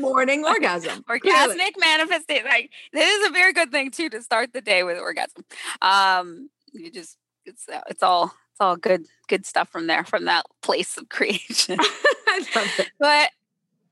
Morning 0.00 0.44
orgasm. 0.46 1.04
Orgasmic 1.08 1.72
manifestation. 1.78 2.46
Like 2.46 2.70
this 2.92 3.10
is 3.10 3.28
a 3.28 3.32
very 3.32 3.52
good 3.52 3.70
thing 3.70 3.90
too 3.90 4.08
to 4.10 4.22
start 4.22 4.52
the 4.52 4.60
day 4.60 4.82
with 4.82 4.98
orgasm. 4.98 5.44
Um, 5.82 6.50
you 6.72 6.90
just 6.90 7.16
it's 7.44 7.68
uh, 7.68 7.80
it's 7.88 8.02
all 8.02 8.24
it's 8.24 8.60
all 8.60 8.76
good 8.76 9.06
good 9.28 9.46
stuff 9.46 9.68
from 9.68 9.86
there 9.86 10.04
from 10.04 10.24
that 10.24 10.44
place 10.62 10.96
of 10.96 11.08
creation 11.08 11.76
but 12.98 13.30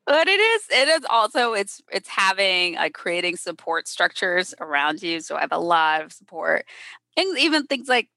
but 0.06 0.28
it 0.28 0.40
is 0.40 0.62
it 0.70 0.88
is 0.88 1.06
also 1.10 1.54
it's 1.54 1.82
it's 1.92 2.08
having 2.08 2.74
like 2.74 2.94
creating 2.94 3.36
support 3.36 3.88
structures 3.88 4.54
around 4.60 5.02
you 5.02 5.20
so 5.20 5.36
i 5.36 5.40
have 5.40 5.52
a 5.52 5.58
lot 5.58 6.02
of 6.02 6.12
support 6.12 6.64
and 7.16 7.38
even 7.38 7.66
things 7.66 7.88
like 7.88 8.08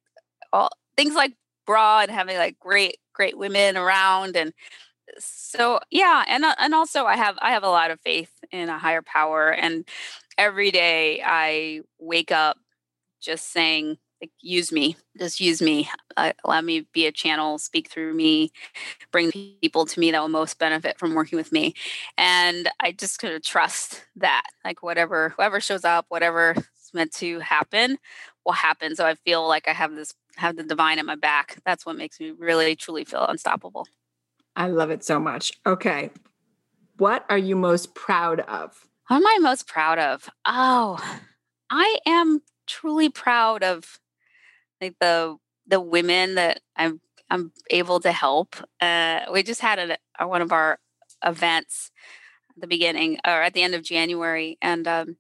all 0.54 0.70
things 0.96 1.16
like 1.16 1.34
bra 1.66 2.00
and 2.00 2.12
having 2.12 2.38
like 2.38 2.58
great 2.60 2.98
great 3.14 3.38
women 3.38 3.76
around 3.76 4.36
and 4.36 4.54
so 5.20 5.80
yeah 5.92 6.24
and 6.28 6.46
uh, 6.46 6.56
and 6.60 6.74
also 6.74 7.06
i 7.06 7.16
have 7.16 7.38
i 7.42 7.52
have 7.52 7.64
a 7.64 7.70
lot 7.70 7.92
of 7.92 8.00
faith 8.02 8.32
in 8.52 8.70
a 8.70 8.78
higher 8.78 9.02
power 9.02 9.52
and 9.52 9.86
every 10.38 10.72
day 10.72 11.22
i 11.26 11.82
wake 12.00 12.32
up 12.32 12.58
just 13.22 13.52
saying 13.52 13.98
like 14.22 14.32
use 14.42 14.72
me 14.72 14.96
just 15.18 15.40
use 15.40 15.62
me 15.62 15.90
uh, 16.18 16.32
allow 16.44 16.62
me 16.62 16.86
be 16.94 17.06
a 17.06 17.12
channel 17.12 17.58
speak 17.58 17.90
through 17.90 18.14
me 18.14 18.52
bring 19.12 19.32
people 19.62 19.86
to 19.86 20.00
me 20.00 20.12
that 20.12 20.22
will 20.22 20.30
most 20.30 20.60
benefit 20.60 20.98
from 20.98 21.14
working 21.14 21.38
with 21.38 21.52
me. 21.52 21.74
And 22.18 22.70
i 22.80 22.92
just 22.92 23.20
kind 23.20 23.34
of 23.34 23.44
trust 23.44 24.06
that 24.16 24.44
like 24.66 24.84
whatever 24.84 25.30
whoever 25.30 25.60
shows 25.60 25.86
up 25.86 26.06
whatever 26.10 26.52
is 26.58 26.94
meant 26.94 27.14
to 27.14 27.40
happen 27.40 27.98
will 28.46 28.54
happen. 28.54 28.96
So 28.96 29.06
i 29.06 29.16
feel 29.16 29.48
like 29.48 29.68
i 29.68 29.74
have 29.74 29.96
this 29.96 30.14
have 30.36 30.56
the 30.56 30.64
divine 30.64 31.00
at 31.00 31.06
my 31.06 31.16
back. 31.16 31.58
That's 31.66 31.86
what 31.86 31.98
makes 31.98 32.20
me 32.20 32.32
really 32.32 32.76
truly 32.76 33.06
feel 33.06 33.26
unstoppable 33.26 33.88
i 34.58 34.68
love 34.68 34.90
it 34.90 35.04
so 35.04 35.20
much. 35.20 35.54
Okay. 35.66 36.12
What 36.98 37.26
are 37.30 37.38
you 37.38 37.56
most 37.56 37.96
proud 37.96 38.42
of? 38.42 38.88
What 39.08 39.18
am 39.18 39.28
i 39.28 39.38
most 39.40 39.68
proud 39.68 40.00
of? 40.00 40.30
Oh 40.46 41.00
i 41.70 41.98
am 42.06 42.42
truly 42.66 43.10
proud 43.10 43.64
of 43.64 44.00
like 44.82 44.96
the 45.00 45.38
the 45.68 45.80
women 45.80 46.36
that 46.36 46.62
I'm 46.76 47.02
I'm 47.30 47.52
able 47.70 48.00
to 48.02 48.12
help. 48.12 48.56
Uh, 48.80 49.22
we 49.32 49.44
just 49.44 49.60
had 49.62 49.80
a, 49.80 49.98
a, 50.20 50.28
one 50.28 50.42
of 50.42 50.52
our 50.52 50.80
events 51.26 51.92
at 52.56 52.62
the 52.62 52.68
beginning 52.68 53.18
or 53.26 53.42
at 53.42 53.54
the 53.54 53.64
end 53.64 53.76
of 53.76 53.84
January, 53.84 54.58
and 54.62 54.88
um, 54.88 55.18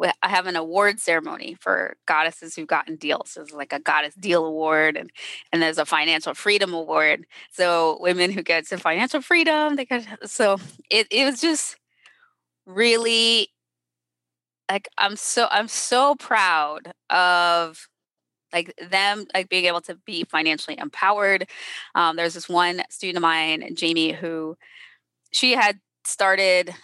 I 0.00 0.28
have 0.28 0.46
an 0.46 0.56
award 0.56 1.00
ceremony 1.00 1.56
for 1.60 1.96
goddesses 2.06 2.54
who've 2.54 2.66
gotten 2.66 2.96
deals. 2.96 3.36
It's 3.40 3.52
like 3.52 3.72
a 3.72 3.80
goddess 3.80 4.14
deal 4.14 4.44
award, 4.46 4.96
and 4.96 5.10
and 5.52 5.60
there's 5.62 5.78
a 5.78 5.84
financial 5.84 6.34
freedom 6.34 6.72
award. 6.72 7.26
So 7.50 7.98
women 8.00 8.30
who 8.30 8.42
get 8.42 8.66
to 8.68 8.78
financial 8.78 9.20
freedom, 9.20 9.76
they 9.76 9.84
get 9.84 10.06
so 10.28 10.58
it 10.90 11.06
it 11.10 11.24
was 11.24 11.40
just 11.40 11.76
really 12.66 13.48
like 14.70 14.88
I'm 14.98 15.16
so 15.16 15.48
I'm 15.50 15.68
so 15.68 16.14
proud 16.16 16.92
of 17.10 17.88
like 18.52 18.74
them 18.90 19.26
like 19.34 19.48
being 19.48 19.66
able 19.66 19.80
to 19.82 19.96
be 20.06 20.24
financially 20.24 20.78
empowered 20.78 21.48
um, 21.94 22.16
there's 22.16 22.34
this 22.34 22.48
one 22.48 22.82
student 22.90 23.18
of 23.18 23.22
mine 23.22 23.74
jamie 23.74 24.12
who 24.12 24.56
she 25.32 25.52
had 25.52 25.78
started 26.04 26.74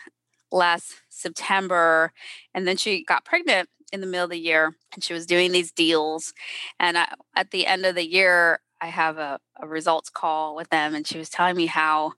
last 0.54 0.94
september 1.08 2.12
and 2.54 2.66
then 2.66 2.76
she 2.76 3.04
got 3.04 3.24
pregnant 3.24 3.68
in 3.92 4.00
the 4.00 4.06
middle 4.06 4.24
of 4.24 4.30
the 4.30 4.38
year 4.38 4.76
and 4.94 5.04
she 5.04 5.12
was 5.12 5.26
doing 5.26 5.52
these 5.52 5.72
deals 5.72 6.32
and 6.80 6.96
I, 6.98 7.12
at 7.36 7.50
the 7.50 7.66
end 7.66 7.84
of 7.84 7.94
the 7.94 8.06
year 8.06 8.60
i 8.80 8.86
have 8.86 9.18
a, 9.18 9.38
a 9.60 9.66
results 9.66 10.10
call 10.10 10.54
with 10.54 10.70
them 10.70 10.94
and 10.94 11.06
she 11.06 11.18
was 11.18 11.28
telling 11.28 11.56
me 11.56 11.66
how 11.66 12.12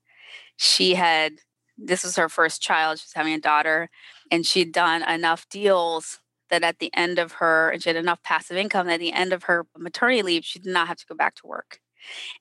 she 0.57 0.95
had 0.95 1.35
this 1.79 2.05
was 2.05 2.17
her 2.17 2.29
first 2.29 2.63
child 2.63 2.99
she 2.99 3.05
was 3.05 3.13
having 3.15 3.35
a 3.35 3.41
daughter 3.41 3.91
and 4.31 4.47
she'd 4.47 4.73
done 4.73 5.03
enough 5.03 5.49
deals 5.49 6.21
that 6.51 6.63
at 6.63 6.79
the 6.79 6.91
end 6.95 7.19
of 7.19 7.33
her, 7.33 7.71
and 7.71 7.83
she 7.83 7.89
had 7.89 7.97
enough 7.97 8.23
passive 8.23 8.57
income, 8.57 8.89
at 8.89 9.01
the 9.01 9.13
end 9.13 9.33
of 9.33 9.45
her 9.45 9.67
maternity 9.77 10.23
leave, 10.23 10.45
she 10.45 10.59
did 10.59 10.73
not 10.73 10.89
have 10.89 10.97
to 10.99 11.07
go 11.07 11.15
back 11.15 11.35
to 11.37 11.47
work. 11.47 11.81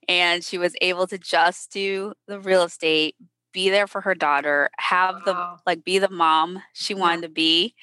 And 0.08 0.43
she 0.43 0.58
was 0.58 0.76
able 0.82 1.08
to 1.08 1.18
just 1.18 1.72
do 1.72 2.14
the 2.28 2.39
real 2.39 2.64
estate, 2.64 3.16
be 3.56 3.70
there 3.70 3.88
for 3.88 4.01
her 4.01 4.14
daughter, 4.14 4.70
have 4.78 5.16
wow. 5.26 5.56
the 5.56 5.62
like 5.66 5.86
be 5.86 5.97
the 5.97 6.10
mom 6.10 6.62
she 6.74 6.93
wanted 6.93 7.22
yeah. 7.22 7.28
to 7.28 7.34
be, 7.34 7.74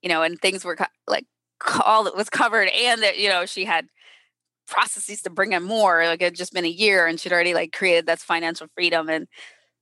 you 0.00 0.08
know, 0.08 0.22
and 0.22 0.40
things 0.40 0.64
were 0.64 0.76
co- 0.76 0.86
like 1.08 1.26
all 1.84 2.04
that 2.04 2.16
was 2.16 2.30
covered, 2.30 2.68
and 2.68 3.02
that 3.02 3.18
you 3.18 3.28
know 3.28 3.44
she 3.44 3.64
had 3.64 3.88
processes 4.66 5.22
to 5.22 5.30
bring 5.30 5.52
in 5.52 5.64
more. 5.64 6.06
Like 6.06 6.22
it 6.22 6.26
had 6.26 6.34
just 6.36 6.52
been 6.52 6.64
a 6.64 6.68
year, 6.68 7.06
and 7.06 7.18
she'd 7.18 7.32
already 7.32 7.54
like 7.54 7.72
created 7.72 8.06
that's 8.06 8.22
financial 8.22 8.68
freedom, 8.74 9.10
and 9.10 9.26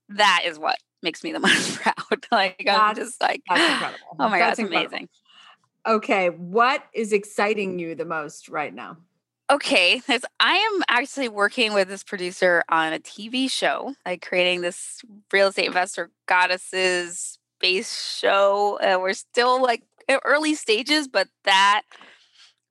that 0.09 0.41
is 0.45 0.57
what 0.57 0.77
makes 1.03 1.23
me 1.23 1.31
the 1.31 1.39
most 1.47 1.79
proud. 1.79 2.25
like 2.31 2.63
that's, 2.65 2.81
I'm 2.81 2.95
just 2.95 3.21
like, 3.21 3.43
oh 3.49 3.95
my 4.17 4.39
that's 4.39 4.57
god, 4.57 4.65
it's 4.65 4.73
amazing. 4.73 5.09
Okay, 5.87 6.29
what 6.29 6.83
is 6.93 7.13
exciting 7.13 7.77
you 7.77 7.93
the 7.93 8.05
most 8.05 8.49
right 8.49 8.73
now? 8.73 8.97
Okay, 9.51 10.01
I 10.39 10.55
am 10.55 10.83
actually 10.89 11.29
working 11.29 11.73
with 11.73 11.87
this 11.87 12.03
producer 12.03 12.63
on 12.67 12.93
a 12.93 12.99
TV 12.99 13.47
show, 13.47 13.93
like 14.05 14.25
creating 14.27 14.61
this 14.61 15.01
real 15.31 15.47
estate 15.49 15.67
investor 15.67 16.09
goddesses 16.25 17.37
base 17.59 18.17
show. 18.19 18.79
Uh, 18.81 18.99
we're 18.99 19.13
still 19.13 19.61
like 19.61 19.83
early 20.23 20.55
stages, 20.55 21.07
but 21.07 21.27
that 21.43 21.83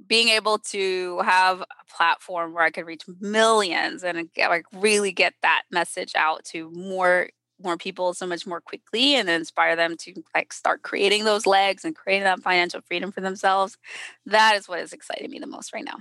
being 0.07 0.29
able 0.29 0.59
to 0.59 1.20
have 1.20 1.62
a 1.62 1.66
platform 1.97 2.55
where 2.55 2.64
I 2.64 2.70
could 2.70 2.87
reach 2.87 3.05
millions 3.20 4.05
and 4.05 4.29
like 4.37 4.66
really 4.75 5.12
get 5.12 5.35
that 5.43 5.62
message 5.70 6.12
out 6.16 6.45
to 6.47 6.70
more 6.72 7.29
more 7.62 7.77
people 7.79 8.14
so 8.14 8.27
much 8.27 8.47
more 8.47 8.61
quickly 8.61 9.14
and 9.14 9.29
inspire 9.31 9.77
them 9.77 9.97
to 9.97 10.14
like 10.35 10.53
start 10.53 10.83
creating 10.83 11.25
those 11.25 11.47
legs 11.47 11.85
and 11.85 11.95
creating 11.97 12.25
that 12.25 12.41
financial 12.41 12.81
freedom 12.83 13.12
for 13.12 13.20
themselves. 13.20 13.79
That 14.27 14.57
is 14.57 14.68
what 14.68 14.81
is 14.81 14.93
exciting 14.93 15.31
me 15.31 15.39
the 15.39 15.47
most 15.47 15.72
right 15.72 15.85
now. 15.85 15.99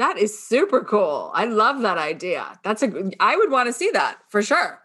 That 0.00 0.16
is 0.16 0.42
super 0.42 0.82
cool. 0.82 1.30
I 1.34 1.44
love 1.44 1.82
that 1.82 1.98
idea. 1.98 2.58
That's 2.64 2.82
a 2.82 3.10
I 3.20 3.36
would 3.36 3.50
want 3.50 3.66
to 3.66 3.72
see 3.74 3.90
that 3.90 4.16
for 4.30 4.40
sure. 4.40 4.80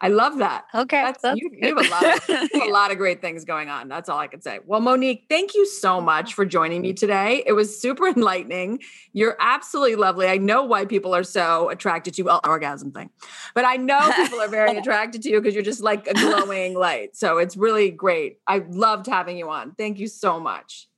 I 0.00 0.08
love 0.08 0.38
that. 0.38 0.64
Okay. 0.74 1.02
That's, 1.02 1.22
that's 1.22 1.40
you, 1.40 1.50
you, 1.52 1.76
have 1.76 1.86
a 1.86 1.88
lot 1.88 2.28
of, 2.28 2.50
a 2.68 2.68
lot 2.68 2.90
of 2.90 2.98
great 2.98 3.20
things 3.20 3.44
going 3.44 3.68
on. 3.68 3.86
That's 3.86 4.08
all 4.08 4.18
I 4.18 4.26
can 4.26 4.40
say. 4.40 4.58
Well, 4.66 4.80
Monick, 4.80 5.28
thank 5.28 5.54
you 5.54 5.66
so 5.66 6.00
much 6.00 6.34
for 6.34 6.44
joining 6.44 6.82
me 6.82 6.94
today. 6.94 7.44
It 7.46 7.52
was 7.52 7.80
super 7.80 8.08
enlightening. 8.16 8.80
You're 9.12 9.36
absolutely 9.38 9.94
lovely. 9.94 10.26
I 10.26 10.38
know 10.38 10.64
why 10.64 10.84
people 10.84 11.14
are 11.14 11.22
so 11.22 11.68
attracted 11.68 12.14
to 12.14 12.22
you. 12.22 12.24
Well, 12.24 12.40
orgasm 12.42 12.90
thing. 12.90 13.10
But 13.54 13.66
I 13.66 13.76
know 13.76 14.00
people 14.16 14.40
are 14.40 14.48
very 14.48 14.76
attracted 14.76 15.22
to 15.22 15.30
you 15.30 15.40
because 15.40 15.54
you're 15.54 15.62
just 15.62 15.80
like 15.80 16.08
a 16.08 16.14
glowing 16.14 16.74
light. 16.74 17.14
So 17.14 17.38
it's 17.38 17.56
really 17.56 17.92
great. 17.92 18.40
I 18.48 18.64
loved 18.68 19.06
having 19.06 19.38
you 19.38 19.48
on. 19.48 19.76
Thank 19.76 20.00
you 20.00 20.08
so 20.08 20.40
much. 20.40 20.88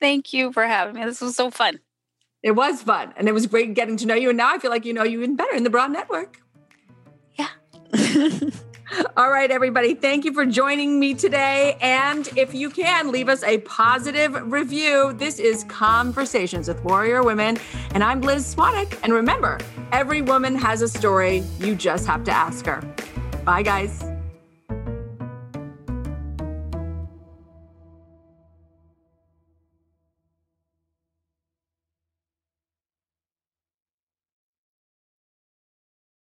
Thank 0.00 0.32
you 0.32 0.54
for 0.54 0.64
having 0.64 0.94
me. 0.94 1.04
This 1.04 1.20
was 1.20 1.36
so 1.36 1.50
fun. 1.50 1.80
It 2.42 2.52
was 2.52 2.82
fun. 2.82 3.12
And 3.16 3.28
it 3.28 3.32
was 3.32 3.46
great 3.46 3.74
getting 3.74 3.96
to 3.96 4.06
know 4.06 4.14
you. 4.14 4.28
And 4.28 4.38
now 4.38 4.54
I 4.54 4.58
feel 4.58 4.70
like 4.70 4.84
you 4.84 4.92
know 4.92 5.02
you 5.02 5.18
even 5.18 5.36
better 5.36 5.54
in 5.54 5.64
the 5.64 5.70
Broad 5.70 5.90
Network. 5.90 6.40
Yeah. 7.34 7.48
All 9.16 9.30
right, 9.30 9.50
everybody. 9.50 9.94
Thank 9.94 10.24
you 10.24 10.32
for 10.32 10.46
joining 10.46 10.98
me 10.98 11.12
today. 11.12 11.76
And 11.80 12.28
if 12.36 12.54
you 12.54 12.70
can, 12.70 13.12
leave 13.12 13.28
us 13.28 13.42
a 13.42 13.58
positive 13.58 14.34
review. 14.50 15.12
This 15.14 15.38
is 15.38 15.64
Conversations 15.64 16.68
with 16.68 16.82
Warrior 16.84 17.22
Women. 17.22 17.58
And 17.92 18.02
I'm 18.02 18.20
Liz 18.22 18.54
Swanek. 18.54 18.98
And 19.02 19.12
remember, 19.12 19.58
every 19.92 20.22
woman 20.22 20.54
has 20.54 20.80
a 20.80 20.88
story. 20.88 21.42
You 21.58 21.74
just 21.74 22.06
have 22.06 22.24
to 22.24 22.32
ask 22.32 22.64
her. 22.66 22.82
Bye, 23.44 23.62
guys. 23.62 24.04